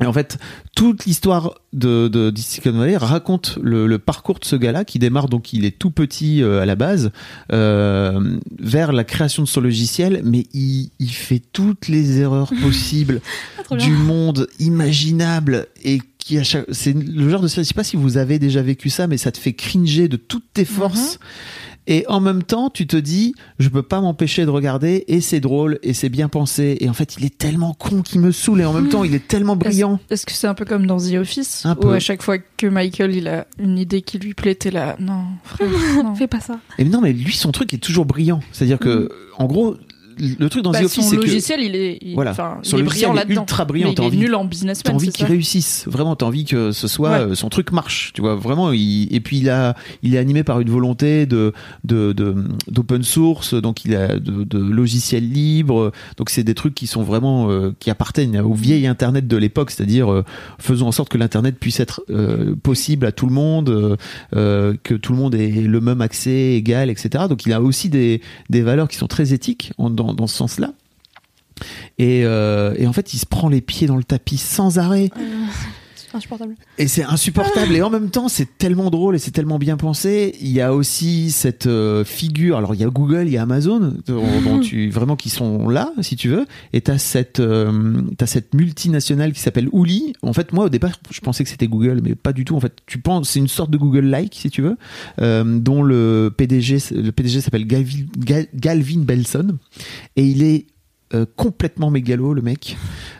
[0.00, 0.38] Et en fait,
[0.74, 4.98] toute l'histoire de, de, de Silicon Valley raconte le, le parcours de ce gars-là qui
[4.98, 7.12] démarre donc il est tout petit euh, à la base
[7.52, 13.20] euh, vers la création de son logiciel, mais il, il fait toutes les erreurs possibles
[13.70, 17.48] du monde imaginable et qui à chaque c'est le genre de.
[17.48, 20.16] Je sais pas si vous avez déjà vécu ça, mais ça te fait cringer de
[20.16, 21.18] toutes tes forces.
[21.86, 25.40] Et en même temps, tu te dis, je peux pas m'empêcher de regarder, et c'est
[25.40, 26.78] drôle, et c'est bien pensé.
[26.80, 29.14] Et en fait, il est tellement con qu'il me saoule, et en même temps, il
[29.14, 30.00] est tellement brillant.
[30.08, 31.92] Est-ce que c'est un peu comme dans The Office Un Où peu.
[31.92, 34.96] à chaque fois que Michael il a une idée qui lui plaît, t'es là.
[34.98, 35.68] Non, frère.
[36.02, 36.14] non.
[36.14, 36.58] Fais pas ça.
[36.78, 38.40] Et non, mais lui, son truc est toujours brillant.
[38.50, 39.76] C'est-à-dire que, en gros,
[40.18, 42.34] le truc dans Bah, The Office, c'est que logiciel, il est, il, Voilà.
[42.34, 42.42] Son
[42.76, 44.94] il est logiciel brillant est ultra brillant, t'as il est envie- nul en t'as businessman.
[44.96, 45.84] envie c'est qu'il réussisse.
[45.86, 47.18] Vraiment, t'as envie que ce soit Ouais.
[47.18, 48.12] euh, son truc marche.
[48.14, 48.72] Tu vois, vraiment.
[48.72, 51.52] Il, et puis il a, il est animé par une volonté de,
[51.84, 52.34] de, de-
[52.68, 53.54] d'open source.
[53.54, 55.92] Donc il a de, de logiciels libres.
[56.16, 59.70] Donc c'est des trucs qui sont vraiment, euh, qui appartiennent au vieil Internet de l'époque.
[59.70, 60.24] C'est-à-dire, euh,
[60.58, 63.96] faisons en sorte que l'Internet puisse être euh, possible à tout le monde,
[64.36, 67.24] euh, que tout le monde ait le même accès égal, etc.
[67.28, 70.36] Donc il a aussi des, des valeurs qui sont très éthiques en- dans, dans ce
[70.36, 70.72] sens-là.
[71.98, 75.10] Et, euh, et en fait, il se prend les pieds dans le tapis sans arrêt.
[76.14, 76.54] Insupportable.
[76.78, 77.74] Et c'est insupportable.
[77.74, 80.34] Et en même temps, c'est tellement drôle et c'est tellement bien pensé.
[80.40, 82.56] Il y a aussi cette euh, figure.
[82.56, 85.92] Alors, il y a Google, il y a Amazon, dont, tu vraiment qui sont là,
[86.00, 86.46] si tu veux.
[86.72, 90.12] Et t'as cette euh, t'as cette multinationale qui s'appelle Ouli.
[90.22, 92.54] En fait, moi au départ, je pensais que c'était Google, mais pas du tout.
[92.56, 94.76] En fait, tu penses, c'est une sorte de Google-like, si tu veux,
[95.20, 99.58] euh, dont le PDG le PDG s'appelle Galvin, Gal- Galvin Belson
[100.16, 100.66] et il est
[101.14, 102.76] euh, complètement mégalo le mec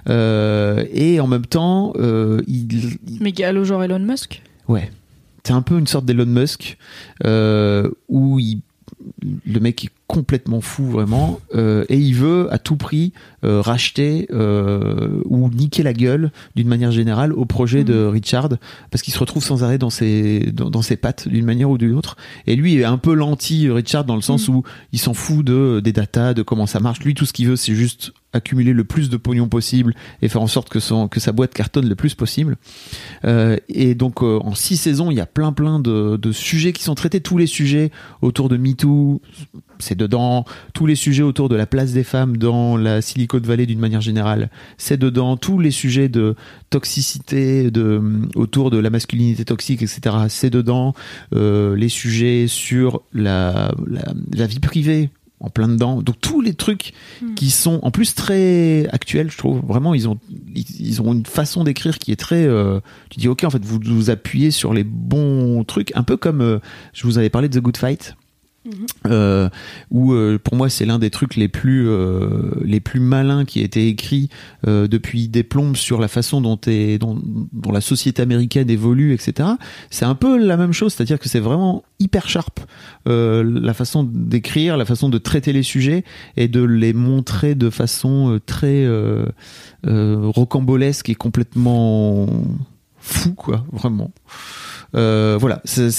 [0.08, 2.68] Euh, et en même temps euh, il,
[3.32, 4.42] gallo genre Elon Musk.
[4.68, 4.90] Ouais.
[5.44, 6.76] C'est un peu une sorte d'Elon Musk
[8.08, 8.60] où il,
[9.22, 11.40] le mec est complètement fou vraiment.
[11.54, 13.12] Euh, et il veut à tout prix
[13.44, 18.50] euh, racheter euh, ou niquer la gueule d'une manière générale au projet de Richard
[18.90, 21.78] parce qu'il se retrouve sans arrêt dans ses dans, dans ses pattes d'une manière ou
[21.78, 22.16] d'une autre.
[22.46, 25.80] Et lui est un peu l'anti Richard dans le sens où il s'en fout de
[25.80, 27.00] des datas de comment ça marche.
[27.00, 30.42] Lui tout ce qu'il veut c'est juste accumuler le plus de pognon possible et faire
[30.42, 32.56] en sorte que son que sa boîte cartonne le plus possible.
[33.24, 36.72] Euh, et donc euh, en six saisons, il y a plein plein de, de sujets
[36.72, 37.90] qui sont traités, tous les sujets
[38.20, 39.22] autour de MeToo,
[39.84, 40.44] c'est dedans.
[40.72, 44.00] Tous les sujets autour de la place des femmes dans la Silicon Valley d'une manière
[44.00, 45.36] générale, c'est dedans.
[45.36, 46.34] Tous les sujets de
[46.70, 48.02] toxicité, de
[48.34, 50.16] autour de la masculinité toxique, etc.
[50.28, 50.94] C'est dedans.
[51.34, 54.02] Euh, les sujets sur la, la,
[54.34, 55.10] la vie privée
[55.40, 56.00] en plein dedans.
[56.00, 56.92] Donc tous les trucs
[57.36, 59.60] qui sont en plus très actuels, je trouve.
[59.66, 60.18] Vraiment, ils ont
[60.54, 62.44] ils, ils ont une façon d'écrire qui est très.
[62.46, 62.80] euh,
[63.10, 66.40] tu dis ok, en fait, vous vous appuyez sur les bons trucs, un peu comme
[66.40, 66.58] euh,
[66.94, 68.16] je vous avais parlé de The Good Fight.
[69.06, 69.50] Euh,
[69.90, 73.60] où euh, pour moi c'est l'un des trucs les plus euh, les plus malins qui
[73.60, 74.30] a été écrit
[74.66, 77.20] euh, depuis des plombes sur la façon dont, est, dont,
[77.52, 79.50] dont la société américaine évolue etc
[79.90, 82.60] c'est un peu la même chose c'est à dire que c'est vraiment hyper sharp
[83.06, 86.02] euh, la façon d'écrire la façon de traiter les sujets
[86.38, 88.86] et de les montrer de façon euh, très
[89.84, 92.26] rocambolesque et complètement
[92.98, 94.10] fou quoi vraiment.
[94.94, 95.90] Voilà c'est-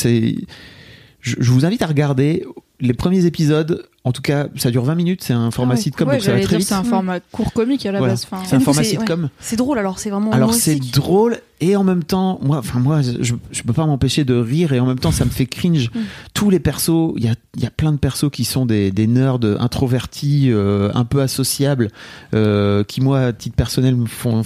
[1.26, 2.46] je, vous invite à regarder
[2.80, 3.88] les premiers épisodes.
[4.06, 5.24] En tout cas, ça dure 20 minutes.
[5.24, 5.82] C'est un format Ah ouais.
[5.82, 6.68] sitcom, Ouais, donc ça va j'allais très dire vite.
[6.70, 8.14] c'est un format court comique à la Voilà.
[8.14, 8.28] base.
[8.32, 9.30] Enfin, C'est un format sitcom.
[9.40, 10.32] C'est drôle alors, c'est vraiment.
[10.32, 14.26] Alors c'est drôle et en même temps, moi, enfin moi, je, je peux pas m'empêcher
[14.26, 15.90] de rire et en même temps, ça me fait cringe.
[15.90, 16.00] Mm.
[16.34, 19.08] Tous les persos, il y a, y a plein de persos qui sont des, des
[19.08, 21.90] nerds introvertis, euh, un peu associables,
[22.34, 24.44] euh, qui moi, à titre personnel, me font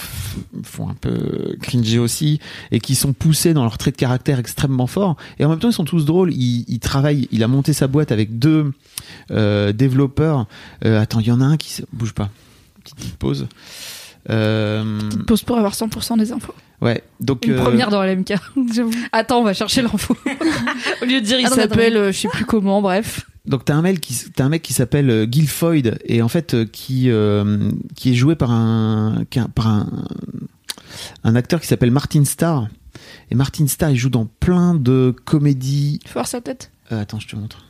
[0.64, 2.40] font un peu cringer aussi
[2.72, 5.18] et qui sont poussés dans leur trait de caractère extrêmement fort.
[5.40, 6.32] Et en même temps, ils sont tous drôles.
[6.34, 8.72] Il, il travaille, il a monté sa boîte avec deux
[9.32, 10.48] euh, développeurs.
[10.86, 11.82] Euh, attends, il y en a un qui se...
[11.94, 12.30] bouge pas.
[12.84, 13.48] Petite, petite pause.
[14.30, 16.54] Euh, petite pause pour avoir 100% des infos.
[16.82, 18.34] Ouais, donc Une euh, première dans LMK.
[18.74, 18.92] J'avoue.
[19.12, 20.16] Attends, on va chercher l'info.
[21.02, 23.26] Au lieu de dire il Attends, s'appelle, euh, je sais plus comment, bref.
[23.46, 26.54] donc t'as un mec qui t'as un mec qui s'appelle euh, Guilfoyd et en fait
[26.54, 29.26] euh, qui euh, qui est joué par un
[29.56, 30.06] par un
[31.24, 32.68] un acteur qui s'appelle Martin Starr
[33.32, 36.00] et Martin Starr il joue dans plein de comédies.
[36.14, 36.72] Voir sa tête.
[36.92, 37.66] Euh, attends, je te montre.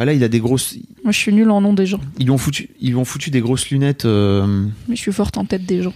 [0.00, 0.76] Enfin là, il a des grosses.
[1.04, 3.04] Moi, je suis nulle en nom des gens, Ils lui ont foutu, ils lui ont
[3.04, 4.06] foutu des grosses lunettes.
[4.06, 5.92] euh, mais je suis forte en tête des gens.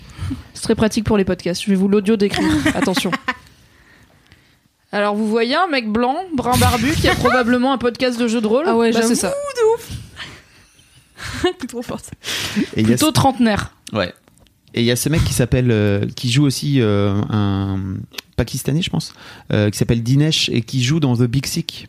[0.53, 1.63] C'est très pratique pour les podcasts.
[1.65, 2.47] Je vais vous l'audio décrire.
[2.75, 3.11] Attention.
[4.93, 8.43] Alors, vous voyez un mec blanc, brun barbu, qui a probablement un podcast de jeux
[8.43, 9.33] de rôle Ah ouais, Bah, c'est ça.
[11.59, 12.11] T'es trop forte.
[12.77, 13.75] et il y a Plutôt trentenaire.
[13.95, 14.13] Ouais.
[14.75, 17.79] Et il y a ce mec qui s'appelle, euh, qui joue aussi euh, un
[18.37, 19.15] Pakistanais, je pense,
[19.51, 21.89] euh, qui s'appelle Dinesh et qui joue dans The Big Sick.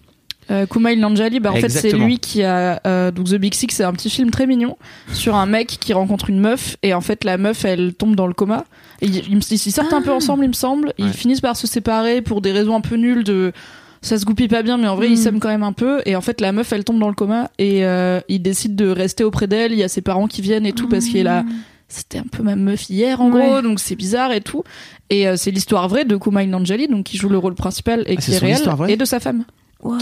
[0.51, 3.71] Euh, Kumail Nanjiani, bah en fait c'est lui qui a euh, donc The Big Sick,
[3.71, 4.77] c'est un petit film très mignon
[5.11, 8.27] sur un mec qui rencontre une meuf et en fait la meuf elle tombe dans
[8.27, 8.65] le coma.
[9.01, 10.93] Et ils, ils, sortent un peu ensemble il me semble.
[10.99, 13.53] Ils finissent par se séparer pour des raisons un peu nulles de
[14.01, 15.17] ça se goupille pas bien mais en vrai ils Mm.
[15.17, 17.49] s'aiment quand même un peu et en fait la meuf elle tombe dans le coma
[17.57, 19.71] et euh, il décide de rester auprès d'elle.
[19.71, 21.43] Il y a ses parents qui viennent et tout parce qu'il est là
[21.87, 23.47] c'était un peu ma meuf hier en Ouais.
[23.47, 24.63] gros donc c'est bizarre et tout
[25.09, 28.15] et euh, c'est l'histoire vraie de Kumail Nanjiani donc qui joue le rôle principal et
[28.17, 29.43] Ah, qui est réel et de sa femme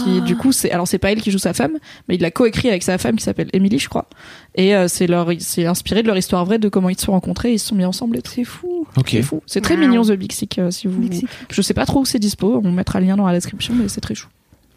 [0.04, 1.78] qui du coup c'est alors c'est pas elle qui joue sa femme
[2.08, 4.08] mais il l'a coécrit avec sa femme qui s'appelle Emily je crois
[4.54, 7.12] et euh, c'est leur c'est inspiré de leur histoire vraie de comment ils se sont
[7.12, 8.86] rencontrés et ils se sont mis ensemble et C'est fou.
[9.06, 11.86] C'est fou c'est très mignon The Big Sick euh, si vous Big je sais pas
[11.86, 14.28] trop où c'est dispo on mettra le lien dans la description mais c'est très chou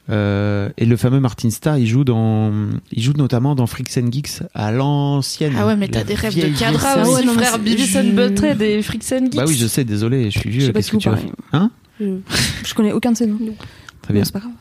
[0.09, 2.53] Euh, et le fameux Martin Starr, il joue dans,
[2.93, 5.53] il joue notamment dans Freaks and Geeks à l'ancienne.
[5.59, 8.13] ah ouais mais t'as des rêves de cadra aussi ouais, non, mais frère je- and
[8.15, 10.71] Butthead et Freaks and Geeks Bah oui, je sais, désolé, je suis Je vieux.
[10.71, 11.29] Qu'est-ce que tu parlez.
[11.51, 11.71] Hein?
[11.99, 13.37] Je connais aucun de ces noms.
[14.01, 14.23] Très bien.
[14.23, 14.51] C'est pas grave.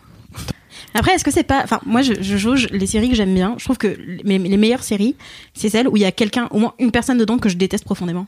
[0.97, 1.63] Après, est-ce que c'est pas.
[1.63, 3.55] Enfin, moi, je, je jauge les séries que j'aime bien.
[3.59, 3.89] Je trouve que
[4.25, 5.15] les, les meilleures séries,
[5.55, 7.85] c'est celles où il y a quelqu'un, au moins une personne dedans que je déteste
[7.85, 8.27] profondément.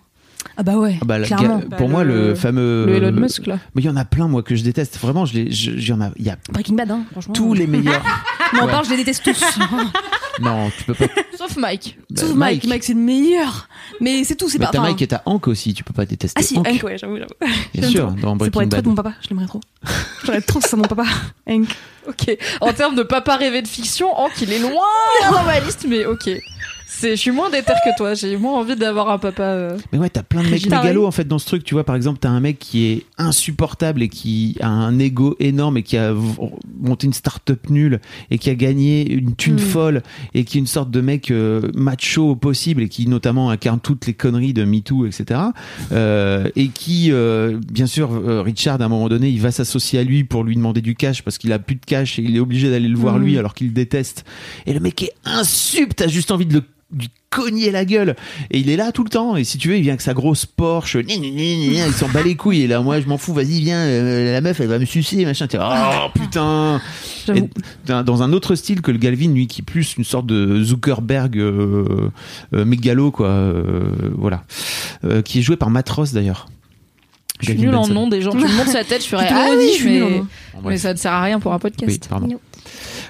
[0.56, 1.62] Ah bah ouais, Ah bah, clairement.
[1.68, 2.84] Bah, pour moi, le- le fameux.
[2.86, 4.98] le Elon Musk là Mais il y en a plein, moi, que je déteste.
[4.98, 7.32] Vraiment, je les, je- il y en a, y a Breaking Bad, hein, franchement.
[7.34, 8.02] tous les meilleurs.
[8.52, 8.70] Mais on Ouais.
[8.72, 9.44] parle, je les déteste tous.
[10.40, 11.04] non, tu peux pas.
[11.38, 12.66] sauf Mike Bah, Sauf Mike.
[12.66, 13.68] Mike, c'est le meilleur.
[14.00, 14.72] Mais c'est tout, c'est Mais pas.
[14.72, 16.40] t'as Mike et t'as Hank aussi, tu peux pas détester.
[16.40, 17.52] Ah si, Hank, Hank, ouais, j'avoue, j'avoue.
[17.74, 18.16] bien sûr, trop.
[18.16, 18.84] dans C'est pour Breaking être Bad.
[18.84, 19.60] de mon papa, je l'aimerais trop.
[20.24, 21.04] J'aimerais trop ça, mon papa.
[21.48, 21.68] Hank.
[22.08, 22.36] Ok.
[22.62, 24.70] En termes de papa rêvé de fiction, Hank, il est loin
[25.30, 26.30] dans ma liste, mais ok.
[27.00, 28.14] Je suis moins déter que toi.
[28.14, 29.42] J'ai moins envie d'avoir un papa.
[29.42, 31.64] euh, Mais ouais, t'as plein de mecs mégalos en fait dans ce truc.
[31.64, 35.36] Tu vois, par exemple, t'as un mec qui est insupportable et qui a un ego
[35.38, 36.12] énorme et qui a
[36.80, 39.58] monté une start-up nulle et qui a gagné une thune Mm.
[39.58, 40.02] folle
[40.34, 43.80] et qui est une sorte de mec euh, macho au possible et qui notamment incarne
[43.80, 45.40] toutes les conneries de MeToo, etc.
[45.92, 47.12] Euh, et qui,
[47.72, 48.10] bien sûr,
[48.44, 51.22] Richard, à un moment donné, il va s'associer à lui pour lui demander du cash
[51.22, 53.22] parce qu'il a plus de cash et il est obligé d'aller le voir Mm.
[53.22, 54.24] lui alors qu'il le déteste.
[54.66, 56.62] Et le mec est insup, t'as juste envie de le
[56.96, 58.16] lui cogner la gueule.
[58.50, 59.36] Et il est là tout le temps.
[59.36, 60.96] Et si tu veux il vient avec sa grosse Porsche.
[61.06, 62.62] Il s'en bat les couilles.
[62.62, 63.34] Et là moi je m'en fous.
[63.34, 65.46] Vas-y viens euh, la meuf elle va me sucer machin.
[65.46, 66.80] T'es, oh putain.
[67.34, 67.42] Et
[67.86, 71.36] dans un autre style que le Galvin lui qui est plus une sorte de Zuckerberg
[71.36, 72.10] euh,
[72.54, 74.44] euh, mégalo quoi euh, voilà.
[75.04, 76.48] Euh, qui est joué par Matt Ross d'ailleurs.
[77.40, 78.32] Je suis nulle en nom des gens.
[78.32, 80.22] Tu me montres sa tête, je ferais ah le oui, redis, je suis mais...
[80.64, 81.88] mais ça ne sert à rien pour un podcast.
[81.88, 82.40] Oui, pardon.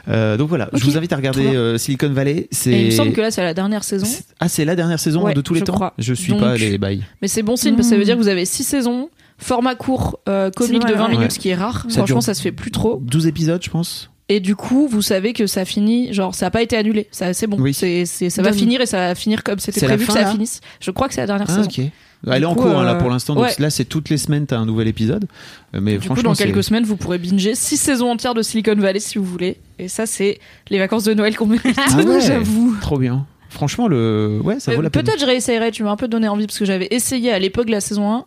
[0.07, 2.49] Donc voilà, je vous invite à regarder euh, Silicon Valley.
[2.67, 4.07] Et il me semble que là, c'est la dernière saison.
[4.41, 5.73] ah c'est la dernière saison Ouais, de tous les je temps.
[5.75, 5.95] crois.
[5.99, 7.05] Je suis Donc- pas les bails.
[7.23, 9.75] Mais c'est bon signe parce que ça veut dire que vous avez six saisons, format
[9.75, 11.09] court, euh, comique de 20 ouais.
[11.11, 11.31] minutes, Ouais.
[11.31, 11.85] ce qui est rare.
[11.89, 13.01] Ça Franchement, ça se fait plus trop.
[13.03, 14.11] 12 épisodes, je pense.
[14.31, 17.09] Et du coup, vous savez que ça finit, genre, ça a pas été annulé.
[17.13, 17.57] Ça, c'est bon.
[17.59, 17.73] Oui.
[17.73, 20.61] C'est, ça va finir et ça va finir comme c'était prévu que ça là finisse.
[20.81, 21.69] Je crois que c'est la dernière Ah, saison.
[21.85, 21.91] ok.
[22.27, 23.35] Elle est en cours hein, là euh, pour l'instant.
[23.35, 23.55] Donc ouais.
[23.59, 25.27] là, c'est toutes les semaines, t'as un nouvel épisode.
[25.75, 28.43] Euh, Mais Du coup, franchement, dans quelques semaines, vous pourrez binger six saisons entières de
[28.43, 29.59] Silicon Valley si vous voulez.
[29.79, 31.79] Et ça, c'est les vacances de Noël qu'on mérite.
[31.79, 32.77] Ah ouais, J'avoue.
[32.81, 33.27] Trop bien.
[33.51, 35.03] Franchement, le ouais, ça vaut Euh, la peine.
[35.05, 37.66] Peut-être je réessayerai, tu m'as un peu donné envie parce que j'avais essayé à l'époque
[37.66, 38.25] de la saison 1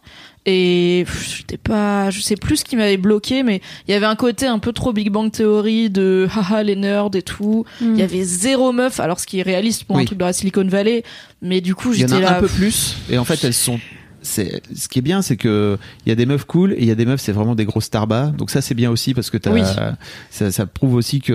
[0.48, 1.06] et
[1.38, 4.48] j'étais pas, je sais plus ce qui m'avait bloqué, mais il y avait un côté
[4.48, 7.66] un peu trop Big Bang Theory de haha les nerds et tout.
[7.82, 10.34] Il y avait zéro meuf, alors ce qui est réaliste pour un truc de la
[10.34, 11.04] Silicon Valley,
[11.44, 12.38] mais du coup Il y en j'étais a là.
[12.38, 12.96] un peu plus.
[13.12, 13.80] Et en fait, elles sont.
[14.24, 16.86] C'est ce qui est bien, c'est que il y a des meufs cool et il
[16.86, 18.28] y a des meufs, c'est vraiment des grosses starbas.
[18.28, 19.62] Donc ça, c'est bien aussi parce que Oui.
[20.30, 21.34] ça, ça prouve aussi que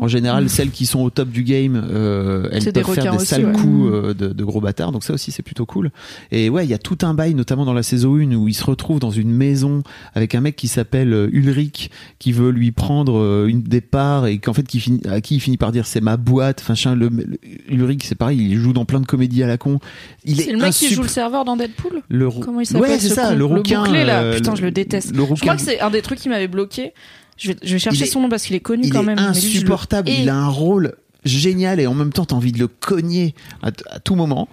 [0.00, 3.10] en général, celles qui sont au top du game, euh, elles C'est des peuvent faire
[3.12, 3.52] des aussi, sales ouais.
[3.52, 4.92] coups euh, de, de gros bâtards.
[4.92, 5.90] Donc ça aussi, c'est plutôt cool.
[6.30, 8.54] Et ouais, il y a tout un bail, notamment dans la saison 1 où il
[8.54, 9.82] se retrouve dans une maison
[10.14, 14.26] avec un mec qui s'appelle euh, Ulrich, qui veut lui prendre euh, une des parts
[14.26, 16.60] et qu'en fait, qui finit, à qui il finit par dire c'est ma boîte.
[16.62, 17.38] Enfin, chien, le, le-
[17.68, 19.80] Ulrich, c'est pareil, il joue dans plein de comédies à la con.
[20.24, 22.02] C'est le mec qui joue le serveur dans Deadpool?
[22.12, 23.82] Le rou- Comment il s'appelle Ouais, c'est ce ça, le rouquin.
[23.84, 25.16] bouclé là, euh, putain je le déteste.
[25.16, 26.92] Le Je crois que c'est un des trucs qui m'avait bloqué.
[27.38, 29.02] Je vais, je vais chercher Il est- son nom parce qu'il est connu il quand
[29.02, 29.18] est même.
[29.18, 30.10] je le insupportable.
[30.10, 30.94] Il a un rôle
[31.24, 34.48] génial et en même temps t'as envie de le cogner à, tout moment.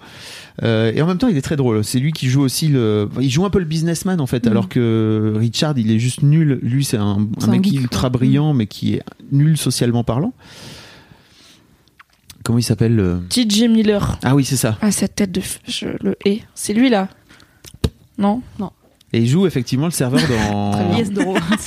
[0.62, 1.84] Euh, et en même temps il est très drôle.
[1.84, 3.08] C'est lui qui joue aussi le.
[3.20, 4.50] Il joue un peu le businessman en fait, Mhm.
[4.52, 6.58] alors que Richard il est juste nul.
[6.62, 8.10] Lui c'est un, un un mec geek, ultra quoi.
[8.10, 10.32] brillant mais qui est nul socialement parlant.
[12.42, 14.18] Comment il s'appelle le- TJ Miller.
[14.22, 14.78] Ah oui c'est ça.
[14.80, 16.40] Ah cette tête de, je le hais.
[16.54, 17.08] C'est lui là.
[18.20, 18.42] Non
[19.12, 20.70] Et il joue effectivement le serveur dans.
[20.96, 21.10] Yes,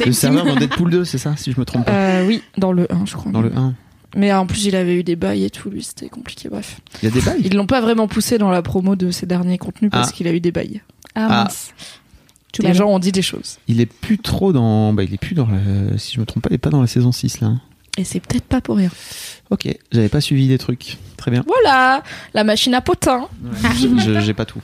[0.06, 1.92] le serveur dans Deadpool 2 c'est ça si je me trompe pas.
[1.92, 3.32] Euh, oui, dans le 1, je crois.
[3.32, 3.74] Dans le 1.
[4.16, 6.48] Mais en plus, il avait eu des bails et tout, lui, c'était compliqué.
[6.48, 6.80] Bref.
[7.02, 7.42] Il y a des bails.
[7.44, 10.12] Ils l'ont pas vraiment poussé dans la promo de ses derniers contenus parce Ah.
[10.12, 10.82] qu'il a eu des bails.
[11.16, 11.44] Ah, Ah.
[11.46, 11.72] mince.
[12.60, 13.58] Les gens ont dit des choses.
[13.68, 14.94] Il est plus trop dans.
[14.94, 15.98] Bah, il est plus dans la.
[15.98, 17.54] Si je me trompe pas, il est pas dans la saison 6 là.
[17.98, 18.90] Et c'est peut-être pas pour rien.
[19.50, 20.98] Ok, j'avais pas suivi des trucs.
[21.18, 21.44] Très bien.
[21.48, 22.04] Voilà,
[22.36, 23.28] la machine à potin.
[23.64, 24.62] Je- je- J'ai pas tout.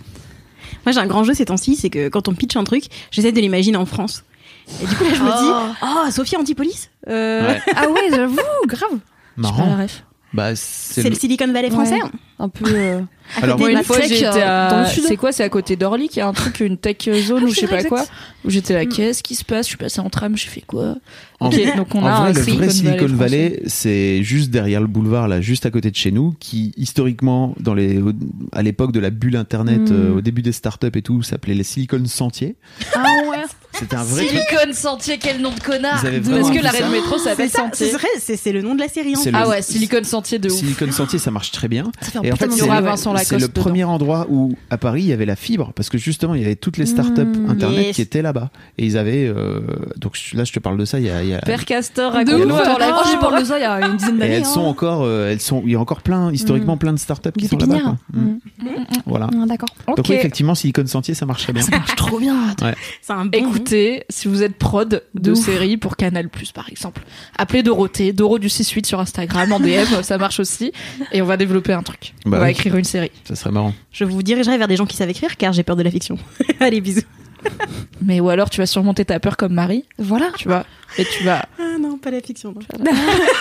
[0.86, 3.32] Moi, j'ai un grand jeu ces temps-ci, c'est que quand on pitch un truc, j'essaie
[3.32, 4.24] de l'imaginer en France.
[4.82, 7.62] Et du coup, là, je me dis, oh, Sophie Antipolis euh, Ouais.
[7.76, 8.38] Ah ouais, j'avoue,
[8.68, 8.90] grave.
[8.92, 8.98] J'ai
[9.44, 9.78] pas la Marrant.
[9.84, 10.04] ref.
[10.34, 11.96] Bah, c'est le- le Silicon Valley français.
[11.96, 12.10] Ouais.
[12.42, 12.66] Un peu.
[12.68, 13.02] euh,
[13.42, 14.84] Alors, Moi, une fois, tech, j'étais euh, à.
[14.84, 15.04] le sud.
[15.08, 16.98] C'est quoi C'est à côté d'Orly qu'il y a un truc, une tech
[17.28, 18.06] zone Ah, ou je sais pas quoi.
[18.46, 18.90] Où j'étais là, Mm.
[18.90, 19.66] qu'est-ce qui se passe?
[19.66, 20.96] Je suis passée en tram, j'ai fait quoi?
[21.42, 23.08] En, Ok, donc on en a vrai, un le vrai Silicon.
[23.08, 27.56] Valley, c'est juste derrière le boulevard, là, juste à côté de chez nous, qui historiquement,
[27.60, 28.00] dans les,
[28.54, 29.94] à l'époque de la bulle internet, Mm.
[29.94, 32.56] euh, au début des startups et tout, s'appelait les Silicon Sentiers.
[32.96, 33.38] Ah ouais.
[33.74, 34.26] C'était un vrai.
[34.28, 36.88] Silicon Sentier, quel nom de connard Parce que fait l'arrêt ça.
[36.88, 37.88] de métro s'appelle Sentier.
[37.88, 39.14] c'est vrai, c'est c'est le nom de la série.
[39.14, 39.20] hein.
[39.24, 40.58] C'est Ah ouais, Silicon Sentier de ouf.
[40.58, 41.92] Silicon Sentier, ça marche très bien.
[42.02, 45.36] Fait Et en fait, c'est le, premier endroit où, à Paris, il y avait la
[45.36, 48.50] fibre, parce que justement, il y avait toutes les startups Mmh, internet qui étaient là-bas.
[48.78, 49.60] Et ils avaient, euh,
[49.98, 52.14] donc là, je te parle de ça, il y a, il y a- Père Castor,
[52.16, 54.34] Oh, parle de ça il y a une dizaine Et d'années.
[54.36, 54.70] elles sont hein.
[54.70, 57.58] encore, euh, elles sont, il y a encore plein, historiquement, plein de startups qui sont
[57.58, 57.74] là-bas.
[57.76, 57.96] pépinières.
[58.14, 58.22] quoi.
[58.22, 58.40] Mm.
[59.06, 59.30] Voilà.
[59.34, 59.70] Ah, D'accord.
[59.96, 61.62] Donc effectivement, Silicon Sentier, ça marche très bien.
[61.64, 62.36] Ça marche trop bien.
[63.02, 63.59] C'est un bon.
[63.60, 67.02] Écoutez, si vous êtes prod de De séries pour Canal+, par exemple,
[67.38, 70.72] appelez Dorothée, Doro du 6-8 sur Instagram, en DM, ça marche aussi.
[71.12, 72.14] Et on va développer un truc.
[72.26, 72.52] Bah on va oui.
[72.52, 73.12] écrire une série.
[73.26, 73.74] Ça serait marrant.
[73.92, 76.18] Je vous dirigerai vers des gens qui savent écrire car j'ai peur de la fiction.
[76.60, 77.02] Allez, bisous.
[78.02, 80.28] Mais ou alors tu vas surmonter ta peur comme Marie, Voilà.
[80.38, 80.66] tu vois,
[80.98, 81.46] et tu vas...
[81.58, 82.54] Ah non, pas la fiction.
[82.54, 82.62] non.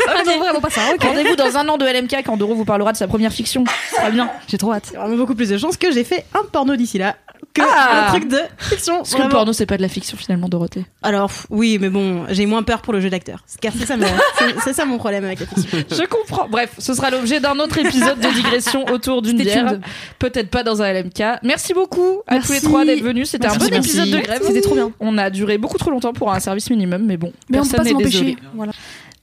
[0.09, 0.83] Ah non, vraiment pas ça.
[0.95, 1.03] Ok.
[1.03, 3.65] Rendez-vous dans un an de LMK quand Doro vous parlera de sa première fiction.
[3.91, 4.31] Ce sera bien.
[4.47, 4.89] J'ai trop hâte.
[4.91, 7.17] Il y a vraiment beaucoup plus de chances que j'ai fait un porno d'ici là
[7.59, 8.07] que Ah.
[8.07, 8.97] un truc de fiction.
[8.99, 10.85] Parce que le porno, c'est pas de la fiction finalement, Dorothée.
[11.03, 13.45] Alors oui, mais bon, j'ai moins peur pour le jeu d'acteur.
[13.61, 14.07] Car c'est ça, mon-
[14.65, 15.79] c'est- ça mon problème avec la fiction.
[15.91, 16.49] Je comprends.
[16.49, 19.79] Bref, ce sera l'objet d'un autre épisode de digression autour d'une bière.
[20.19, 21.23] Peut-être pas dans un LMK.
[21.43, 22.49] Merci beaucoup à Merci.
[22.49, 23.31] tous les trois d'être venus.
[23.31, 23.91] C'était un bon merci.
[23.91, 24.43] épisode de grève.
[24.45, 24.93] C'était trop bien.
[25.01, 27.95] On a duré beaucoup trop longtemps pour un service minimum, mais bon, Mais personne n'est
[27.95, 28.37] désolé.
[28.55, 28.73] Voilà.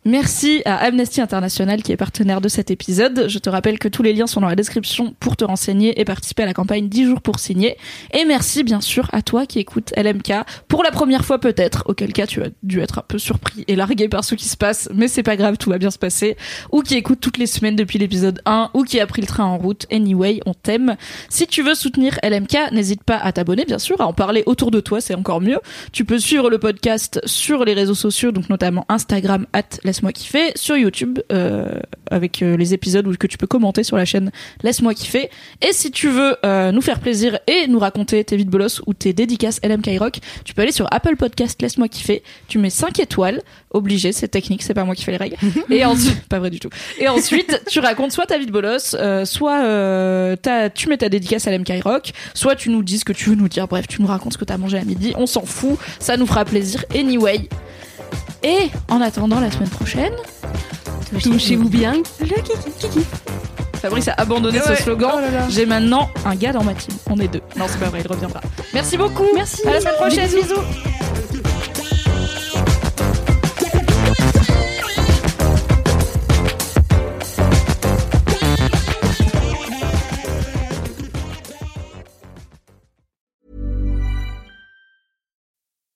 [0.07, 3.25] Merci à Amnesty International qui est partenaire de cet épisode.
[3.27, 6.05] Je te rappelle que tous les liens sont dans la description pour te renseigner et
[6.05, 7.75] participer à la campagne 10 jours pour signer.
[8.13, 10.31] Et merci bien sûr à toi qui écoutes LMK
[10.67, 13.75] pour la première fois peut-être, auquel cas tu as dû être un peu surpris et
[13.75, 16.37] largué par ce qui se passe, mais c'est pas grave, tout va bien se passer.
[16.71, 19.45] Ou qui écoute toutes les semaines depuis l'épisode 1 ou qui a pris le train
[19.45, 19.87] en route.
[19.91, 20.97] Anyway, on t'aime.
[21.29, 24.69] Si tu veux soutenir LMK, n'hésite pas à t'abonner bien sûr, à en parler autour
[24.69, 25.57] de toi, c'est encore mieux.
[25.93, 30.11] Tu peux suivre le podcast sur les réseaux sociaux, donc notamment Instagram at la Laisse-moi
[30.11, 31.79] kiffer, sur YouTube, euh,
[32.11, 34.29] avec euh, les épisodes où, que tu peux commenter sur la chaîne
[34.61, 35.29] Laisse-moi kiffer.
[35.61, 38.93] Et si tu veux euh, nous faire plaisir et nous raconter tes vides bolos ou
[38.93, 42.23] tes dédicaces LMK Rock, tu peux aller sur Apple Podcast Laisse-moi kiffer.
[42.49, 43.41] Tu mets 5 étoiles,
[43.71, 45.37] obligé, c'est technique, c'est pas moi qui fais les règles.
[45.69, 46.69] et ensuite, pas vrai du tout.
[46.99, 50.35] Et ensuite, tu racontes soit ta vie de bolos, soit
[50.75, 53.35] tu mets ta dédicace à LMK Rock, soit tu nous dis ce que tu veux
[53.35, 53.69] nous dire.
[53.69, 55.13] Bref, tu nous racontes ce que t'as mangé à midi.
[55.15, 56.83] On s'en fout, ça nous fera plaisir.
[56.93, 57.47] Anyway.
[58.43, 60.13] Et en attendant la semaine prochaine,
[61.21, 61.93] Touchez-vous bien.
[63.81, 65.21] Fabrice a abandonné ce slogan.
[65.49, 66.95] J'ai maintenant un gars dans ma team.
[67.09, 67.41] On est deux.
[67.57, 68.41] Non, c'est pas vrai, il reviendra.
[68.73, 69.25] Merci beaucoup.
[69.33, 69.67] Merci.
[69.67, 70.29] À la semaine prochaine.
[70.29, 70.61] Bisous.